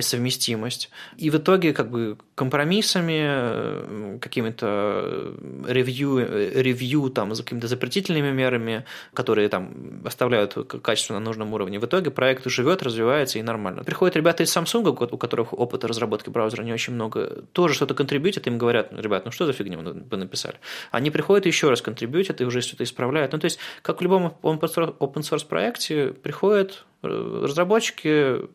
совместимость. 0.00 0.90
И 1.16 1.30
в 1.30 1.36
итоге 1.36 1.72
как 1.72 1.90
бы 1.90 2.16
компромиссами, 2.34 3.20
э, 3.26 4.18
какими-то 4.20 5.34
ревью, 5.66 6.18
ревью 6.60 7.10
там, 7.10 7.34
за 7.34 7.42
какими-то 7.42 7.68
запретительными 7.68 8.30
мерами, 8.30 8.84
которые 9.12 9.48
там 9.48 10.02
оставляют 10.04 10.54
качество 10.82 11.14
на 11.14 11.20
нужном 11.20 11.52
уровне, 11.52 11.78
в 11.78 11.84
итоге 11.84 12.10
проект 12.10 12.46
живет, 12.46 12.82
развивается 12.82 13.38
и 13.38 13.42
нормально. 13.42 13.84
Приходят 13.84 14.16
ребята 14.16 14.42
из 14.42 14.56
Samsung, 14.56 15.08
у 15.10 15.18
которых 15.18 15.52
опыта 15.52 15.86
разработки 15.86 16.30
браузера 16.30 16.62
не 16.62 16.72
очень 16.72 16.94
много, 16.94 17.44
тоже 17.52 17.74
что-то 17.74 17.94
контрибьютят, 17.94 18.46
им 18.46 18.58
говорят, 18.58 18.92
ребят, 18.92 19.24
ну 19.24 19.30
что 19.30 19.46
за 19.46 19.52
фигню 19.52 19.80
вы 19.82 20.16
написали? 20.16 20.56
Они 20.90 21.10
приходят 21.10 21.46
еще 21.46 21.68
раз 21.70 21.82
контрибьютят 21.82 22.40
и 22.40 22.44
уже 22.44 22.60
что-то 22.60 22.84
исправляют. 22.84 23.32
Ну, 23.32 23.38
то 23.38 23.44
есть, 23.44 23.58
как 23.82 24.00
в 24.00 24.02
любом 24.02 24.36
open 24.42 24.60
source 24.60 25.46
проекте, 25.46 26.08
приходят 26.12 26.84
э, 27.02 27.40
разработчики, 27.44 28.48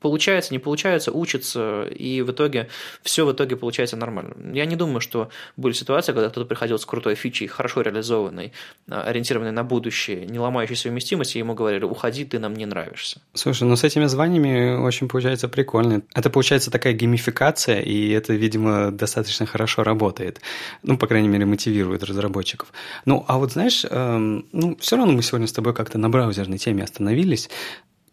получается, 0.00 0.52
не 0.52 0.58
получается, 0.58 1.12
учится, 1.12 1.84
и 1.84 2.22
в 2.22 2.30
итоге 2.30 2.68
все 3.02 3.26
в 3.26 3.32
итоге 3.32 3.56
получается 3.56 3.96
нормально. 3.96 4.34
Я 4.54 4.66
не 4.66 4.76
думаю, 4.76 5.00
что 5.00 5.30
были 5.56 5.72
ситуации, 5.72 6.12
когда 6.12 6.28
кто-то 6.30 6.46
приходил 6.46 6.78
с 6.78 6.86
крутой 6.86 7.14
фичей, 7.14 7.46
хорошо 7.46 7.82
реализованной, 7.82 8.52
а, 8.90 9.02
ориентированной 9.02 9.52
на 9.52 9.64
будущее, 9.64 10.26
не 10.26 10.38
ломающей 10.38 10.76
совместимость, 10.76 11.36
и 11.36 11.38
ему 11.38 11.54
говорили, 11.54 11.84
уходи, 11.84 12.24
ты 12.24 12.38
нам 12.38 12.54
не 12.54 12.66
нравишься. 12.66 13.20
Слушай, 13.34 13.64
ну 13.64 13.76
с 13.76 13.84
этими 13.84 14.06
званиями 14.06 14.76
очень 14.76 15.08
получается 15.08 15.48
прикольно. 15.48 16.02
Это 16.14 16.30
получается 16.30 16.70
такая 16.70 16.92
геймификация, 16.92 17.80
и 17.80 18.10
это, 18.10 18.34
видимо, 18.34 18.90
достаточно 18.90 19.46
хорошо 19.46 19.82
работает. 19.82 20.40
Ну, 20.82 20.98
по 20.98 21.06
крайней 21.06 21.28
мере, 21.28 21.44
мотивирует 21.46 22.02
разработчиков. 22.02 22.72
Ну, 23.04 23.24
а 23.28 23.38
вот 23.38 23.52
знаешь, 23.52 23.84
эм, 23.88 24.46
ну, 24.52 24.76
все 24.80 24.96
равно 24.96 25.12
мы 25.12 25.22
сегодня 25.22 25.46
с 25.46 25.52
тобой 25.52 25.74
как-то 25.74 25.98
на 25.98 26.08
браузерной 26.08 26.58
теме 26.58 26.84
остановились. 26.84 27.50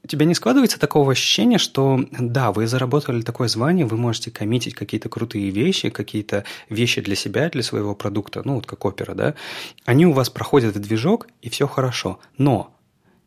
У 0.05 0.07
тебя 0.07 0.27
не 0.27 0.35
складывается 0.35 0.79
такого 0.79 1.13
ощущения, 1.13 1.57
что 1.57 1.99
да, 2.11 2.51
вы 2.51 2.67
заработали 2.67 3.21
такое 3.21 3.47
звание, 3.47 3.87
вы 3.87 3.97
можете 3.97 4.29
коммитить 4.29 4.75
какие-то 4.75 5.09
крутые 5.09 5.49
вещи, 5.49 5.89
какие-то 5.89 6.43
вещи 6.69 7.01
для 7.01 7.15
себя, 7.15 7.49
для 7.49 7.63
своего 7.63 7.95
продукта, 7.95 8.43
ну 8.45 8.53
вот 8.53 8.67
как 8.67 8.85
опера, 8.85 9.15
да, 9.15 9.33
они 9.83 10.05
у 10.05 10.11
вас 10.11 10.29
проходят 10.29 10.75
в 10.75 10.79
движок, 10.79 11.27
и 11.41 11.49
все 11.49 11.67
хорошо. 11.67 12.19
Но 12.37 12.77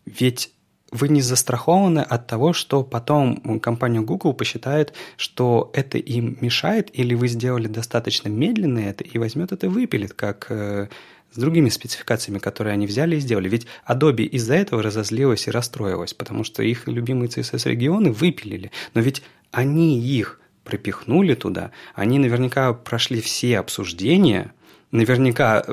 ведь 0.07 0.53
вы 0.93 1.09
не 1.09 1.21
застрахованы 1.21 1.99
от 1.99 2.29
того, 2.29 2.53
что 2.53 2.85
потом 2.85 3.59
компания 3.59 4.01
Google 4.01 4.33
посчитает, 4.33 4.95
что 5.17 5.73
это 5.75 5.99
им 5.99 6.39
мешает, 6.41 6.97
или 6.97 7.15
вы 7.15 7.27
сделали 7.27 7.67
достаточно 7.67 8.29
медленно 8.29 8.79
это 8.79 9.03
и 9.03 9.19
возьмет 9.19 9.51
это 9.51 9.69
выпилит, 9.69 10.13
как 10.13 10.47
э, 10.51 10.87
с 11.33 11.39
другими 11.39 11.69
спецификациями, 11.69 12.39
которые 12.39 12.73
они 12.75 12.87
взяли 12.87 13.17
и 13.17 13.21
сделали. 13.21 13.49
Ведь 13.49 13.67
Adobe 13.87 14.25
из-за 14.25 14.55
этого 14.55 14.83
разозлилась 14.83 15.47
и 15.47 15.51
расстроилась, 15.51 16.15
потому 16.15 16.45
что 16.45 16.63
их 16.63 16.87
любимые 16.87 17.29
CSS-регионы 17.29 18.13
выпилили. 18.13 18.71
Но 18.95 19.01
ведь 19.01 19.23
они 19.51 20.01
их 20.01 20.41
пропихнули 20.65 21.35
туда, 21.35 21.71
они 21.95 22.19
наверняка 22.19 22.75
прошли 22.75 23.21
все 23.21 23.59
обсуждения, 23.59 24.53
наверняка 24.91 25.65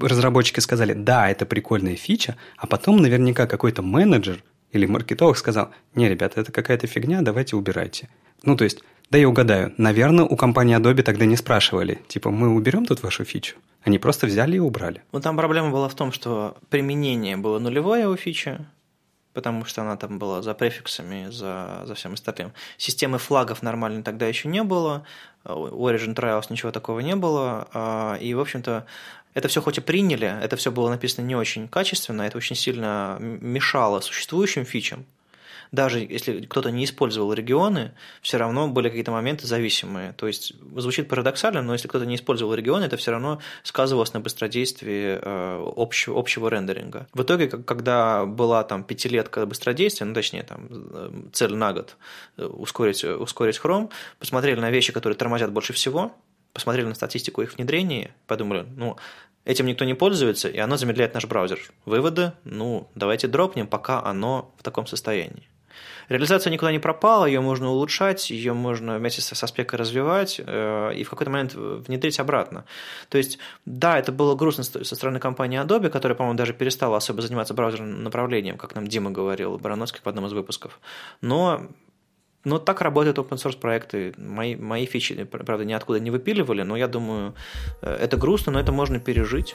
разработчики 0.00 0.60
сказали, 0.60 0.94
да, 0.94 1.30
это 1.30 1.44
прикольная 1.44 1.96
фича, 1.96 2.36
а 2.56 2.66
потом 2.66 2.98
наверняка 2.98 3.46
какой-то 3.46 3.82
менеджер 3.82 4.42
или 4.72 4.86
маркетолог 4.86 5.36
сказал, 5.36 5.70
не, 5.94 6.08
ребята, 6.08 6.40
это 6.40 6.52
какая-то 6.52 6.86
фигня, 6.86 7.22
давайте 7.22 7.56
убирайте. 7.56 8.08
Ну, 8.44 8.56
то 8.56 8.64
есть, 8.64 8.82
да 9.10 9.18
я 9.18 9.28
угадаю, 9.28 9.74
наверное, 9.76 10.24
у 10.24 10.36
компании 10.36 10.78
Adobe 10.78 11.02
тогда 11.02 11.26
не 11.26 11.36
спрашивали, 11.36 12.00
типа, 12.08 12.30
мы 12.30 12.48
уберем 12.48 12.86
тут 12.86 13.02
вашу 13.02 13.24
фичу? 13.24 13.56
Они 13.82 13.98
просто 13.98 14.26
взяли 14.26 14.56
и 14.56 14.60
убрали. 14.60 15.02
Ну, 15.12 15.20
там 15.20 15.36
проблема 15.36 15.70
была 15.70 15.88
в 15.88 15.94
том, 15.94 16.12
что 16.12 16.56
применение 16.68 17.36
было 17.36 17.58
нулевое 17.58 18.08
у 18.08 18.16
фичи, 18.16 18.58
потому 19.32 19.64
что 19.64 19.82
она 19.82 19.96
там 19.96 20.18
была 20.18 20.42
за 20.42 20.54
префиксами, 20.54 21.28
за, 21.30 21.82
за 21.86 21.94
всем 21.94 22.14
остальным. 22.14 22.52
Системы 22.76 23.18
флагов 23.18 23.62
нормальной 23.62 24.02
тогда 24.02 24.26
еще 24.26 24.48
не 24.48 24.62
было, 24.62 25.04
у 25.44 25.88
Origin 25.88 26.14
Trials 26.14 26.46
ничего 26.50 26.70
такого 26.70 27.00
не 27.00 27.16
было, 27.16 27.68
а, 27.72 28.16
и, 28.16 28.32
в 28.34 28.40
общем-то, 28.40 28.86
это 29.34 29.48
все 29.48 29.62
хоть 29.62 29.78
и 29.78 29.80
приняли, 29.80 30.32
это 30.42 30.56
все 30.56 30.70
было 30.70 30.88
написано 30.88 31.24
не 31.24 31.36
очень 31.36 31.68
качественно, 31.68 32.22
это 32.22 32.36
очень 32.36 32.56
сильно 32.56 33.16
мешало 33.20 34.00
существующим 34.00 34.64
фичам, 34.64 35.06
даже 35.72 36.00
если 36.00 36.40
кто-то 36.42 36.70
не 36.70 36.84
использовал 36.84 37.32
регионы, 37.32 37.92
все 38.22 38.38
равно 38.38 38.68
были 38.68 38.88
какие-то 38.88 39.12
моменты 39.12 39.46
зависимые. 39.46 40.12
То 40.14 40.26
есть 40.26 40.54
звучит 40.76 41.08
парадоксально, 41.08 41.62
но 41.62 41.72
если 41.72 41.88
кто-то 41.88 42.06
не 42.06 42.16
использовал 42.16 42.54
регионы, 42.54 42.84
это 42.84 42.96
все 42.96 43.12
равно 43.12 43.40
сказывалось 43.62 44.12
на 44.12 44.20
быстродействии 44.20 45.18
э, 45.20 45.72
общего, 45.76 46.18
общего 46.18 46.48
рендеринга. 46.48 47.06
В 47.12 47.22
итоге, 47.22 47.48
когда 47.48 48.26
была 48.26 48.64
там 48.64 48.84
пятилетка 48.84 49.46
быстродействия, 49.46 50.06
ну 50.06 50.14
точнее 50.14 50.42
там 50.42 50.66
э, 50.70 51.10
цель 51.32 51.54
на 51.54 51.72
год 51.72 51.96
э, 52.36 52.44
ускорить, 52.44 53.04
ускорить 53.04 53.60
Chrome, 53.62 53.90
посмотрели 54.18 54.58
на 54.58 54.70
вещи, 54.70 54.92
которые 54.92 55.16
тормозят 55.16 55.52
больше 55.52 55.72
всего, 55.72 56.12
посмотрели 56.52 56.86
на 56.86 56.94
статистику 56.94 57.42
их 57.42 57.56
внедрения, 57.56 58.14
подумали, 58.26 58.66
ну, 58.76 58.96
этим 59.44 59.66
никто 59.66 59.84
не 59.84 59.94
пользуется, 59.94 60.48
и 60.48 60.58
оно 60.58 60.76
замедляет 60.76 61.14
наш 61.14 61.26
браузер. 61.26 61.60
Выводы, 61.84 62.32
ну, 62.44 62.88
давайте 62.94 63.28
дропнем, 63.28 63.66
пока 63.66 64.02
оно 64.02 64.52
в 64.58 64.62
таком 64.62 64.86
состоянии. 64.86 65.48
Реализация 66.10 66.50
никуда 66.50 66.72
не 66.72 66.80
пропала, 66.80 67.24
ее 67.24 67.40
можно 67.40 67.70
улучшать, 67.70 68.30
ее 68.30 68.52
можно 68.52 68.98
вместе 68.98 69.22
со 69.22 69.46
спекой 69.46 69.78
развивать 69.78 70.40
э, 70.44 70.92
и 70.96 71.04
в 71.04 71.10
какой-то 71.10 71.30
момент 71.30 71.54
внедрить 71.54 72.18
обратно. 72.18 72.64
То 73.08 73.16
есть, 73.16 73.38
да, 73.64 73.96
это 73.96 74.10
было 74.10 74.34
грустно 74.34 74.64
со 74.64 74.96
стороны 74.96 75.20
компании 75.20 75.62
Adobe, 75.64 75.88
которая, 75.88 76.16
по-моему, 76.16 76.36
даже 76.36 76.52
перестала 76.52 76.96
особо 76.96 77.22
заниматься 77.22 77.54
браузерным 77.54 78.02
направлением, 78.02 78.58
как 78.58 78.74
нам 78.74 78.88
Дима 78.88 79.12
говорил, 79.12 79.56
Барановский 79.56 80.00
в 80.02 80.08
одном 80.08 80.26
из 80.26 80.32
выпусков. 80.32 80.80
Но 81.20 81.68
но 82.42 82.58
так 82.58 82.80
работают 82.80 83.18
open 83.18 83.36
source 83.36 83.58
проекты. 83.58 84.14
Мои, 84.16 84.56
мои 84.56 84.86
фичи, 84.86 85.24
правда, 85.24 85.64
ниоткуда 85.64 86.00
не 86.00 86.10
выпиливали, 86.10 86.62
но 86.62 86.76
я 86.76 86.88
думаю, 86.88 87.34
э, 87.82 87.94
это 87.94 88.16
грустно, 88.16 88.52
но 88.52 88.60
это 88.60 88.72
можно 88.72 88.98
пережить. 88.98 89.54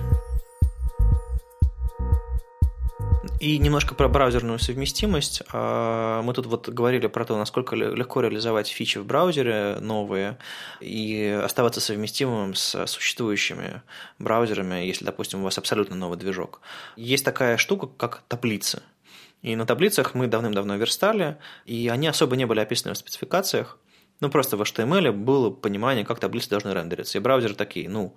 И 3.39 3.57
немножко 3.57 3.95
про 3.95 4.07
браузерную 4.07 4.59
совместимость. 4.59 5.43
А, 5.51 6.21
мы 6.21 6.33
тут 6.33 6.45
вот 6.45 6.69
говорили 6.69 7.07
про 7.07 7.25
то, 7.25 7.38
насколько 7.38 7.75
легко 7.75 8.21
реализовать 8.21 8.67
фичи 8.69 8.97
в 8.97 9.05
браузере 9.05 9.77
новые 9.81 10.38
и 10.79 11.39
оставаться 11.43 11.81
совместимым 11.81 12.55
с 12.55 12.88
существующими 12.88 13.81
браузерами, 14.19 14.86
если, 14.86 15.03
допустим, 15.03 15.41
у 15.41 15.43
вас 15.43 15.57
абсолютно 15.57 15.95
новый 15.95 16.17
движок. 16.17 16.61
Есть 16.95 17.25
такая 17.25 17.57
штука, 17.57 17.88
как 17.88 18.23
таблицы. 18.29 18.81
И 19.41 19.55
на 19.55 19.65
таблицах 19.65 20.15
мы 20.15 20.27
давным-давно 20.27 20.77
верстали, 20.77 21.38
и 21.65 21.89
они 21.89 22.07
особо 22.07 22.38
не 22.38 22.45
были 22.45 22.61
описаны 22.61 22.93
в 22.93 22.97
спецификациях. 22.97 23.77
Ну, 24.21 24.29
просто 24.29 24.55
в 24.55 24.61
HTML 24.61 25.11
было 25.11 25.49
понимание, 25.49 26.05
как 26.05 26.19
таблицы 26.19 26.49
должны 26.49 26.73
рендериться. 26.73 27.17
И 27.17 27.21
браузеры 27.21 27.53
такие, 27.53 27.89
ну, 27.89 28.15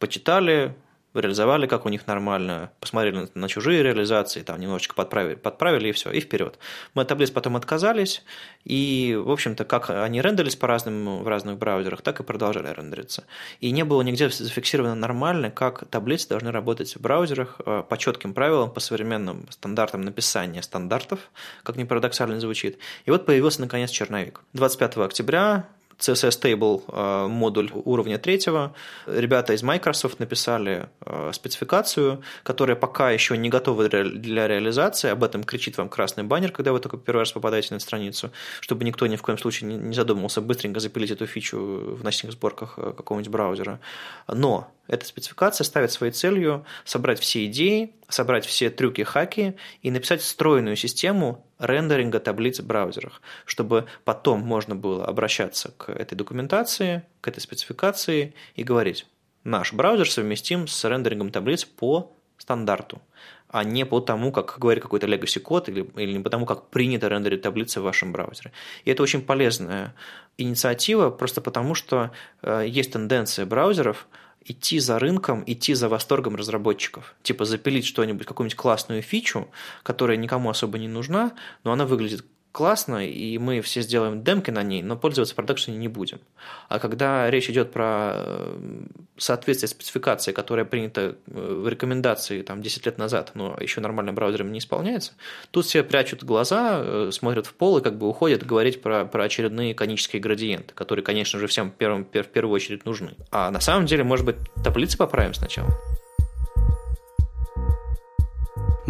почитали, 0.00 0.74
реализовали, 1.14 1.66
как 1.66 1.86
у 1.86 1.88
них 1.88 2.06
нормально, 2.06 2.70
посмотрели 2.80 3.28
на, 3.34 3.48
чужие 3.48 3.82
реализации, 3.82 4.42
там 4.42 4.60
немножечко 4.60 4.94
подправили, 4.94 5.34
подправили 5.34 5.88
и 5.88 5.92
все, 5.92 6.10
и 6.10 6.20
вперед. 6.20 6.58
Мы 6.94 7.02
от 7.02 7.08
таблиц 7.08 7.30
потом 7.30 7.56
отказались, 7.56 8.22
и, 8.64 9.18
в 9.20 9.30
общем-то, 9.30 9.64
как 9.64 9.90
они 9.90 10.20
рендерились 10.20 10.56
по 10.56 10.68
разным 10.68 11.22
в 11.22 11.28
разных 11.28 11.58
браузерах, 11.58 12.02
так 12.02 12.20
и 12.20 12.22
продолжали 12.22 12.68
рендериться. 12.68 13.24
И 13.60 13.70
не 13.70 13.84
было 13.84 14.02
нигде 14.02 14.30
зафиксировано 14.30 14.94
нормально, 14.94 15.50
как 15.50 15.88
таблицы 15.88 16.28
должны 16.28 16.52
работать 16.52 16.94
в 16.94 17.00
браузерах 17.00 17.60
э, 17.64 17.82
по 17.88 17.96
четким 17.96 18.34
правилам, 18.34 18.70
по 18.70 18.80
современным 18.80 19.46
стандартам 19.50 20.02
написания 20.02 20.62
стандартов, 20.62 21.30
как 21.62 21.76
ни 21.76 21.84
парадоксально 21.84 22.38
звучит. 22.40 22.78
И 23.04 23.10
вот 23.10 23.26
появился, 23.26 23.60
наконец, 23.60 23.90
черновик. 23.90 24.40
25 24.52 24.98
октября 24.98 25.66
CSS 26.00 26.40
Table 26.40 26.82
э, 26.88 27.26
модуль 27.28 27.70
уровня 27.72 28.18
третьего. 28.18 28.74
Ребята 29.06 29.52
из 29.52 29.62
Microsoft 29.62 30.18
написали 30.18 30.88
э, 31.04 31.30
спецификацию, 31.32 32.22
которая 32.42 32.76
пока 32.76 33.10
еще 33.10 33.36
не 33.36 33.48
готова 33.48 33.88
для 33.88 34.48
реализации. 34.48 35.10
Об 35.10 35.22
этом 35.22 35.44
кричит 35.44 35.76
вам 35.78 35.88
красный 35.88 36.24
баннер, 36.24 36.52
когда 36.52 36.72
вы 36.72 36.80
только 36.80 36.96
первый 36.96 37.20
раз 37.20 37.32
попадаете 37.32 37.74
на 37.74 37.80
страницу, 37.80 38.30
чтобы 38.60 38.84
никто 38.84 39.06
ни 39.06 39.16
в 39.16 39.22
коем 39.22 39.38
случае 39.38 39.72
не 39.74 39.94
задумывался 39.94 40.40
быстренько 40.40 40.80
запилить 40.80 41.10
эту 41.10 41.26
фичу 41.26 41.58
в 41.58 42.02
ночных 42.02 42.32
сборках 42.32 42.74
э, 42.78 42.92
какого-нибудь 42.96 43.30
браузера. 43.30 43.80
Но 44.26 44.72
эта 44.88 45.06
спецификация 45.06 45.64
ставит 45.64 45.92
своей 45.92 46.12
целью 46.12 46.64
собрать 46.84 47.20
все 47.20 47.46
идеи, 47.46 47.92
собрать 48.10 48.46
все 48.46 48.70
трюки, 48.70 49.02
хаки 49.02 49.56
и 49.82 49.90
написать 49.90 50.22
стройную 50.22 50.76
систему 50.76 51.46
рендеринга 51.58 52.20
таблиц 52.20 52.60
в 52.60 52.66
браузерах, 52.66 53.20
чтобы 53.44 53.86
потом 54.04 54.40
можно 54.40 54.74
было 54.74 55.06
обращаться 55.06 55.72
к 55.76 55.90
этой 55.90 56.14
документации, 56.14 57.02
к 57.20 57.28
этой 57.28 57.40
спецификации 57.40 58.34
и 58.54 58.62
говорить, 58.62 59.06
наш 59.44 59.72
браузер 59.72 60.10
совместим 60.10 60.66
с 60.66 60.84
рендерингом 60.84 61.30
таблиц 61.30 61.64
по 61.64 62.16
стандарту, 62.38 63.02
а 63.48 63.64
не 63.64 63.84
по 63.84 64.00
тому, 64.00 64.32
как 64.32 64.56
говорит 64.58 64.82
какой-то 64.82 65.06
legacy 65.06 65.40
код 65.40 65.68
или, 65.68 65.90
или 65.96 66.12
не 66.12 66.20
по 66.20 66.30
тому, 66.30 66.46
как 66.46 66.70
принято 66.70 67.08
рендерить 67.08 67.42
таблицы 67.42 67.80
в 67.80 67.84
вашем 67.84 68.12
браузере. 68.12 68.52
И 68.84 68.90
это 68.90 69.02
очень 69.02 69.22
полезная 69.22 69.94
инициатива, 70.38 71.10
просто 71.10 71.40
потому 71.40 71.74
что 71.74 72.12
э, 72.42 72.64
есть 72.66 72.92
тенденция 72.92 73.46
браузеров– 73.46 74.06
идти 74.50 74.78
за 74.78 74.98
рынком, 74.98 75.44
идти 75.46 75.74
за 75.74 75.88
восторгом 75.88 76.36
разработчиков. 76.36 77.14
Типа 77.22 77.44
запилить 77.44 77.86
что-нибудь, 77.86 78.26
какую-нибудь 78.26 78.56
классную 78.56 79.02
фичу, 79.02 79.48
которая 79.82 80.16
никому 80.16 80.50
особо 80.50 80.78
не 80.78 80.88
нужна, 80.88 81.32
но 81.64 81.72
она 81.72 81.86
выглядит 81.86 82.24
классно, 82.52 83.06
и 83.06 83.38
мы 83.38 83.60
все 83.60 83.82
сделаем 83.82 84.22
демки 84.22 84.50
на 84.50 84.62
ней, 84.62 84.82
но 84.82 84.96
пользоваться 84.96 85.34
в 85.34 85.68
не 85.68 85.88
будем. 85.88 86.20
А 86.68 86.78
когда 86.78 87.30
речь 87.30 87.48
идет 87.48 87.72
про 87.72 88.12
э, 88.14 88.86
соответствие 89.16 89.68
спецификации, 89.68 90.32
которая 90.32 90.64
принята 90.64 91.00
э, 91.00 91.14
в 91.26 91.68
рекомендации 91.68 92.42
там, 92.42 92.62
10 92.62 92.86
лет 92.86 92.98
назад, 92.98 93.32
но 93.34 93.56
еще 93.60 93.80
нормальным 93.80 94.14
браузером 94.14 94.52
не 94.52 94.58
исполняется, 94.58 95.12
тут 95.50 95.66
все 95.66 95.82
прячут 95.82 96.24
глаза, 96.24 96.80
э, 96.82 97.10
смотрят 97.12 97.46
в 97.46 97.54
пол 97.54 97.78
и 97.78 97.82
как 97.82 97.96
бы 97.96 98.08
уходят 98.08 98.44
говорить 98.44 98.82
про, 98.82 99.04
про 99.04 99.24
очередные 99.24 99.74
конические 99.74 100.20
градиенты, 100.20 100.74
которые, 100.74 101.04
конечно 101.04 101.38
же, 101.38 101.46
всем 101.46 101.70
первым, 101.70 102.04
в 102.04 102.28
первую 102.28 102.54
очередь 102.54 102.84
нужны. 102.84 103.12
А 103.30 103.50
на 103.50 103.60
самом 103.60 103.86
деле, 103.86 104.04
может 104.04 104.26
быть, 104.26 104.36
таблицы 104.64 104.96
поправим 104.96 105.34
сначала? 105.34 105.70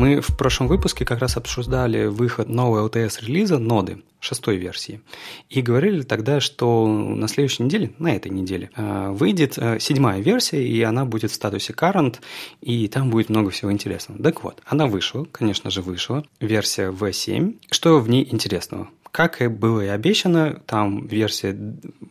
Мы 0.01 0.23
в 0.23 0.35
прошлом 0.35 0.67
выпуске 0.67 1.05
как 1.05 1.19
раз 1.19 1.37
обсуждали 1.37 2.07
выход 2.07 2.49
нового 2.49 2.89
LTS-релиза 2.89 3.59
ноды 3.59 4.03
шестой 4.19 4.57
версии. 4.57 5.03
И 5.51 5.61
говорили 5.61 6.01
тогда, 6.01 6.41
что 6.41 6.87
на 6.87 7.29
следующей 7.29 7.65
неделе, 7.65 7.93
на 7.99 8.17
этой 8.17 8.31
неделе, 8.31 8.71
э, 8.77 9.11
выйдет 9.11 9.59
э, 9.59 9.79
седьмая 9.79 10.23
версия, 10.23 10.67
и 10.67 10.81
она 10.81 11.05
будет 11.05 11.33
в 11.33 11.35
статусе 11.35 11.75
current, 11.75 12.17
и 12.63 12.89
там 12.89 13.11
будет 13.11 13.29
много 13.29 13.51
всего 13.51 13.71
интересного. 13.71 14.23
Так 14.23 14.43
вот, 14.43 14.63
она 14.65 14.87
вышла, 14.87 15.27
конечно 15.31 15.71
же, 15.71 15.83
вышла, 15.83 16.25
версия 16.41 16.91
V7. 16.91 17.59
Что 17.71 18.01
в 18.01 18.09
ней 18.09 18.27
интересного? 18.31 18.89
Как 19.13 19.43
и 19.43 19.49
было 19.49 19.81
и 19.81 19.89
обещано, 19.89 20.61
там 20.67 21.07
версия 21.07 21.53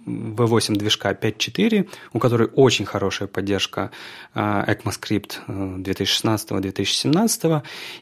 V8 0.06 0.76
движка 0.76 1.12
5.4, 1.12 1.88
у 2.14 2.20
которой 2.20 2.50
очень 2.56 2.86
хорошая 2.86 3.28
поддержка 3.28 3.92
э, 4.34 4.40
ECMAScript 4.40 5.48
2016-2017, 5.48 7.62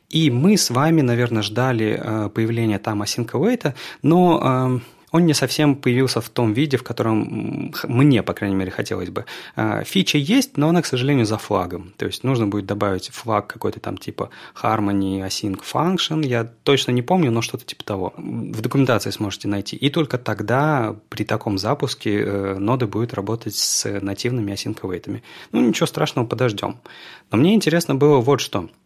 и 0.10 0.32
мы 0.32 0.58
с 0.58 0.70
вами, 0.70 1.02
наверное, 1.02 1.44
ждали 1.44 2.30
появления 2.34 2.80
там 2.80 3.04
async 3.04 3.30
await, 3.32 3.74
но 4.02 4.82
он 5.12 5.26
не 5.26 5.34
совсем 5.34 5.76
появился 5.76 6.20
в 6.20 6.30
том 6.30 6.54
виде, 6.54 6.78
в 6.78 6.84
котором 6.84 7.72
мне, 7.84 8.24
по 8.24 8.34
крайней 8.34 8.56
мере, 8.56 8.72
хотелось 8.72 9.10
бы. 9.10 9.26
А, 9.56 9.84
фича 9.84 10.18
есть, 10.18 10.58
но 10.58 10.70
она, 10.70 10.82
к 10.82 10.86
сожалению, 10.86 11.26
за 11.26 11.38
флагом. 11.38 11.94
То 11.98 12.06
есть 12.06 12.24
нужно 12.24 12.48
будет 12.48 12.66
добавить 12.66 13.10
флаг 13.10 13.48
какой-то 13.48 13.80
там 13.80 13.98
типа 13.98 14.30
Harmony 14.62 15.26
Async 15.26 15.62
Function. 15.64 16.26
Я 16.26 16.44
точно 16.44 16.92
не 16.92 17.02
помню, 17.02 17.32
но 17.32 17.42
что-то 17.42 17.66
типа 17.66 17.84
того. 17.86 18.14
В 18.18 18.62
документации 18.62 19.12
сможете 19.12 19.48
найти. 19.48 19.78
И 19.78 19.90
только 19.90 20.18
тогда 20.18 20.96
при 21.10 21.24
таком 21.24 21.58
запуске 21.58 22.22
э, 22.22 22.58
ноды 22.58 22.86
будет 22.86 23.14
работать 23.14 23.56
с 23.56 23.90
нативными 24.02 24.52
async. 24.52 25.22
Ну, 25.52 25.62
ничего 25.62 25.86
страшного, 25.86 26.26
подождем. 26.26 26.80
Но 27.32 27.38
мне 27.38 27.56
интересно 27.56 27.96
было 27.96 28.18
вот 28.20 28.42
что– 28.42 28.70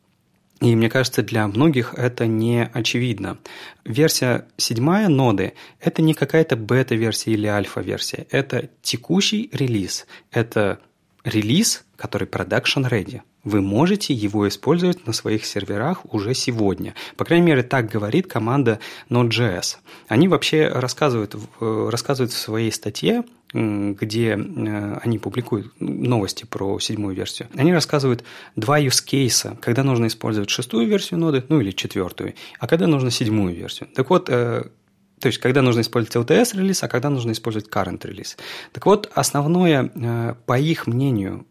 и 0.62 0.76
мне 0.76 0.90
кажется, 0.90 1.24
для 1.24 1.48
многих 1.48 1.96
это 1.96 2.28
не 2.28 2.70
очевидно. 2.72 3.40
Версия 3.84 4.48
седьмая 4.58 5.10
ноды– 5.10 5.54
это 5.80 6.04
не 6.04 6.14
какая-то 6.14 6.56
бета-версия 6.56 7.32
или 7.32 7.48
альфа-версия. 7.48 8.28
Это 8.30 8.70
текущий 8.84 9.50
релиз. 9.52 10.06
Это 10.32 10.80
релиз, 11.24 11.84
который 11.96 12.28
production 12.28 12.88
ready. 12.88 13.22
Вы 13.44 13.62
можете 13.62 14.14
его 14.14 14.48
использовать 14.48 15.06
на 15.08 15.14
своих 15.14 15.46
серверах 15.46 16.06
уже 16.14 16.34
сегодня. 16.34 16.94
По 17.18 17.26
крайней 17.26 17.48
мере, 17.48 17.64
так 17.64 17.90
говорит 17.90 18.28
команда 18.28 18.80
Node.js. 19.10 19.78
Они 20.08 20.28
вообще 20.28 20.68
рассказывают, 20.68 21.36
рассказывают 21.60 22.32
в 22.32 22.38
своей 22.38 22.72
статье 22.72 23.24
где 23.54 24.38
э, 24.38 24.98
они 25.02 25.20
публикуют 25.20 25.74
новости 25.80 26.46
про 26.46 26.80
седьмую 26.80 27.16
версию, 27.16 27.50
они 27.56 27.74
рассказывают 27.74 28.24
два 28.56 28.80
use 28.80 29.04
кейса, 29.04 29.58
когда 29.62 29.84
нужно 29.84 30.08
использовать 30.08 30.50
шестую 30.50 30.88
версию 30.88 31.20
ноды, 31.20 31.44
ну 31.50 31.60
или 31.60 31.72
четвертую, 31.72 32.36
а 32.60 32.68
когда 32.68 32.88
нужно 32.88 33.12
седьмую 33.12 33.54
версию. 33.54 33.90
Так 33.94 34.10
вот, 34.10 34.30
э, 34.30 34.64
то 35.20 35.28
есть, 35.28 35.38
когда 35.38 35.62
нужно 35.62 35.82
использовать 35.82 36.30
LTS 36.30 36.58
релиз, 36.58 36.82
а 36.84 36.88
когда 36.88 37.10
нужно 37.10 37.32
использовать 37.32 37.70
current 37.70 38.08
релиз. 38.08 38.38
Так 38.72 38.86
вот, 38.86 39.12
основное, 39.14 39.92
э, 39.94 40.36
по 40.46 40.58
их 40.58 40.88
мнению, 40.88 41.46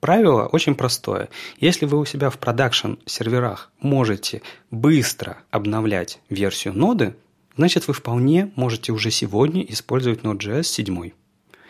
правило 0.00 0.46
очень 0.46 0.74
простое. 0.74 1.28
Если 1.58 1.86
вы 1.86 1.98
у 1.98 2.04
себя 2.04 2.30
в 2.30 2.38
продакшн 2.38 2.94
серверах 3.06 3.70
можете 3.80 4.42
быстро 4.70 5.38
обновлять 5.50 6.20
версию 6.28 6.74
ноды, 6.74 7.16
значит, 7.56 7.88
вы 7.88 7.94
вполне 7.94 8.52
можете 8.56 8.92
уже 8.92 9.10
сегодня 9.10 9.62
использовать 9.62 10.20
Node.js 10.20 10.64
7. 10.64 11.10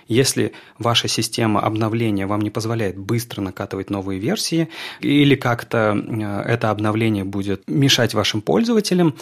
Если 0.09 0.53
ваша 0.79 1.09
система 1.09 1.61
обновления 1.61 2.27
вам 2.27 2.41
не 2.41 2.51
позволяет 2.51 2.97
быстро 2.97 3.41
накатывать 3.41 3.91
новые 3.91 4.21
версии, 4.21 4.69
или 5.01 5.35
как-то 5.35 5.97
э, 5.97 6.43
это 6.47 6.71
обновление 6.71 7.25
будет 7.25 7.63
мешать 7.67 8.15
вашим 8.15 8.41
пользователям, 8.41 9.17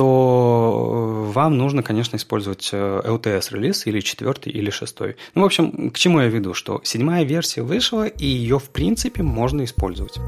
то 0.00 1.26
э, 1.28 1.32
вам 1.32 1.58
нужно, 1.58 1.82
конечно, 1.82 2.16
использовать 2.16 2.70
LTS-релиз 2.72 3.84
э, 3.84 3.90
или 3.90 4.00
четвертый, 4.00 4.50
или 4.50 4.70
шестой. 4.70 5.16
Ну, 5.34 5.42
в 5.42 5.44
общем, 5.44 5.90
к 5.90 5.98
чему 5.98 6.20
я 6.20 6.28
веду? 6.28 6.54
Что 6.54 6.80
седьмая 6.84 7.24
версия 7.24 7.60
вышла, 7.60 8.06
и 8.06 8.24
ее, 8.24 8.58
в 8.58 8.70
принципе, 8.70 9.22
можно 9.22 9.62
использовать. 9.62 10.18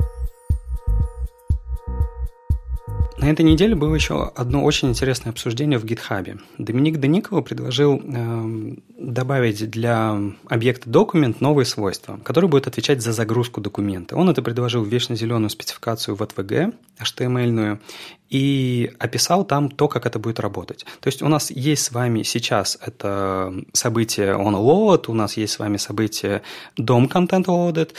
На 3.23 3.31
этой 3.31 3.45
неделе 3.45 3.77
было 3.77 3.95
еще 3.95 4.33
одно 4.35 4.65
очень 4.65 4.89
интересное 4.89 5.31
обсуждение 5.31 5.79
в 5.79 5.85
GitHub. 5.85 6.41
Доминик 6.59 6.99
Деникова 6.99 7.41
предложил 7.41 8.03
э, 8.03 8.75
добавить 8.99 9.71
для 9.71 10.19
объекта 10.49 10.91
документ 10.91 11.41
новые 11.41 11.65
свойства, 11.65 12.19
которые 12.25 12.51
будут 12.51 12.67
отвечать 12.67 13.01
за 13.01 13.13
загрузку 13.13 13.61
документа. 13.61 14.17
Он 14.17 14.29
это 14.29 14.43
предложил 14.43 14.83
в 14.83 14.89
вечно 14.89 15.15
зеленую 15.15 15.51
спецификацию 15.51 16.17
в 16.17 16.23
ATVG, 16.23 16.75
HTML, 17.01 17.79
и 18.29 18.91
описал 18.99 19.45
там 19.45 19.71
то, 19.71 19.89
как 19.89 20.07
это 20.07 20.19
будет 20.19 20.41
работать. 20.41 20.85
То 21.01 21.09
есть 21.09 21.23
у 21.23 21.29
нас 21.29 21.51
есть 21.51 21.85
с 21.85 21.93
вами 21.93 22.23
сейчас 22.23 22.79
это 22.81 23.55
событие 23.73 24.33
onLoad, 24.33 25.05
у 25.09 25.15
нас 25.15 25.37
есть 25.37 25.53
с 25.53 25.59
вами 25.59 25.77
событие 25.77 26.43
DOM 26.77 27.09
Content 27.09 27.45
Loaded, 27.45 27.91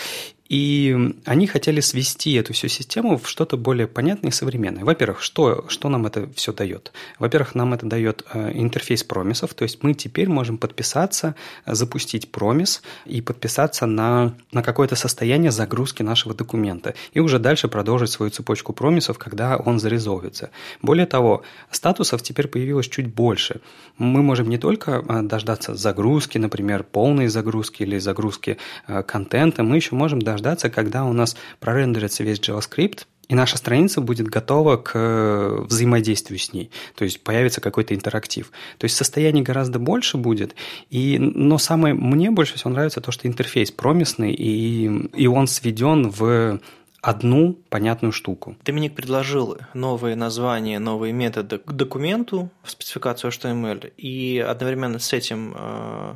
и 0.50 1.16
они 1.26 1.48
хотели 1.48 1.80
свести 1.80 2.34
эту 2.34 2.54
всю 2.54 2.68
систему 2.68 3.18
в 3.18 3.30
что-то 3.30 3.56
более 3.56 3.88
понятное 3.88 4.30
и 4.30 4.34
современное. 4.34 4.84
Во-первых, 4.84 5.22
что, 5.22 5.66
что 5.70 5.90
нам 5.90 6.06
это 6.06 6.30
все 6.36 6.52
дает? 6.52 6.92
Во-первых, 7.18 7.56
нам 7.56 7.74
это 7.74 7.86
дает 7.86 8.26
э, 8.34 8.52
интерфейс 8.54 9.04
промисов, 9.04 9.54
то 9.54 9.64
есть 9.64 9.84
мы 9.84 9.94
теперь 9.94 10.28
можем 10.28 10.58
подписаться, 10.58 11.36
запустить 11.66 12.30
промис 12.32 12.82
и 13.06 13.22
подписаться 13.22 13.86
на, 13.86 14.34
на 14.52 14.62
какое-то 14.62 14.96
состояние 14.96 15.52
загрузки 15.52 16.04
нашего 16.04 16.36
документа. 16.36 16.94
И 17.14 17.20
уже 17.20 17.40
дальше 17.40 17.70
продолжить 17.70 18.12
свою 18.12 18.30
цепочку 18.30 18.74
промисов, 18.74 19.18
когда 19.18 19.58
он 19.58 19.80
зарезовится. 19.80 20.52
Более 20.82 21.06
того, 21.06 21.44
статусов 21.72 22.22
теперь 22.22 22.48
появилось 22.48 22.90
чуть 22.90 23.08
больше. 23.08 23.62
Мы 23.98 24.22
можем 24.22 24.50
не 24.50 24.58
только 24.58 25.04
э, 25.08 25.22
дождаться 25.22 25.74
загрузки, 25.74 26.38
например, 26.38 26.84
полной 26.84 27.28
загрузки 27.28 27.84
или 27.84 27.98
загрузки 27.98 28.58
э, 28.88 29.04
контента, 29.04 29.64
мы 29.64 29.78
еще 29.78 29.96
можем 29.96 30.22
даже 30.22 30.33
дождаться, 30.34 30.70
когда 30.70 31.06
у 31.06 31.14
нас 31.14 31.36
прорендерится 31.60 32.24
весь 32.24 32.40
JavaScript, 32.40 33.06
и 33.30 33.36
наша 33.36 33.58
страница 33.58 34.02
будет 34.02 34.28
готова 34.28 34.78
к 34.78 34.92
э, 34.96 35.62
взаимодействию 35.64 36.38
с 36.38 36.52
ней. 36.52 36.72
То 36.96 37.06
есть 37.06 37.24
появится 37.24 37.62
какой-то 37.62 37.96
интерактив. 37.96 38.52
То 38.78 38.86
есть 38.86 38.98
состояний 38.98 39.42
гораздо 39.42 39.80
больше 39.80 40.18
будет. 40.18 40.56
И, 40.90 41.18
но 41.20 41.58
самое 41.58 41.94
мне 41.94 42.32
больше 42.32 42.56
всего 42.56 42.72
нравится 42.72 43.00
то, 43.00 43.12
что 43.12 43.28
интерфейс 43.28 43.72
промисный, 43.72 44.34
и, 44.34 45.08
и 45.14 45.28
он 45.28 45.48
сведен 45.48 46.10
в 46.10 46.60
одну 47.02 47.54
понятную 47.70 48.12
штуку. 48.12 48.56
Доминик 48.66 48.96
предложил 48.96 49.58
новые 49.74 50.16
названия, 50.16 50.80
новые 50.80 51.14
методы 51.14 51.58
к 51.58 51.72
документу 51.72 52.50
в 52.62 52.72
спецификацию 52.72 53.32
HTML, 53.32 53.92
и 53.98 54.40
одновременно 54.40 55.00
с 55.00 55.12
этим 55.12 55.54
э, 55.56 56.16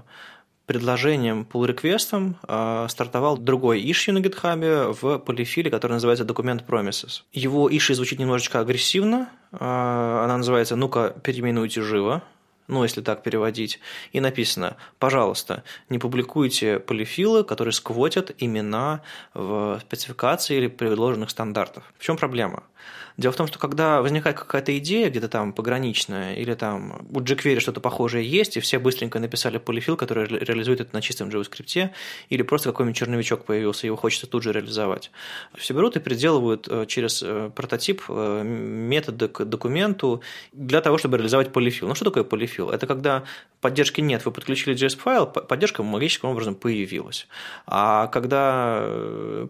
предложением 0.68 1.48
pull 1.52 1.66
реквестом 1.66 2.36
э, 2.48 2.88
стартовал 2.90 3.38
другой 3.38 3.82
issue 3.82 4.12
на 4.12 4.20
GitHub 4.20 4.94
в 5.02 5.18
полифиле, 5.20 5.72
который 5.72 5.94
называется 5.94 6.26
Document 6.26 6.66
Promises. 6.66 7.24
Его 7.32 7.70
issue 7.70 7.96
звучит 7.96 8.20
немножечко 8.20 8.60
агрессивно, 8.60 9.30
э, 9.54 9.58
она 9.60 10.38
называется 10.38 10.76
«Ну-ка, 10.76 11.16
переименуйте 11.24 11.82
живо», 11.82 12.22
ну, 12.68 12.84
если 12.84 13.02
так 13.02 13.24
переводить, 13.24 13.80
и 14.12 14.20
написано, 14.20 14.76
пожалуйста, 15.00 15.64
не 15.90 16.00
публикуйте 16.00 16.80
полифилы, 16.80 17.46
которые 17.46 17.72
сквотят 17.72 18.32
имена 18.40 19.02
в 19.34 19.80
спецификации 19.82 20.58
или 20.58 20.68
предложенных 20.68 21.30
стандартов. 21.30 21.84
В 21.98 22.04
чем 22.04 22.18
проблема? 22.18 22.64
Дело 23.18 23.34
в 23.34 23.36
том, 23.36 23.48
что 23.48 23.58
когда 23.58 24.02
возникает 24.04 24.38
какая-то 24.38 24.78
идея 24.78 25.10
где-то 25.10 25.28
там 25.28 25.52
пограничная, 25.52 26.36
или 26.36 26.54
там 26.54 27.08
у 27.10 27.20
jQuery 27.20 27.60
что-то 27.60 27.80
похожее 27.80 28.30
есть, 28.30 28.58
и 28.58 28.60
все 28.60 28.78
быстренько 28.78 29.20
написали 29.20 29.58
полифил, 29.58 29.98
который 29.98 30.28
реализует 30.28 30.82
это 30.82 30.94
на 30.94 31.02
чистом 31.02 31.30
JavaScript, 31.30 31.90
или 32.30 32.42
просто 32.44 32.70
какой-нибудь 32.70 32.98
черновичок 32.98 33.46
появился, 33.46 33.88
его 33.88 33.96
хочется 33.96 34.28
тут 34.28 34.44
же 34.44 34.54
реализовать. 34.54 35.10
Все 35.56 35.74
берут 35.74 35.96
и 35.96 36.00
переделывают 36.00 36.68
э, 36.70 36.86
через 36.88 37.24
э, 37.24 37.50
прототип 37.56 38.04
э, 38.08 38.44
методы 38.44 39.28
к 39.30 39.46
документу 39.46 40.22
для 40.54 40.82
того, 40.82 41.00
чтобы 41.00 41.18
реализовать 41.18 41.52
полифил. 41.52 41.88
Ну, 41.88 41.96
что 41.96 42.06
такое 42.06 42.24
полифил? 42.24 42.70
Это 42.70 42.86
когда 42.86 43.24
поддержки 43.62 44.00
нет, 44.00 44.26
вы 44.26 44.32
подключили 44.32 44.76
JS-файл, 44.76 45.26
поддержка 45.26 45.82
магическим 45.82 46.30
образом 46.30 46.54
появилась. 46.54 47.28
А 47.66 48.08
когда 48.08 48.88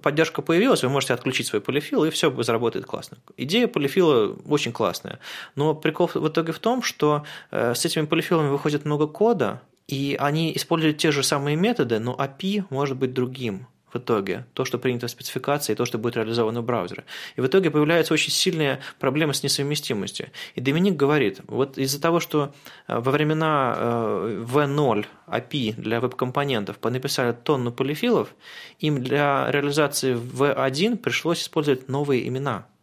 поддержка 0.01 0.41
появилась, 0.41 0.83
вы 0.83 0.89
можете 0.89 1.13
отключить 1.13 1.47
свой 1.47 1.59
полифил, 1.59 2.05
и 2.05 2.11
все 2.11 2.31
заработает 2.43 2.85
классно. 2.85 3.17
Идея 3.35 3.56
полифила 3.65 4.35
очень 4.47 4.71
классная, 4.71 5.19
но 5.55 5.73
прикол 5.73 6.09
в 6.13 6.27
итоге 6.27 6.51
в 6.51 6.59
том, 6.59 6.83
что 6.83 7.23
э, 7.51 7.73
с 7.73 7.85
этими 7.85 8.05
полифилами 8.05 8.49
выходит 8.49 8.85
много 8.85 9.07
кода, 9.07 9.61
и 9.87 10.17
они 10.19 10.55
используют 10.55 10.97
те 10.97 11.11
же 11.11 11.23
самые 11.23 11.55
методы, 11.55 11.99
но 11.99 12.13
API 12.13 12.65
может 12.69 12.97
быть 12.97 13.13
другим 13.13 13.67
в 13.93 13.97
итоге, 13.97 14.45
то, 14.53 14.65
что 14.65 14.77
принято 14.77 15.07
в 15.07 15.11
спецификации, 15.11 15.73
и 15.73 15.75
то, 15.75 15.85
что 15.85 15.97
будет 15.97 16.17
реализовано 16.17 16.61
в 16.61 16.65
браузере. 16.65 17.05
И 17.37 17.41
в 17.41 17.47
итоге 17.47 17.71
появляются 17.71 18.13
очень 18.13 18.31
сильные 18.31 18.79
проблемы 18.99 19.33
с 19.33 19.43
несовместимостью. 19.43 20.29
И 20.55 20.61
Доминик 20.61 20.95
говорит, 20.95 21.39
вот 21.47 21.77
из-за 21.77 22.01
того, 22.01 22.19
что 22.19 22.53
э, 22.87 22.99
во 22.99 23.11
времена 23.11 23.75
V0 23.79 25.05
э, 25.27 25.39
API 25.39 25.73
для 25.77 26.01
веб-компонентов 26.01 26.79
понаписали 26.79 27.31
тонну 27.31 27.71
полифилов, 27.71 28.35
им 28.79 29.01
для 29.01 29.49
реализации 29.51 30.15
V1 30.15 30.97
пришлось 30.97 31.41
использовать 31.41 31.87
новые 31.87 32.27
имена– 32.27 32.65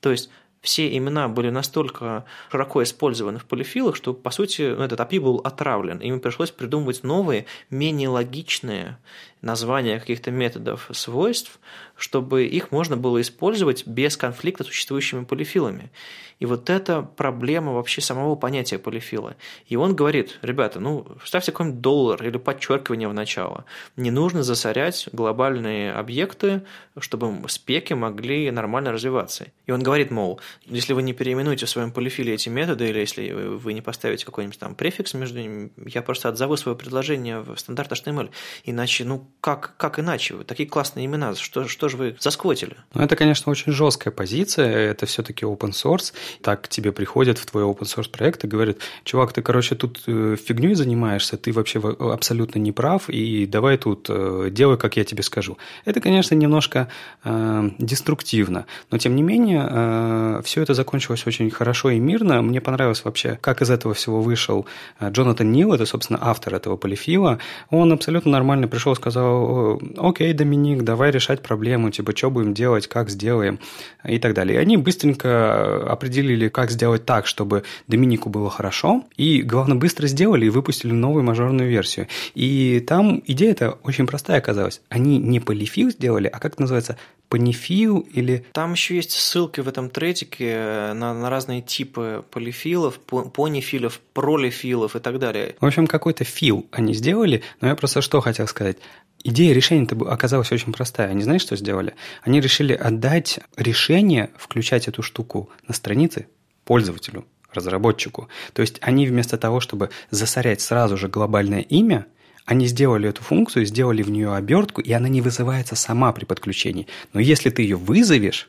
То 0.00 0.10
есть 0.10 0.30
все 0.60 0.96
имена 0.96 1.28
были 1.28 1.50
настолько 1.50 2.24
широко 2.50 2.82
использованы 2.82 3.38
в 3.38 3.44
полифилах, 3.44 3.94
что, 3.94 4.12
по 4.12 4.30
сути, 4.30 4.74
ну, 4.76 4.82
этот 4.82 4.98
API 4.98 5.20
был 5.20 5.36
отравлен. 5.38 5.98
Им 5.98 6.20
пришлось 6.20 6.50
придумывать 6.50 7.04
новые, 7.04 7.46
менее 7.70 8.08
логичные 8.08 8.98
названия 9.42 9.98
каких-то 10.00 10.30
методов 10.30 10.88
свойств, 10.92 11.58
чтобы 11.96 12.44
их 12.44 12.72
можно 12.72 12.96
было 12.96 13.20
использовать 13.20 13.86
без 13.86 14.16
конфликта 14.16 14.64
с 14.64 14.66
существующими 14.66 15.24
полифилами. 15.24 15.90
И 16.38 16.44
вот 16.44 16.68
это 16.68 17.00
проблема 17.02 17.72
вообще 17.72 18.02
самого 18.02 18.34
понятия 18.34 18.78
полифила. 18.78 19.36
И 19.68 19.76
он 19.76 19.96
говорит, 19.96 20.38
ребята, 20.42 20.80
ну, 20.80 21.06
ставьте 21.24 21.50
какой-нибудь 21.50 21.80
доллар 21.80 22.22
или 22.22 22.36
подчеркивание 22.36 23.08
в 23.08 23.14
начало. 23.14 23.64
Не 23.96 24.10
нужно 24.10 24.42
засорять 24.42 25.08
глобальные 25.12 25.92
объекты, 25.92 26.62
чтобы 26.98 27.48
спеки 27.48 27.94
могли 27.94 28.50
нормально 28.50 28.92
развиваться. 28.92 29.46
И 29.66 29.72
он 29.72 29.82
говорит, 29.82 30.10
мол, 30.10 30.40
если 30.66 30.92
вы 30.92 31.02
не 31.02 31.14
переименуете 31.14 31.64
в 31.64 31.70
своем 31.70 31.90
полифиле 31.90 32.34
эти 32.34 32.50
методы, 32.50 32.90
или 32.90 32.98
если 32.98 33.32
вы 33.32 33.72
не 33.72 33.80
поставите 33.80 34.26
какой-нибудь 34.26 34.58
там 34.58 34.74
префикс 34.74 35.14
между 35.14 35.40
ними, 35.40 35.70
я 35.86 36.02
просто 36.02 36.28
отзову 36.28 36.58
свое 36.58 36.76
предложение 36.76 37.40
в 37.40 37.56
стандарт 37.56 37.92
HTML. 37.92 38.30
Иначе, 38.64 39.04
ну, 39.04 39.25
как, 39.40 39.74
как 39.76 40.00
иначе? 40.00 40.34
Такие 40.44 40.68
классные 40.68 41.06
имена, 41.06 41.34
что, 41.36 41.68
что 41.68 41.88
же 41.88 41.96
вы 41.96 42.16
засквотили? 42.18 42.76
Ну, 42.94 43.02
это, 43.02 43.14
конечно, 43.14 43.52
очень 43.52 43.72
жесткая 43.72 44.12
позиция, 44.12 44.66
это 44.90 45.06
все-таки 45.06 45.44
open 45.44 45.70
source. 45.70 46.12
Так 46.42 46.62
к 46.62 46.68
тебе 46.68 46.90
приходят 46.92 47.38
в 47.38 47.46
твой 47.46 47.62
open 47.62 47.82
source 47.82 48.10
проект 48.10 48.44
и 48.44 48.48
говорят, 48.48 48.78
чувак, 49.04 49.32
ты, 49.32 49.42
короче, 49.42 49.74
тут 49.74 50.02
э, 50.06 50.36
фигней 50.36 50.74
занимаешься, 50.74 51.36
ты 51.36 51.52
вообще 51.52 51.78
абсолютно 51.78 52.58
не 52.58 52.72
прав, 52.72 53.08
и 53.08 53.46
давай 53.46 53.76
тут 53.76 54.06
э, 54.08 54.48
делай, 54.50 54.76
как 54.78 54.96
я 54.96 55.04
тебе 55.04 55.22
скажу. 55.22 55.58
Это, 55.84 56.00
конечно, 56.00 56.34
немножко 56.34 56.88
э, 57.22 57.70
деструктивно, 57.78 58.66
но, 58.90 58.98
тем 58.98 59.14
не 59.14 59.22
менее, 59.22 59.66
э, 59.70 60.42
все 60.44 60.62
это 60.62 60.74
закончилось 60.74 61.26
очень 61.26 61.50
хорошо 61.50 61.90
и 61.90 61.98
мирно. 61.98 62.42
Мне 62.42 62.60
понравилось 62.60 63.04
вообще, 63.04 63.38
как 63.40 63.62
из 63.62 63.70
этого 63.70 63.94
всего 63.94 64.20
вышел 64.20 64.66
э, 64.98 65.10
Джонатан 65.10 65.52
Нил, 65.52 65.72
это, 65.72 65.86
собственно, 65.86 66.18
автор 66.20 66.54
этого 66.54 66.76
полифила. 66.76 67.38
Он 67.70 67.92
абсолютно 67.92 68.32
нормально 68.32 68.66
пришел 68.66 68.92
и 68.92 68.96
сказал, 68.96 69.15
окей, 69.16 70.32
Доминик, 70.32 70.82
давай 70.82 71.10
решать 71.10 71.42
проблему, 71.42 71.90
типа, 71.90 72.16
что 72.16 72.30
будем 72.30 72.54
делать, 72.54 72.86
как 72.86 73.10
сделаем 73.10 73.58
и 74.04 74.18
так 74.18 74.34
далее. 74.34 74.58
И 74.58 74.60
они 74.60 74.76
быстренько 74.76 75.90
определили, 75.90 76.48
как 76.48 76.70
сделать 76.70 77.04
так, 77.04 77.26
чтобы 77.26 77.64
Доминику 77.88 78.28
было 78.28 78.50
хорошо, 78.50 79.04
и, 79.16 79.42
главное, 79.42 79.76
быстро 79.76 80.06
сделали 80.06 80.46
и 80.46 80.50
выпустили 80.50 80.92
новую 80.92 81.24
мажорную 81.24 81.68
версию. 81.68 82.08
И 82.34 82.84
там 82.86 83.22
идея-то 83.26 83.78
очень 83.82 84.06
простая 84.06 84.38
оказалась. 84.38 84.80
Они 84.88 85.18
не 85.18 85.40
полифил 85.40 85.90
сделали, 85.90 86.26
а 86.26 86.38
как 86.38 86.54
это 86.54 86.62
называется, 86.62 86.96
панифил 87.28 88.00
или... 88.00 88.44
Там 88.52 88.72
еще 88.72 88.96
есть 88.96 89.12
ссылки 89.12 89.60
в 89.60 89.68
этом 89.68 89.90
тредике 89.90 90.92
на, 90.94 91.12
на 91.14 91.30
разные 91.30 91.62
типы 91.62 92.24
полифилов, 92.30 92.98
понифилов, 93.00 94.00
пролифилов 94.12 94.96
и 94.96 95.00
так 95.00 95.18
далее. 95.18 95.56
В 95.60 95.66
общем, 95.66 95.86
какой-то 95.86 96.24
фил 96.24 96.66
они 96.70 96.94
сделали, 96.94 97.42
но 97.60 97.68
я 97.68 97.76
просто 97.76 98.00
что 98.00 98.20
хотел 98.20 98.46
сказать. 98.46 98.78
Идея 99.24 99.54
решения 99.54 99.88
оказалась 100.08 100.52
очень 100.52 100.72
простая. 100.72 101.08
Они 101.08 101.22
знаете, 101.22 101.46
что 101.46 101.56
сделали? 101.56 101.94
Они 102.22 102.40
решили 102.40 102.72
отдать 102.74 103.40
решение 103.56 104.30
включать 104.38 104.86
эту 104.86 105.02
штуку 105.02 105.50
на 105.66 105.74
странице 105.74 106.28
пользователю, 106.64 107.26
разработчику. 107.52 108.28
То 108.52 108.62
есть 108.62 108.78
они 108.82 109.06
вместо 109.06 109.36
того, 109.36 109.60
чтобы 109.60 109.90
засорять 110.10 110.60
сразу 110.60 110.96
же 110.96 111.08
глобальное 111.08 111.60
имя, 111.60 112.06
они 112.46 112.66
сделали 112.66 113.08
эту 113.08 113.22
функцию, 113.22 113.66
сделали 113.66 114.02
в 114.02 114.10
нее 114.10 114.32
обертку, 114.32 114.80
и 114.80 114.92
она 114.92 115.08
не 115.08 115.20
вызывается 115.20 115.76
сама 115.76 116.12
при 116.12 116.24
подключении. 116.24 116.86
Но 117.12 117.20
если 117.20 117.50
ты 117.50 117.62
ее 117.62 117.76
вызовешь, 117.76 118.48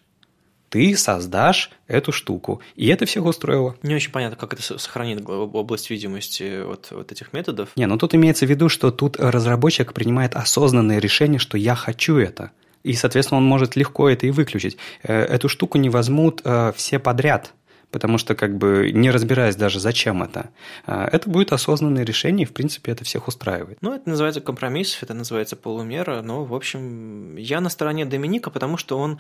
ты 0.69 0.95
создашь 0.95 1.71
эту 1.87 2.11
штуку. 2.11 2.61
И 2.75 2.87
это 2.87 3.05
всех 3.05 3.25
устроило. 3.25 3.75
Не 3.81 3.95
очень 3.95 4.11
понятно, 4.11 4.37
как 4.37 4.53
это 4.53 4.61
сохранит 4.61 5.27
область 5.27 5.89
видимости 5.89 6.61
вот, 6.63 6.89
вот 6.91 7.11
этих 7.11 7.33
методов. 7.33 7.69
Не, 7.75 7.87
ну 7.87 7.97
тут 7.97 8.13
имеется 8.15 8.45
в 8.45 8.49
виду, 8.49 8.69
что 8.69 8.91
тут 8.91 9.17
разработчик 9.17 9.93
принимает 9.93 10.35
осознанное 10.35 10.99
решение, 10.99 11.39
что 11.39 11.57
я 11.57 11.73
хочу 11.73 12.17
это. 12.17 12.51
И, 12.83 12.93
соответственно, 12.93 13.39
он 13.39 13.45
может 13.45 13.75
легко 13.75 14.09
это 14.09 14.27
и 14.27 14.31
выключить. 14.31 14.77
Э, 15.03 15.23
эту 15.23 15.49
штуку 15.49 15.77
не 15.77 15.89
возьмут 15.89 16.41
э, 16.43 16.71
все 16.75 16.99
подряд 16.99 17.53
потому 17.91 18.17
что 18.17 18.35
как 18.35 18.57
бы 18.57 18.91
не 18.93 19.11
разбираясь 19.11 19.55
даже, 19.55 19.79
зачем 19.79 20.23
это. 20.23 20.49
А, 20.85 21.07
это 21.11 21.29
будет 21.29 21.51
осознанное 21.53 22.03
решение, 22.03 22.45
и 22.45 22.49
в 22.49 22.53
принципе 22.53 22.91
это 22.91 23.03
всех 23.03 23.27
устраивает. 23.27 23.77
Ну, 23.81 23.93
это 23.93 24.09
называется 24.09 24.41
компромисс, 24.41 24.99
это 25.01 25.13
называется 25.13 25.55
полумера, 25.55 26.21
но, 26.21 26.43
в 26.43 26.53
общем, 26.53 27.35
я 27.35 27.61
на 27.61 27.69
стороне 27.69 28.05
Доминика, 28.05 28.49
потому 28.49 28.77
что 28.77 28.97
он 28.97 29.19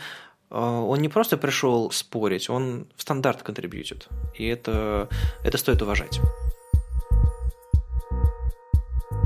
а, 0.49 0.81
он 0.81 0.99
не 0.99 1.09
просто 1.09 1.37
пришел 1.37 1.91
спорить, 1.91 2.49
он 2.49 2.87
в 2.95 3.01
стандарт 3.01 3.43
контрибьютит. 3.43 4.07
И 4.35 4.45
это, 4.45 5.09
это 5.43 5.57
стоит 5.57 5.81
уважать. 5.81 6.19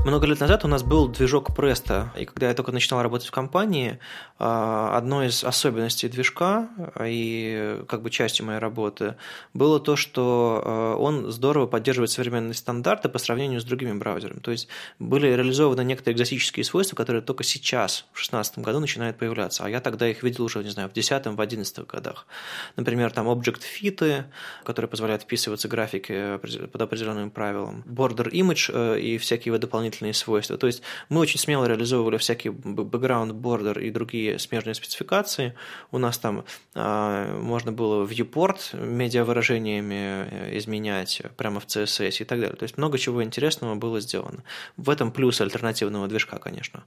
Много 0.04 0.26
лет 0.26 0.40
назад 0.40 0.64
у 0.64 0.68
нас 0.68 0.82
был 0.82 1.06
движок 1.06 1.50
Presto, 1.50 2.08
и 2.18 2.24
когда 2.24 2.48
я 2.48 2.54
только 2.54 2.72
начинал 2.72 3.04
работать 3.04 3.28
в 3.28 3.30
компании, 3.30 4.00
а, 4.36 4.96
одной 4.96 5.28
из 5.28 5.44
особенностей 5.44 6.08
движка 6.08 6.68
и 7.06 7.80
как 7.86 8.02
бы 8.02 8.10
частью 8.10 8.46
моей 8.46 8.58
работы 8.58 9.14
было 9.54 9.78
то, 9.78 9.94
что 9.94 10.60
а, 10.64 10.96
он 10.96 11.30
здорово 11.30 11.68
поддерживает 11.68 12.10
современные 12.10 12.54
стандарты 12.54 13.08
по 13.08 13.20
сравнению 13.20 13.60
с 13.60 13.64
другими 13.64 13.92
браузерами. 13.92 14.40
То 14.40 14.50
есть 14.50 14.66
были 14.98 15.28
реализованы 15.28 15.84
некоторые 15.84 16.16
экзотические 16.16 16.64
свойства, 16.64 16.96
которые 16.96 17.22
только 17.22 17.44
сейчас, 17.44 18.06
в 18.10 18.16
2016 18.16 18.58
году, 18.58 18.80
начинают 18.80 19.18
появляться, 19.18 19.64
а 19.64 19.70
я 19.70 19.80
тогда 19.80 20.08
их 20.08 20.24
видел 20.24 20.46
уже, 20.46 20.64
не 20.64 20.70
знаю, 20.70 20.88
в 20.88 20.94
2010 20.94 21.26
в 21.26 21.36
2011 21.36 21.86
годах. 21.86 22.26
Например, 22.74 23.12
там 23.12 23.28
object 23.28 23.62
фиты, 23.62 24.24
которые 24.64 24.88
позволяют 24.88 25.22
вписываться 25.22 25.68
графики 25.68 26.38
под 26.38 26.82
определенным 26.82 27.30
правилам, 27.30 27.84
border 27.86 28.28
image 28.32 28.68
э, 28.74 28.98
и 28.98 29.18
всякие 29.18 29.56
дополнительные 29.58 29.91
дополнительные 29.92 30.14
свойства. 30.14 30.56
То 30.56 30.66
есть 30.66 30.82
мы 31.08 31.20
очень 31.20 31.38
смело 31.38 31.66
реализовывали 31.66 32.16
всякие 32.16 32.52
background, 32.52 33.32
border 33.32 33.80
и 33.80 33.90
другие 33.90 34.38
смежные 34.38 34.74
спецификации. 34.74 35.54
У 35.90 35.98
нас 35.98 36.18
там 36.18 36.44
э, 36.74 37.38
можно 37.40 37.72
было 37.72 38.04
viewport 38.06 38.58
медиавыражениями 38.74 39.94
э, 39.94 40.58
изменять 40.58 41.22
прямо 41.36 41.60
в 41.60 41.66
CSS 41.66 42.22
и 42.22 42.24
так 42.24 42.40
далее. 42.40 42.56
То 42.56 42.64
есть 42.64 42.78
много 42.78 42.98
чего 42.98 43.22
интересного 43.22 43.74
было 43.74 44.00
сделано. 44.00 44.42
В 44.76 44.90
этом 44.90 45.12
плюс 45.12 45.40
альтернативного 45.40 46.08
движка, 46.08 46.38
конечно. 46.38 46.84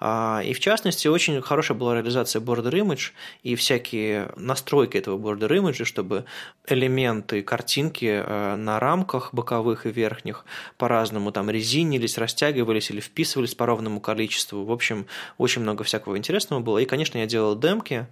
А, 0.00 0.40
и 0.44 0.52
в 0.52 0.60
частности, 0.60 1.08
очень 1.08 1.42
хорошая 1.42 1.78
была 1.78 1.94
реализация 1.94 2.42
border 2.42 2.72
image 2.72 3.12
и 3.44 3.54
всякие 3.54 4.28
настройки 4.36 4.98
этого 4.98 5.18
border 5.18 5.48
image, 5.48 5.84
чтобы 5.84 6.24
элементы 6.66 7.42
картинки 7.42 8.22
э, 8.24 8.56
на 8.56 8.80
рамках 8.80 9.34
боковых 9.34 9.86
и 9.86 9.90
верхних 9.90 10.44
по-разному 10.78 11.32
там 11.32 11.50
резинились, 11.50 12.18
растягивались, 12.18 12.45
растягивались 12.46 12.90
или 12.90 13.00
вписывались 13.00 13.54
по 13.54 13.66
ровному 13.66 14.00
количеству. 14.00 14.64
В 14.64 14.72
общем, 14.72 15.06
очень 15.38 15.62
много 15.62 15.84
всякого 15.84 16.16
интересного 16.16 16.60
было. 16.60 16.78
И, 16.78 16.84
конечно, 16.84 17.18
я 17.18 17.26
делал 17.26 17.58
демки. 17.58 18.06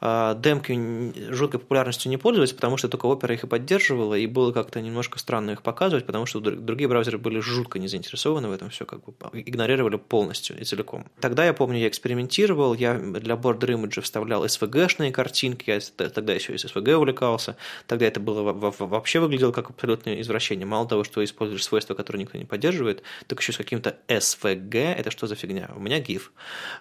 А, 0.00 0.34
демки 0.34 1.32
жуткой 1.32 1.60
популярностью 1.60 2.10
не 2.10 2.18
пользовались, 2.18 2.52
потому 2.52 2.76
что 2.76 2.88
только 2.88 3.06
Opera 3.06 3.32
их 3.32 3.44
и 3.44 3.46
поддерживала, 3.46 4.14
и 4.14 4.26
было 4.26 4.52
как-то 4.52 4.80
немножко 4.80 5.18
странно 5.18 5.52
их 5.52 5.62
показывать, 5.62 6.04
потому 6.04 6.26
что 6.26 6.40
другие 6.40 6.88
браузеры 6.88 7.18
были 7.18 7.40
жутко 7.40 7.78
не 7.78 7.88
заинтересованы 7.88 8.48
в 8.48 8.52
этом 8.52 8.68
все, 8.68 8.84
как 8.84 9.02
бы 9.04 9.14
игнорировали 9.32 9.96
полностью 9.96 10.60
и 10.60 10.64
целиком. 10.64 11.06
Тогда 11.20 11.46
я 11.46 11.54
помню, 11.54 11.78
я 11.78 11.88
экспериментировал, 11.88 12.74
я 12.74 12.94
для 12.94 13.36
border 13.36 13.74
image 13.74 14.02
вставлял 14.02 14.44
SVG-шные 14.44 15.12
картинки, 15.12 15.70
я 15.70 15.80
тогда 16.08 16.34
еще 16.34 16.54
из 16.54 16.64
SVG 16.64 16.94
увлекался, 16.94 17.56
тогда 17.86 18.06
это 18.06 18.20
было 18.20 18.42
вообще 18.52 19.18
выглядело 19.18 19.52
как 19.52 19.70
абсолютное 19.70 20.20
извращение. 20.20 20.66
Мало 20.66 20.86
того, 20.86 21.04
что 21.04 21.24
используешь 21.24 21.64
свойства, 21.64 21.94
которые 21.94 22.22
никто 22.22 22.36
не 22.36 22.44
поддерживает, 22.44 23.02
так 23.28 23.40
еще 23.40 23.52
с 23.52 23.60
каким-то 23.76 23.96
SVG, 24.08 24.94
это 24.94 25.10
что 25.10 25.26
за 25.26 25.34
фигня? 25.34 25.70
У 25.76 25.80
меня 25.80 26.00
GIF. 26.00 26.22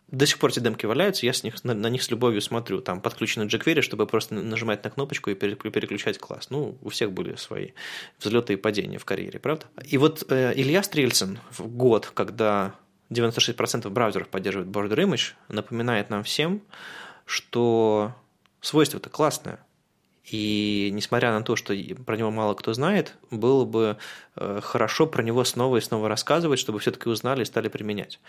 До 0.08 0.26
сих 0.26 0.39
пор 0.39 0.52
эти 0.52 0.60
демки 0.60 0.86
валяются, 0.86 1.26
я 1.26 1.34
с 1.34 1.43
них, 1.43 1.64
на, 1.64 1.74
на 1.74 1.88
них 1.88 2.04
с 2.04 2.12
любовью 2.12 2.41
смотрю. 2.41 2.82
Там 2.82 3.02
подключены 3.02 3.43
jQuery, 3.43 3.82
чтобы 3.82 4.08
просто 4.08 4.36
нажимать 4.36 4.84
на 4.84 4.89
кнопочку 4.89 5.30
и 5.30 5.36
переключать 5.36 6.18
класс. 6.18 6.50
Ну, 6.50 6.78
у 6.82 6.89
всех 6.89 7.12
были 7.12 7.36
свои 7.36 7.72
взлеты 8.20 8.54
и 8.54 8.56
падения 8.56 8.98
в 8.98 9.06
карьере, 9.06 9.39
правда? 9.39 9.66
И 9.84 9.98
вот 9.98 10.26
э, 10.30 10.54
Илья 10.56 10.84
Стрельцин 10.84 11.39
в 11.52 11.68
год, 11.68 12.12
когда 12.14 12.76
96% 13.12 13.89
браузеров 13.89 14.30
поддерживают 14.30 14.70
border 14.70 14.98
image, 14.98 15.34
напоминает 15.50 16.10
нам 16.10 16.24
всем, 16.24 16.62
что 17.26 18.14
свойство-то 18.62 19.10
классное. 19.10 19.60
И 20.32 20.89
несмотря 20.91 21.32
на 21.32 21.43
то, 21.43 21.55
что 21.55 21.73
про 22.05 22.17
него 22.17 22.32
мало 22.32 22.55
кто 22.55 22.73
знает, 22.73 23.15
было 23.30 23.63
бы 23.63 23.97
э, 24.36 24.59
хорошо 24.63 25.05
про 25.05 25.21
него 25.21 25.43
снова 25.43 25.78
и 25.78 25.82
снова 25.82 26.09
рассказывать, 26.09 26.59
чтобы 26.59 26.80
все-таки 26.80 27.09
узнали 27.09 27.43
и 27.43 27.45
стали 27.45 27.67
применять. 27.67 28.19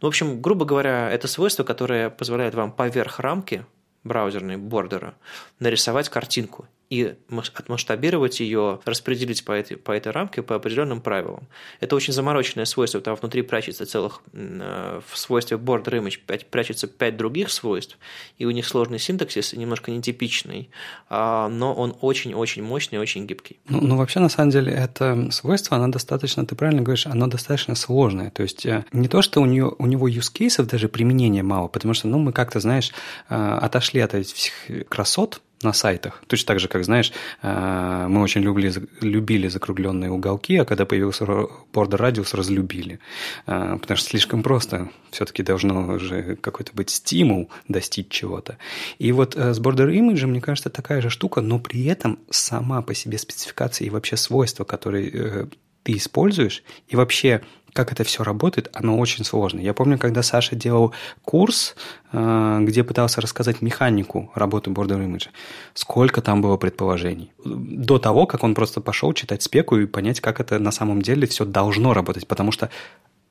Ну, 0.00 0.08
в 0.08 0.10
общем, 0.10 0.42
грубо 0.42 0.64
говоря, 0.64 1.10
это 1.10 1.28
свойство, 1.28 1.62
которое 1.62 2.10
позволяет 2.10 2.54
вам 2.54 2.72
поверх 2.72 3.20
рамки 3.20 3.64
браузерной 4.02 4.56
бордера 4.56 5.14
нарисовать 5.60 6.08
картинку 6.08 6.66
и 6.90 7.14
отмасштабировать 7.30 8.40
ее, 8.40 8.80
распределить 8.84 9.44
по 9.44 9.52
этой, 9.52 9.76
по 9.76 9.92
этой 9.92 10.12
рамке 10.12 10.42
по 10.42 10.54
определенным 10.54 11.00
правилам. 11.00 11.46
Это 11.80 11.96
очень 11.96 12.12
замороченное 12.12 12.66
свойство, 12.66 13.00
там 13.00 13.16
внутри 13.16 13.42
прячется 13.42 13.86
целых, 13.86 14.22
э, 14.32 15.00
в 15.06 15.18
свойстве 15.18 15.56
border 15.56 16.00
image 16.00 16.44
прячется 16.50 16.86
пять 16.86 17.16
других 17.16 17.50
свойств, 17.50 17.98
и 18.38 18.44
у 18.44 18.50
них 18.50 18.66
сложный 18.66 18.98
синтаксис, 18.98 19.54
немножко 19.54 19.90
нетипичный, 19.90 20.70
а, 21.08 21.48
но 21.48 21.74
он 21.74 21.96
очень-очень 22.00 22.62
мощный, 22.62 22.98
очень 22.98 23.26
гибкий. 23.26 23.58
Ну, 23.68 23.80
ну, 23.80 23.96
вообще, 23.96 24.20
на 24.20 24.28
самом 24.28 24.50
деле, 24.50 24.72
это 24.72 25.30
свойство, 25.30 25.76
оно 25.76 25.88
достаточно, 25.88 26.46
ты 26.46 26.54
правильно 26.54 26.82
говоришь, 26.82 27.06
оно 27.06 27.26
достаточно 27.26 27.74
сложное. 27.74 28.30
То 28.30 28.42
есть, 28.42 28.66
э, 28.66 28.84
не 28.92 29.08
то, 29.08 29.22
что 29.22 29.40
у, 29.40 29.46
нее, 29.46 29.72
у 29.78 29.86
него 29.86 30.08
use 30.08 30.32
кейсов 30.32 30.66
даже 30.66 30.88
применения 30.88 31.42
мало, 31.42 31.68
потому 31.68 31.94
что, 31.94 32.08
ну, 32.08 32.18
мы 32.18 32.32
как-то, 32.32 32.60
знаешь, 32.60 32.92
э, 33.28 33.34
отошли 33.34 34.00
от 34.00 34.14
этих 34.14 34.52
красот, 34.88 35.40
на 35.64 35.72
сайтах. 35.72 36.22
Точно 36.26 36.46
так 36.46 36.60
же, 36.60 36.68
как, 36.68 36.84
знаешь, 36.84 37.12
э, 37.42 38.06
мы 38.08 38.22
очень 38.22 38.42
любили, 38.42 38.72
любили 39.00 39.48
закругленные 39.48 40.10
уголки, 40.10 40.56
а 40.56 40.64
когда 40.64 40.84
появился 40.84 41.24
border 41.24 41.96
радиус, 41.96 42.34
разлюбили. 42.34 43.00
Э, 43.46 43.78
потому 43.80 43.96
что 43.96 44.08
слишком 44.10 44.42
просто. 44.42 44.90
Все-таки 45.10 45.42
должно 45.42 45.94
уже 45.94 46.36
какой-то 46.36 46.72
быть 46.74 46.90
стимул 46.90 47.50
достичь 47.68 48.08
чего-то. 48.08 48.58
И 48.98 49.12
вот 49.12 49.36
э, 49.36 49.54
с 49.54 49.60
border 49.60 49.90
image, 49.90 50.26
мне 50.26 50.40
кажется, 50.40 50.70
такая 50.70 51.00
же 51.00 51.10
штука, 51.10 51.40
но 51.40 51.58
при 51.58 51.84
этом 51.86 52.18
сама 52.30 52.82
по 52.82 52.94
себе 52.94 53.18
спецификация 53.18 53.86
и 53.86 53.90
вообще 53.90 54.16
свойства, 54.16 54.64
которые 54.64 55.48
ты 55.82 55.96
используешь, 55.96 56.62
и 56.88 56.96
вообще 56.96 57.42
как 57.74 57.92
это 57.92 58.04
все 58.04 58.22
работает, 58.22 58.70
оно 58.72 58.98
очень 58.98 59.24
сложно. 59.24 59.60
Я 59.60 59.74
помню, 59.74 59.98
когда 59.98 60.22
Саша 60.22 60.54
делал 60.54 60.94
курс, 61.22 61.74
э, 62.12 62.58
где 62.62 62.84
пытался 62.84 63.20
рассказать 63.20 63.60
механику 63.60 64.30
работы 64.34 64.70
Border 64.70 65.04
Image, 65.04 65.26
сколько 65.74 66.22
там 66.22 66.40
было 66.40 66.56
предположений. 66.56 67.32
До 67.44 67.98
того, 67.98 68.26
как 68.26 68.44
он 68.44 68.54
просто 68.54 68.80
пошел 68.80 69.12
читать 69.12 69.42
спеку 69.42 69.76
и 69.76 69.86
понять, 69.86 70.20
как 70.20 70.40
это 70.40 70.58
на 70.58 70.70
самом 70.70 71.02
деле 71.02 71.26
все 71.26 71.44
должно 71.44 71.92
работать, 71.92 72.26
потому 72.28 72.52
что 72.52 72.70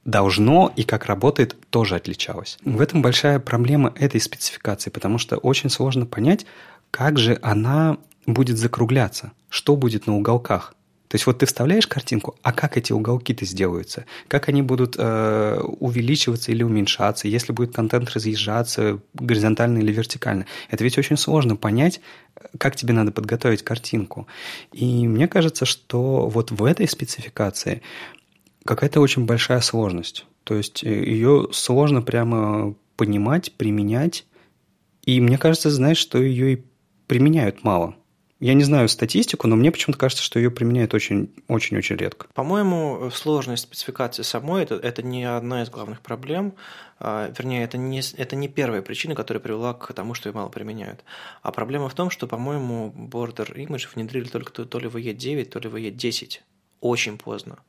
должно 0.03 0.73
и 0.75 0.83
как 0.83 1.05
работает 1.05 1.55
тоже 1.69 1.95
отличалось. 1.95 2.57
В 2.65 2.81
этом 2.81 3.01
большая 3.01 3.39
проблема 3.39 3.93
этой 3.95 4.19
спецификации, 4.19 4.89
потому 4.89 5.17
что 5.17 5.37
очень 5.37 5.69
сложно 5.69 6.05
понять, 6.05 6.45
как 6.91 7.17
же 7.17 7.39
она 7.41 7.97
будет 8.25 8.57
закругляться, 8.57 9.31
что 9.47 9.77
будет 9.77 10.05
на 10.05 10.15
уголках. 10.17 10.75
То 11.13 11.15
есть 11.17 11.27
вот 11.27 11.37
ты 11.37 11.45
вставляешь 11.45 11.85
картинку, 11.85 12.39
а 12.41 12.51
как 12.51 12.75
эти 12.75 12.91
уголки-то 12.91 13.45
сделаются? 13.45 14.07
Как 14.27 14.49
они 14.49 14.63
будут 14.63 14.95
э, 14.97 15.59
увеличиваться 15.79 16.51
или 16.51 16.63
уменьшаться? 16.63 17.27
Если 17.27 17.51
будет 17.51 17.75
контент 17.75 18.09
разъезжаться 18.09 18.99
горизонтально 19.13 19.77
или 19.77 19.91
вертикально? 19.91 20.47
Это 20.71 20.83
ведь 20.83 20.97
очень 20.97 21.15
сложно 21.15 21.55
понять, 21.55 22.01
как 22.57 22.75
тебе 22.75 22.95
надо 22.95 23.11
подготовить 23.11 23.61
картинку. 23.61 24.25
И 24.71 25.07
мне 25.07 25.27
кажется, 25.27 25.65
что 25.65 26.27
вот 26.27 26.49
в 26.49 26.63
этой 26.63 26.87
спецификации 26.87 27.83
какая-то 28.65 28.99
очень 28.99 29.27
большая 29.27 29.61
сложность. 29.61 30.25
То 30.43 30.55
есть 30.55 30.83
э, 30.83 30.89
ее 30.89 31.49
сложно 31.51 32.01
прямо 32.01 32.73
понимать, 32.97 33.53
применять. 33.53 34.25
И 35.05 35.21
мне 35.21 35.37
кажется, 35.37 35.69
знаешь, 35.69 35.99
что 35.99 36.19
ее 36.19 36.53
и 36.53 36.63
применяют 37.05 37.63
мало– 37.63 37.93
я 38.43 38.55
не 38.55 38.63
знаю 38.65 38.89
статистику, 38.89 39.47
но 39.47 39.55
мне 39.55 39.71
почему-то 39.71 39.97
кажется, 39.97 40.21
что 40.21 40.37
ее 40.37 40.51
применяют 40.51 40.93
очень-очень-очень 40.93 41.95
редко. 41.95 42.27
По-моему, 42.33 43.09
сложность 43.09 43.63
спецификации 43.63 44.23
самой 44.23 44.63
это, 44.63 44.75
это 44.75 45.01
не 45.01 45.23
одна 45.23 45.63
из 45.63 45.69
главных 45.69 46.01
проблем. 46.01 46.53
А, 46.99 47.31
вернее, 47.37 47.63
это 47.63 47.77
не, 47.77 48.01
это 48.17 48.35
не 48.35 48.49
первая 48.49 48.81
причина, 48.81 49.15
которая 49.15 49.41
привела 49.41 49.73
к 49.73 49.93
тому, 49.93 50.13
что 50.13 50.27
ее 50.27 50.35
мало 50.35 50.49
применяют. 50.49 51.05
А 51.41 51.53
проблема 51.53 51.87
в 51.87 51.93
том, 51.93 52.09
что, 52.09 52.27
по-моему, 52.27 52.93
Border 52.93 53.55
Image 53.55 53.87
внедрили 53.95 54.27
только 54.27 54.51
то, 54.51 54.65
то 54.65 54.77
ли 54.77 54.89
в 54.89 54.97
E9, 54.97 55.45
то 55.45 55.59
ли 55.59 55.69
в 55.69 55.75
E10. 55.75 56.39
Очень 56.81 57.17
поздно. 57.17 57.59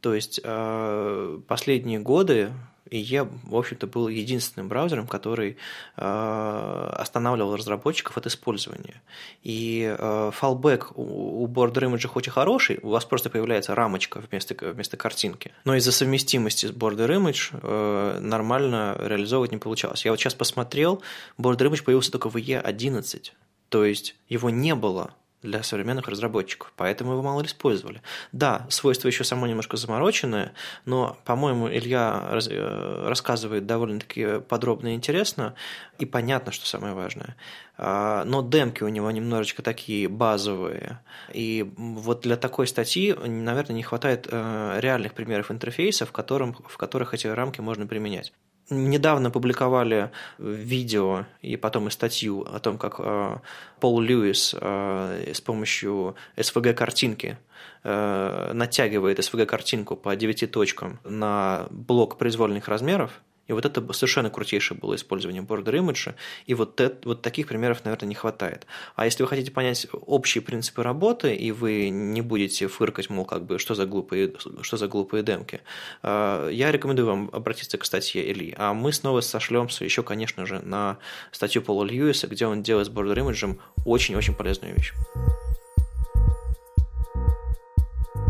То 0.00 0.14
есть 0.14 0.40
а, 0.42 1.40
последние 1.46 2.00
годы 2.00 2.50
и 2.90 2.98
я, 2.98 3.24
в 3.24 3.56
общем-то, 3.56 3.86
был 3.86 4.08
единственным 4.08 4.68
браузером, 4.68 5.06
который 5.06 5.56
э, 5.96 6.90
останавливал 6.96 7.56
разработчиков 7.56 8.16
от 8.16 8.26
использования. 8.26 9.02
И 9.42 9.96
fallback 9.98 10.92
у, 10.94 11.46
Border 11.46 11.90
Image 11.90 12.10
очень 12.14 12.32
хороший, 12.32 12.78
у 12.82 12.90
вас 12.90 13.04
просто 13.04 13.30
появляется 13.30 13.74
рамочка 13.74 14.20
вместо, 14.20 14.54
вместо 14.72 14.96
картинки. 14.96 15.52
Но 15.64 15.74
из-за 15.76 15.92
совместимости 15.92 16.66
с 16.66 16.70
Border 16.70 17.08
Image 17.08 17.58
э, 17.62 18.18
нормально 18.20 18.96
реализовывать 19.00 19.52
не 19.52 19.58
получалось. 19.58 20.04
Я 20.04 20.10
вот 20.10 20.20
сейчас 20.20 20.34
посмотрел, 20.34 21.02
Border 21.38 21.70
Image 21.70 21.84
появился 21.84 22.12
только 22.12 22.30
в 22.30 22.36
E11, 22.36 23.32
то 23.68 23.84
есть 23.84 24.14
его 24.28 24.50
не 24.50 24.74
было 24.74 25.12
для 25.42 25.62
современных 25.62 26.08
разработчиков, 26.08 26.72
поэтому 26.76 27.12
его 27.12 27.22
мало 27.22 27.42
использовали. 27.42 28.02
Да, 28.32 28.66
свойство 28.70 29.06
еще 29.06 29.22
само 29.22 29.46
немножко 29.46 29.76
замороченное, 29.76 30.52
но, 30.84 31.16
по-моему, 31.24 31.68
Илья 31.68 32.26
раз, 32.30 32.48
э, 32.50 33.08
рассказывает 33.08 33.66
довольно-таки 33.66 34.40
подробно 34.40 34.88
и 34.88 34.94
интересно, 34.94 35.54
и 35.98 36.06
понятно, 36.06 36.50
что 36.50 36.66
самое 36.66 36.94
важное. 36.94 37.36
А, 37.76 38.24
но 38.24 38.42
демки 38.42 38.82
у 38.82 38.88
него 38.88 39.10
немножечко 39.10 39.62
такие 39.62 40.08
базовые, 40.08 41.00
и 41.32 41.70
вот 41.76 42.22
для 42.22 42.36
такой 42.36 42.66
статьи, 42.66 43.12
наверное, 43.12 43.76
не 43.76 43.82
хватает 43.84 44.26
э, 44.28 44.78
реальных 44.80 45.14
примеров 45.14 45.52
интерфейса, 45.52 46.04
в, 46.04 46.10
котором, 46.10 46.56
в 46.66 46.76
которых 46.76 47.14
эти 47.14 47.28
рамки 47.28 47.60
можно 47.60 47.86
применять 47.86 48.32
недавно 48.70 49.30
публиковали 49.30 50.10
видео 50.38 51.26
и 51.42 51.56
потом 51.56 51.88
и 51.88 51.90
статью 51.90 52.42
о 52.42 52.58
том, 52.58 52.78
как 52.78 52.96
э, 52.98 53.36
Пол 53.80 54.00
Льюис 54.00 54.54
э, 54.58 55.32
с 55.34 55.40
помощью 55.40 56.16
SVG-картинки 56.36 57.38
э, 57.84 58.50
натягивает 58.52 59.18
SVG-картинку 59.18 59.96
по 59.96 60.14
9 60.14 60.50
точкам 60.50 61.00
на 61.04 61.66
блок 61.70 62.18
произвольных 62.18 62.68
размеров, 62.68 63.20
и 63.48 63.52
вот 63.52 63.64
это 63.64 63.92
совершенно 63.92 64.30
крутейшее 64.30 64.78
было 64.78 64.94
использование 64.94 65.42
border 65.42 65.74
image, 65.74 66.14
и 66.46 66.54
вот, 66.54 66.80
это, 66.80 67.08
вот 67.08 67.22
таких 67.22 67.48
примеров, 67.48 67.84
наверное, 67.84 68.08
не 68.08 68.14
хватает. 68.14 68.66
А 68.94 69.06
если 69.06 69.22
вы 69.22 69.28
хотите 69.28 69.50
понять 69.50 69.86
общие 69.92 70.42
принципы 70.42 70.82
работы, 70.82 71.34
и 71.34 71.50
вы 71.50 71.88
не 71.88 72.20
будете 72.20 72.68
фыркать, 72.68 73.10
мол, 73.10 73.24
как 73.24 73.44
бы, 73.44 73.58
что 73.58 73.74
за 73.74 73.86
глупые, 73.86 74.32
что 74.62 74.76
за 74.76 74.86
глупые 74.86 75.22
демки, 75.22 75.60
э, 76.02 76.50
я 76.52 76.70
рекомендую 76.70 77.06
вам 77.06 77.30
обратиться 77.32 77.78
к 77.78 77.84
статье 77.84 78.30
Ильи. 78.30 78.54
А 78.58 78.74
мы 78.74 78.92
снова 78.92 79.20
сошлемся 79.20 79.84
еще, 79.84 80.02
конечно 80.02 80.46
же, 80.46 80.60
на 80.60 80.98
статью 81.32 81.62
Пола 81.62 81.84
Льюиса, 81.84 82.26
где 82.26 82.46
он 82.46 82.62
делает 82.62 82.86
с 82.86 82.90
border 82.90 83.16
image 83.16 83.58
очень-очень 83.84 84.34
полезную 84.34 84.74
вещь. 84.74 84.92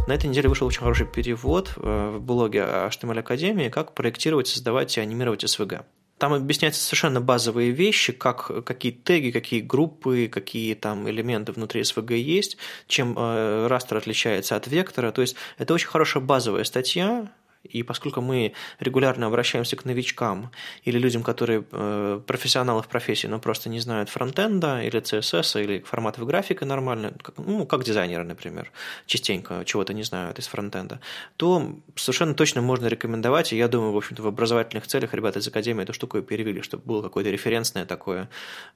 На 0.09 0.14
этой 0.14 0.24
неделе 0.24 0.48
вышел 0.48 0.66
очень 0.66 0.80
хороший 0.80 1.06
перевод 1.06 1.74
э, 1.76 2.16
в 2.16 2.22
блоге 2.22 2.61
HTML 2.61 3.18
Академии, 3.18 3.68
как 3.68 3.92
проектировать, 3.92 4.48
создавать 4.48 4.96
и 4.96 5.02
анимировать 5.02 5.44
SVG. 5.44 5.84
Там 6.16 6.32
объясняются 6.32 6.82
совершенно 6.82 7.20
базовые 7.20 7.72
вещи, 7.72 8.14
как, 8.14 8.64
какие 8.64 8.90
теги, 8.90 9.30
какие 9.30 9.61
группы, 9.61 10.30
какие 10.32 10.72
там 10.72 11.11
элементы 11.11 11.52
внутри 11.52 11.82
SVG 11.82 12.16
есть, 12.16 12.56
чем 12.86 13.16
э, 13.18 13.66
растер 13.66 13.98
отличается 13.98 14.56
от 14.56 14.66
вектора. 14.66 15.12
То 15.12 15.20
есть 15.20 15.36
это 15.59 15.74
очень 15.74 15.88
хорошая 15.88 16.22
базовая 16.22 16.64
статья, 16.64 17.30
и 17.64 17.82
поскольку 17.82 18.20
мы 18.20 18.52
регулярно 18.80 19.26
обращаемся 19.26 19.76
к 19.76 19.84
новичкам 19.84 20.50
или 20.84 20.98
людям, 20.98 21.22
которые 21.22 21.64
э, 21.70 22.20
профессионалы 22.26 22.82
в 22.82 22.88
профессии, 22.88 23.26
но 23.26 23.38
просто 23.38 23.68
не 23.68 23.80
знают 23.80 24.09
фронтенда 24.09 24.82
или 24.82 25.00
CSS 25.00 25.62
или 25.62 25.80
форматов 25.80 26.26
графики 26.26 26.64
нормально, 26.64 27.12
ну, 27.36 27.66
как 27.66 27.84
дизайнеры, 27.84 28.24
например, 28.24 28.70
частенько 29.06 29.62
чего-то 29.64 29.92
не 29.92 30.02
знают 30.02 30.38
из 30.38 30.46
фронтенда, 30.46 31.00
то 31.36 31.76
совершенно 31.96 32.34
точно 32.34 32.62
можно 32.62 32.86
рекомендовать, 32.86 33.52
и 33.52 33.56
я 33.56 33.68
думаю, 33.68 33.92
в 33.92 33.96
общем-то, 33.96 34.22
в 34.22 34.26
образовательных 34.26 34.86
целях 34.86 35.14
ребята 35.14 35.40
из 35.40 35.48
Академии 35.48 35.82
эту 35.82 35.92
штуку 35.92 36.22
перевели, 36.22 36.62
чтобы 36.62 36.84
был 36.84 37.02
какой-то 37.02 37.30
референсное 37.30 37.84
такое 37.84 38.28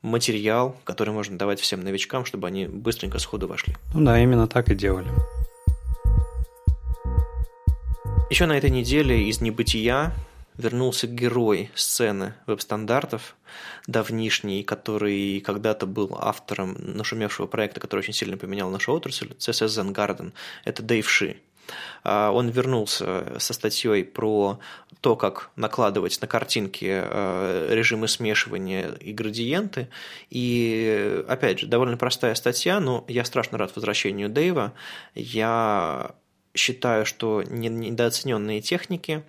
материал, 0.02 0.76
который 0.84 1.14
можно 1.14 1.38
давать 1.38 1.60
всем 1.60 1.80
новичкам, 1.82 2.24
чтобы 2.24 2.46
они 2.48 2.66
быстренько 2.66 3.18
сходу 3.18 3.46
вошли. 3.46 3.76
Ну 3.94 4.04
да, 4.04 4.20
именно 4.20 4.46
так 4.46 4.70
и 4.70 4.74
делали. 4.74 5.08
Еще 8.32 8.46
на 8.46 8.56
этой 8.56 8.70
неделе 8.70 9.28
из 9.28 9.42
небытия 9.42 10.10
вернулся 10.56 11.06
герой 11.06 11.70
сцены 11.74 12.32
веб-стандартов, 12.46 13.36
давнишний, 13.86 14.62
который 14.62 15.40
когда-то 15.40 15.84
был 15.84 16.16
автором 16.18 16.74
нашумевшего 16.78 17.46
проекта, 17.46 17.78
который 17.78 18.00
очень 18.00 18.14
сильно 18.14 18.38
поменял 18.38 18.70
нашу 18.70 18.94
отрасль, 18.94 19.32
CSS 19.38 19.66
Zen 19.66 19.92
Garden. 19.92 20.32
Это 20.64 20.82
Дэйв 20.82 21.10
Ши. 21.10 21.36
А, 22.04 22.30
он 22.30 22.48
вернулся 22.48 23.38
со 23.38 23.52
статьей 23.52 24.02
про 24.02 24.58
то, 25.02 25.14
как 25.14 25.50
накладывать 25.56 26.18
на 26.22 26.26
картинки 26.26 26.88
а, 26.90 27.70
режимы 27.70 28.08
смешивания 28.08 28.92
и 28.94 29.12
градиенты. 29.12 29.88
И, 30.30 31.22
опять 31.28 31.58
же, 31.60 31.66
довольно 31.66 31.98
простая 31.98 32.34
статья, 32.34 32.80
но 32.80 33.04
я 33.08 33.26
страшно 33.26 33.58
рад 33.58 33.76
возвращению 33.76 34.30
Дэйва. 34.30 34.72
Я 35.14 36.14
считаю, 36.54 37.06
что 37.06 37.42
недооцененные 37.42 38.60
техники 38.60 39.22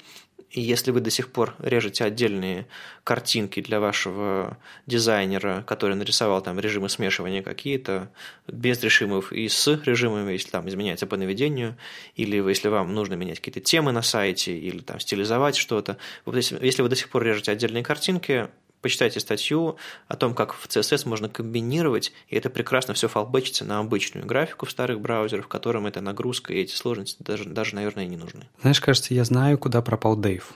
И 0.54 0.62
если 0.62 0.92
вы 0.92 1.02
до 1.02 1.10
сих 1.10 1.32
пор 1.32 1.56
режете 1.58 2.04
отдельные 2.04 2.68
картинки 3.04 3.60
для 3.60 3.80
вашего 3.80 4.58
дизайнера, 4.86 5.64
который 5.66 5.96
нарисовал 5.96 6.42
там 6.42 6.60
режимы 6.60 6.90
смешивания 6.90 7.42
какие-то, 7.42 8.12
без 8.48 8.82
режимов 8.84 9.32
и 9.32 9.50
с 9.50 9.68
режимами, 9.84 10.34
если 10.34 10.52
там 10.52 10.70
изменяется 10.70 11.08
по 11.08 11.18
наведению, 11.18 11.76
или 12.16 12.38
если 12.38 12.68
вам 12.68 12.94
нужно 12.94 13.16
менять 13.16 13.40
какие-то 13.40 13.62
темы 13.62 13.92
на 13.92 14.04
сайте, 14.04 14.56
или 14.56 14.80
там 14.80 15.00
стилизовать 15.00 15.56
что-то. 15.56 15.98
Вот 16.24 16.36
если, 16.36 16.64
если 16.64 16.84
вы 16.84 16.90
до 16.90 16.96
сих 16.96 17.10
пор 17.10 17.24
режете 17.24 17.52
отдельные 17.52 17.84
картинки, 17.84 18.48
почитайте 18.84 19.20
статью 19.20 19.78
о 20.08 20.16
том, 20.16 20.36
как 20.36 20.54
в 20.54 20.68
CSS 20.68 21.08
можно 21.08 21.30
комбинировать, 21.30 22.14
и 22.28 22.36
это 22.36 22.52
прекрасно 22.52 22.94
все 22.94 23.08
фалбэчится 23.08 23.66
на 23.66 23.80
обычную 23.80 24.28
графику 24.28 24.68
в 24.68 24.72
старых 24.72 25.02
браузерах, 25.02 25.46
в 25.46 25.48
котором 25.48 25.88
эта 25.88 26.02
нагрузка 26.02 26.54
и 26.54 26.58
эти 26.58 26.76
сложности 26.76 27.24
даже, 27.24 27.46
даже 27.46 27.74
наверное, 27.74 28.06
не 28.06 28.18
нужны. 28.18 28.48
Знаешь, 28.62 28.82
кажется, 28.82 29.14
я 29.14 29.24
знаю, 29.24 29.58
куда 29.58 29.82
пропал 29.82 30.16
Дэйв. 30.16 30.54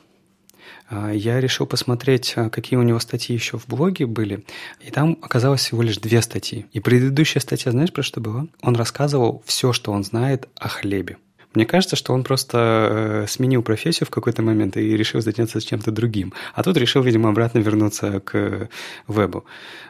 А, 0.90 1.12
я 1.12 1.40
решил 1.40 1.66
посмотреть, 1.66 2.34
а, 2.36 2.50
какие 2.50 2.78
у 2.78 2.84
него 2.84 3.00
статьи 3.00 3.34
еще 3.34 3.58
в 3.58 3.68
блоге 3.68 4.06
были, 4.06 4.46
и 4.82 4.92
там 4.92 5.18
оказалось 5.22 5.62
всего 5.62 5.82
лишь 5.82 5.98
две 5.98 6.22
статьи. 6.22 6.66
И 6.74 6.80
предыдущая 6.80 7.42
статья, 7.42 7.72
знаешь, 7.72 7.94
про 7.94 8.04
что 8.04 8.20
была? 8.20 8.48
Он 8.62 8.76
рассказывал 8.76 9.42
все, 9.46 9.74
что 9.74 9.92
он 9.92 10.04
знает 10.04 10.48
о 10.56 10.68
хлебе. 10.68 11.18
Мне 11.54 11.66
кажется, 11.66 11.96
что 11.96 12.14
он 12.14 12.24
просто 12.24 12.58
э, 12.58 13.26
сменил 13.28 13.64
профессию 13.64 14.06
в 14.06 14.10
какой-то 14.10 14.42
момент 14.42 14.78
и 14.78 14.98
решил 14.98 15.22
заняться 15.22 15.62
чем-то 15.62 15.92
другим. 15.92 16.34
А 16.54 16.64
тут 16.64 16.78
решил, 16.78 17.02
видимо, 17.02 17.30
обратно 17.30 17.60
вернуться 17.60 18.20
к 18.20 18.70
вебу. 19.08 19.46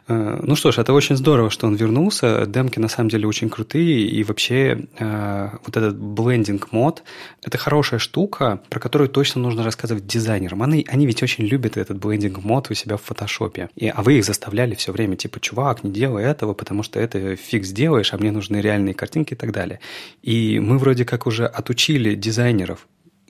Э, 0.08 0.40
ну 0.42 0.56
что 0.56 0.72
ж, 0.72 0.78
это 0.78 0.94
очень 0.94 1.18
здорово, 1.18 1.50
что 1.50 1.68
он 1.68 1.76
вернулся. 1.76 2.46
Демки 2.46 2.80
на 2.80 2.88
самом 2.88 3.10
деле 3.10 3.28
очень 3.28 3.50
крутые. 3.50 4.08
И 4.08 4.24
вообще 4.24 4.88
э, 4.98 5.50
вот 5.66 5.76
этот 5.76 5.98
блендинг 5.98 6.72
мод– 6.72 7.04
это 7.44 7.58
хорошая 7.58 8.00
штука, 8.00 8.62
про 8.70 8.80
которую 8.80 9.10
точно 9.10 9.42
нужно 9.42 9.64
рассказывать 9.64 10.08
дизайнерам. 10.08 10.64
Они, 10.64 10.86
они 10.88 11.06
ведь 11.06 11.24
очень 11.24 11.46
любят 11.46 11.78
этот 11.78 11.98
блендинг 11.98 12.44
мод 12.44 12.72
у 12.72 12.74
себя 12.74 12.98
в 12.98 13.02
фотошопе. 13.02 13.70
И, 13.76 13.88
а 13.90 14.02
вы 14.02 14.20
их 14.20 14.26
заставляли 14.26 14.76
все 14.76 14.92
время, 14.92 15.16
типа, 15.16 15.40
чувак, 15.40 15.84
не 15.84 15.92
делай 15.92 16.24
этого, 16.24 16.54
потому 16.54 16.84
что 16.84 17.00
это 17.00 17.36
фиг 17.36 17.66
сделаешь, 17.66 18.14
а 18.14 18.18
мне 18.18 18.32
нужны 18.32 18.58
реальные 18.58 18.94
картинки 18.94 19.34
и 19.34 19.38
так 19.38 19.52
далее. 19.52 19.80
И 20.22 20.60
мы 20.60 20.78
вроде 20.78 21.04
как 21.04 21.28
уже 21.28 21.47
отучили 21.48 22.16
дизайнеров, 22.16 22.88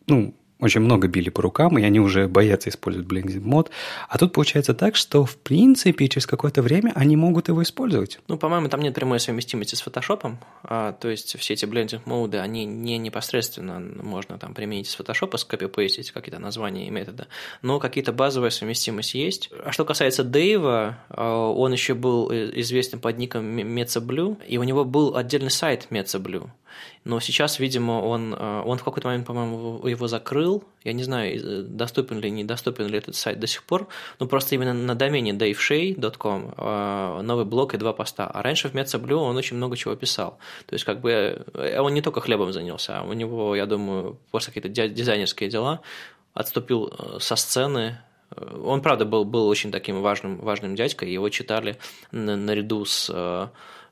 ну, 0.07 0.35
очень 0.59 0.81
много 0.81 1.07
били 1.07 1.29
по 1.29 1.41
рукам, 1.43 1.77
и 1.77 1.83
они 1.83 1.99
уже 1.99 2.27
боятся 2.27 2.69
использовать 2.69 3.07
Blending 3.07 3.41
мод. 3.41 3.69
А 4.09 4.17
тут 4.17 4.33
получается 4.33 4.73
так, 4.73 4.95
что 4.95 5.23
в 5.23 5.37
принципе 5.37 6.07
через 6.07 6.25
какое-то 6.25 6.61
время 6.63 6.91
они 6.95 7.15
могут 7.15 7.47
его 7.47 7.61
использовать. 7.61 8.19
Ну, 8.27 8.37
по-моему, 8.37 8.67
там 8.67 8.81
нет 8.81 8.95
прямой 8.95 9.19
совместимости 9.19 9.75
с 9.75 9.81
фотошопом. 9.81 10.39
А, 10.63 10.93
то 10.93 11.09
есть 11.09 11.37
все 11.37 11.53
эти 11.53 11.65
blending 11.65 12.01
моды, 12.05 12.39
они 12.39 12.65
не 12.65 12.97
непосредственно 12.97 13.79
можно 13.79 14.39
там 14.39 14.55
применить 14.55 14.89
с 14.89 14.95
фотошопа, 14.95 15.37
скопипейстить 15.37 16.11
какие-то 16.11 16.39
названия 16.39 16.87
и 16.87 16.89
методы. 16.89 17.27
Но 17.61 17.79
какие-то 17.79 18.11
базовые 18.11 18.51
совместимости 18.51 19.17
есть. 19.17 19.51
А 19.63 19.71
что 19.71 19.85
касается 19.85 20.23
Дэйва, 20.23 20.97
а, 21.09 21.51
он 21.51 21.71
еще 21.71 21.93
был 21.93 22.31
известен 22.31 22.99
под 22.99 23.19
ником 23.19 23.45
MetzaBlue, 23.59 24.43
и 24.47 24.57
у 24.57 24.63
него 24.63 24.85
был 24.85 25.15
отдельный 25.15 25.51
сайт 25.51 25.87
MetzaBlue. 25.91 26.49
Но 27.03 27.19
сейчас, 27.19 27.59
видимо, 27.59 27.93
он, 27.93 28.33
э, 28.33 28.61
он 28.65 28.77
в 28.77 28.83
какой-то 28.83 29.07
момент, 29.07 29.27
по-моему, 29.27 29.85
его 29.87 30.07
закрыл. 30.07 30.63
Я 30.83 30.93
не 30.93 31.03
знаю, 31.03 31.63
доступен 31.63 32.19
ли, 32.19 32.31
недоступен 32.31 32.87
ли 32.87 32.97
этот 32.97 33.15
сайт 33.15 33.39
до 33.39 33.47
сих 33.47 33.63
пор. 33.63 33.87
Но 34.19 34.27
просто 34.27 34.55
именно 34.55 34.73
на 34.73 34.95
домене 34.95 35.33
daveshay.com 35.33 36.53
э, 36.57 37.21
новый 37.21 37.45
блог 37.45 37.73
и 37.73 37.77
два 37.77 37.93
поста. 37.93 38.27
А 38.27 38.41
раньше 38.41 38.69
в 38.69 38.75
MetSablue 38.75 39.15
он 39.15 39.37
очень 39.37 39.57
много 39.57 39.77
чего 39.77 39.95
писал. 39.95 40.37
То 40.65 40.73
есть, 40.73 40.85
как 40.85 41.01
бы, 41.01 41.45
э, 41.53 41.79
он 41.79 41.93
не 41.93 42.01
только 42.01 42.21
хлебом 42.21 42.53
занялся, 42.53 42.99
а 42.99 43.03
у 43.03 43.13
него, 43.13 43.55
я 43.55 43.65
думаю, 43.65 44.17
после 44.31 44.53
какие-то 44.53 44.87
дизайнерские 44.89 45.49
дела 45.49 45.81
отступил 46.33 46.93
со 47.19 47.35
сцены, 47.35 47.99
он, 48.63 48.81
правда, 48.81 49.05
был, 49.05 49.23
был 49.23 49.47
очень 49.47 49.71
таким 49.71 50.01
важным, 50.01 50.37
важным 50.37 50.75
дядькой, 50.75 51.11
его 51.11 51.29
читали 51.29 51.77
наряду 52.11 52.83
с 52.85 53.09
Э, 53.09 53.47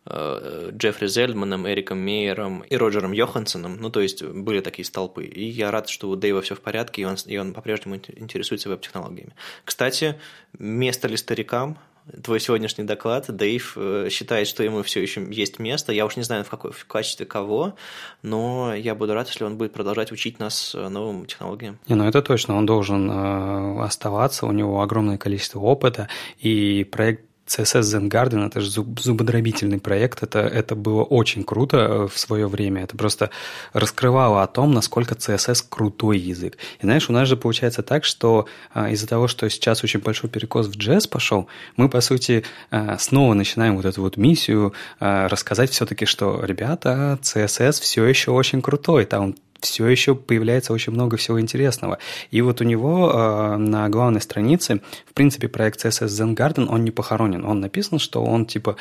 Джеффри 0.08 1.08
Зельдманом, 1.08 1.68
Эриком 1.68 1.98
Мейером 2.00 2.62
и 2.62 2.76
Роджером 2.78 3.12
Йоханссоном. 3.12 3.78
Ну, 3.78 3.90
то 3.90 4.02
есть 4.02 4.24
были 4.24 4.60
такие 4.62 4.86
столпы. 4.86 5.26
И 5.26 5.46
я 5.46 5.72
рад, 5.72 5.90
что 5.90 6.10
у 6.10 6.16
Дэйва 6.16 6.42
все 6.42 6.56
в 6.56 6.62
порядке, 6.62 7.02
и 7.02 7.06
он, 7.06 7.16
и 7.26 7.38
он 7.38 7.54
по-прежнему 7.54 7.96
интересуется 7.96 8.70
веб-технологиями. 8.70 9.34
Кстати, 9.64 10.20
место 10.60 11.08
ли 11.08 11.18
старикам? 11.18 11.78
Твой 12.24 12.40
сегодняшний 12.40 12.84
доклад, 12.84 13.26
Дэйв 13.30 13.74
э, 13.78 14.10
считает, 14.12 14.48
что 14.48 14.64
ему 14.64 14.84
все 14.84 15.02
еще 15.02 15.26
есть 15.28 15.58
место. 15.58 15.92
Я 15.92 16.06
уж 16.06 16.18
не 16.18 16.22
знаю, 16.22 16.44
в, 16.44 16.50
какой, 16.50 16.72
в 16.72 16.86
качестве 16.86 17.26
кого, 17.26 17.74
но 18.22 18.76
я 18.76 18.94
буду 18.94 19.16
рад, 19.16 19.28
если 19.28 19.44
он 19.44 19.58
будет 19.58 19.74
продолжать 19.74 20.12
учить 20.12 20.38
нас 20.38 20.76
э, 20.76 20.88
новым 20.88 21.26
технологиям. 21.26 21.80
Не, 21.88 21.96
ну 21.96 22.08
это 22.08 22.22
точно, 22.22 22.58
он 22.58 22.68
должен 22.68 23.10
э, 23.10 23.82
оставаться, 23.84 24.46
у 24.46 24.52
него 24.52 24.84
огромное 24.84 25.18
количество 25.18 25.60
опыта, 25.60 26.08
и 26.38 26.84
проект 26.84 27.26
CSS 27.48 27.82
Zen 27.82 28.10
Garden– 28.10 28.46
это 28.48 28.60
же 28.60 28.70
зуб, 28.70 29.00
зубодробительный 29.00 29.80
проект, 29.80 30.24
это, 30.24 30.40
это 30.40 30.76
было 30.76 31.04
очень 31.04 31.44
круто 31.44 31.78
э, 31.78 32.08
в 32.08 32.18
свое 32.18 32.48
время, 32.48 32.84
это 32.84 32.98
просто 32.98 33.30
раскрывало 33.74 34.42
о 34.42 34.48
том, 34.48 34.74
насколько 34.74 35.14
CSS 35.14 35.66
крутой 35.70 36.18
язык. 36.18 36.58
И 36.80 36.84
знаешь, 36.84 37.10
у 37.10 37.14
нас 37.14 37.28
же 37.28 37.38
получается 37.38 37.84
так, 37.84 38.04
что 38.04 38.48
а, 38.74 38.90
из-за 38.90 39.08
того, 39.08 39.28
что 39.28 39.50
сейчас 39.50 39.84
очень 39.84 40.00
большой 40.00 40.30
перекос 40.30 40.68
в 40.68 40.78
JS 40.78 41.08
пошел, 41.08 41.48
мы, 41.78 41.88
по 41.88 42.02
сути, 42.02 42.44
а, 42.72 42.98
снова 42.98 43.34
начинаем 43.36 43.76
вот 43.76 43.86
эту 43.86 44.02
вот 44.02 44.18
миссию 44.18 44.74
а, 45.00 45.28
рассказать 45.28 45.70
все-таки, 45.70 46.06
что, 46.06 46.44
ребята, 46.44 47.20
CSS 47.22 47.82
все 47.82 48.06
еще 48.06 48.32
очень 48.32 48.62
крутой, 48.62 49.06
там 49.06 49.36
все 49.60 49.88
еще 49.88 50.16
появляется 50.16 50.74
очень 50.74 50.94
много 50.94 51.18
всего 51.18 51.40
интересного. 51.40 51.98
И 52.32 52.42
вот 52.42 52.62
у 52.62 52.64
него 52.64 53.12
э, 53.12 53.58
на 53.58 53.90
главной 53.90 54.22
странице, 54.22 54.82
в 55.08 55.14
принципе, 55.14 55.48
проект 55.48 55.84
CSS 55.84 56.08
Zen 56.08 56.36
Garden, 56.36 56.68
он 56.70 56.84
не 56.84 56.92
похоронен. 56.92 57.46
Он 57.46 57.60
написан, 57.60 58.00
что 58.00 58.24
он, 58.24 58.46
типа, 58.46 58.76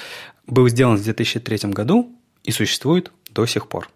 был 0.47 0.69
сделан 0.69 0.97
в 0.97 1.03
2003 1.03 1.71
году 1.71 2.13
и 2.43 2.53
существует 2.53 3.13
до 3.31 3.47
сих 3.47 3.69
пор. 3.69 3.89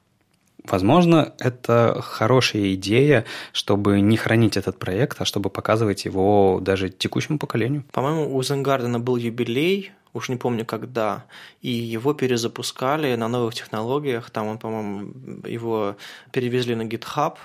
Возможно, 0.64 1.32
это 1.38 2.00
хорошая 2.02 2.74
идея, 2.74 3.24
чтобы 3.52 4.00
не 4.00 4.16
хранить 4.16 4.56
этот 4.56 4.78
проект, 4.78 5.20
а 5.20 5.24
чтобы 5.24 5.50
показывать 5.50 6.04
его 6.04 6.58
даже 6.60 6.90
текущему 6.90 7.38
поколению. 7.38 7.84
По-моему, 7.92 8.36
у 8.36 8.42
Зенгардена 8.42 9.00
был 9.00 9.16
юбилей 9.16 9.92
уж 10.12 10.28
не 10.28 10.36
помню 10.36 10.64
когда, 10.64 11.24
и 11.60 11.70
его 11.70 12.14
перезапускали 12.14 13.14
на 13.16 13.28
новых 13.28 13.54
технологиях, 13.54 14.30
там 14.30 14.46
он, 14.48 14.58
по-моему, 14.58 15.46
его 15.46 15.96
перевезли 16.32 16.74
на 16.74 16.82
GitHub, 16.82 17.36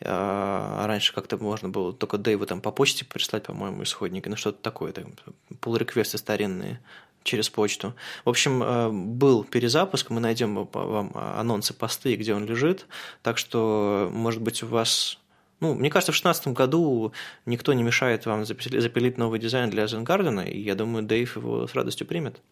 а 0.00 0.86
раньше 0.86 1.14
как-то 1.14 1.38
можно 1.38 1.68
было 1.68 1.92
только 1.92 2.18
Дэйву 2.18 2.46
там 2.46 2.60
по 2.60 2.70
почте 2.70 3.04
прислать, 3.04 3.44
по-моему, 3.44 3.82
исходники, 3.82 4.28
ну 4.28 4.36
что-то 4.36 4.62
такое, 4.62 4.92
там, 4.92 5.14
pull-реквесты 5.60 6.18
старинные 6.18 6.80
через 7.22 7.48
почту. 7.48 7.94
В 8.24 8.28
общем, 8.28 8.62
э, 8.62 8.88
был 8.90 9.42
перезапуск, 9.44 10.10
мы 10.10 10.20
найдем 10.20 10.68
вам 10.72 11.10
анонсы, 11.14 11.74
посты, 11.74 12.14
где 12.14 12.34
он 12.34 12.46
лежит, 12.46 12.86
так 13.22 13.36
что, 13.36 14.10
может 14.12 14.42
быть, 14.42 14.62
у 14.62 14.66
вас 14.66 15.18
ну, 15.60 15.74
мне 15.74 15.90
кажется, 15.90 16.12
в 16.12 16.14
2016 16.14 16.48
году 16.48 17.12
никто 17.46 17.72
не 17.72 17.82
мешает 17.82 18.26
вам 18.26 18.44
запилить 18.44 19.18
новый 19.18 19.38
дизайн 19.38 19.70
для 19.70 19.86
Зенгардена, 19.86 20.40
и 20.40 20.60
я 20.60 20.74
думаю, 20.74 21.04
Дэйв 21.04 21.36
его 21.36 21.66
с 21.66 21.74
радостью 21.74 22.06
примет. 22.06 22.42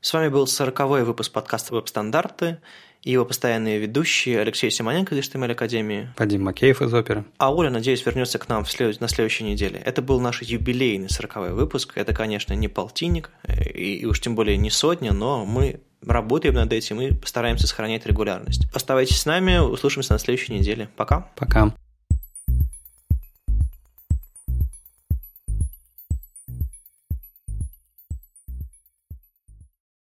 С 0.00 0.12
вами 0.12 0.28
был 0.28 0.44
40-й 0.44 1.02
выпуск 1.04 1.32
подкаста 1.32 1.74
«Веб-стандарты» 1.74 2.60
и 3.02 3.12
его 3.12 3.24
постоянные 3.24 3.78
ведущие 3.78 4.40
Алексей 4.40 4.70
Симоненко 4.70 5.14
из 5.14 5.28
HTML 5.28 5.52
Академии. 5.52 6.08
Вадим 6.16 6.44
Макеев 6.44 6.82
из 6.82 6.92
Оперы. 6.92 7.24
А 7.38 7.54
Оля, 7.54 7.70
надеюсь, 7.70 8.04
вернется 8.04 8.38
к 8.38 8.48
нам 8.48 8.64
в 8.64 8.70
след... 8.70 9.00
на 9.00 9.08
следующей 9.08 9.44
неделе. 9.44 9.80
Это 9.84 10.02
был 10.02 10.20
наш 10.20 10.42
юбилейный 10.42 11.08
40-й 11.08 11.52
выпуск. 11.52 11.92
Это, 11.96 12.12
конечно, 12.12 12.52
не 12.54 12.68
полтинник, 12.68 13.30
э, 13.44 13.62
и, 13.70 13.98
и 13.98 14.04
уж 14.06 14.20
тем 14.20 14.34
более 14.34 14.56
не 14.56 14.70
сотня, 14.70 15.12
но 15.12 15.44
мы 15.44 15.80
работаем 16.04 16.54
над 16.54 16.72
этим 16.72 17.00
и 17.00 17.12
постараемся 17.12 17.66
сохранять 17.66 18.06
регулярность. 18.06 18.68
Оставайтесь 18.72 19.20
с 19.20 19.26
нами, 19.26 19.58
услышимся 19.58 20.12
на 20.12 20.18
следующей 20.18 20.54
неделе. 20.54 20.88
Пока. 20.96 21.30
Пока. 21.36 21.74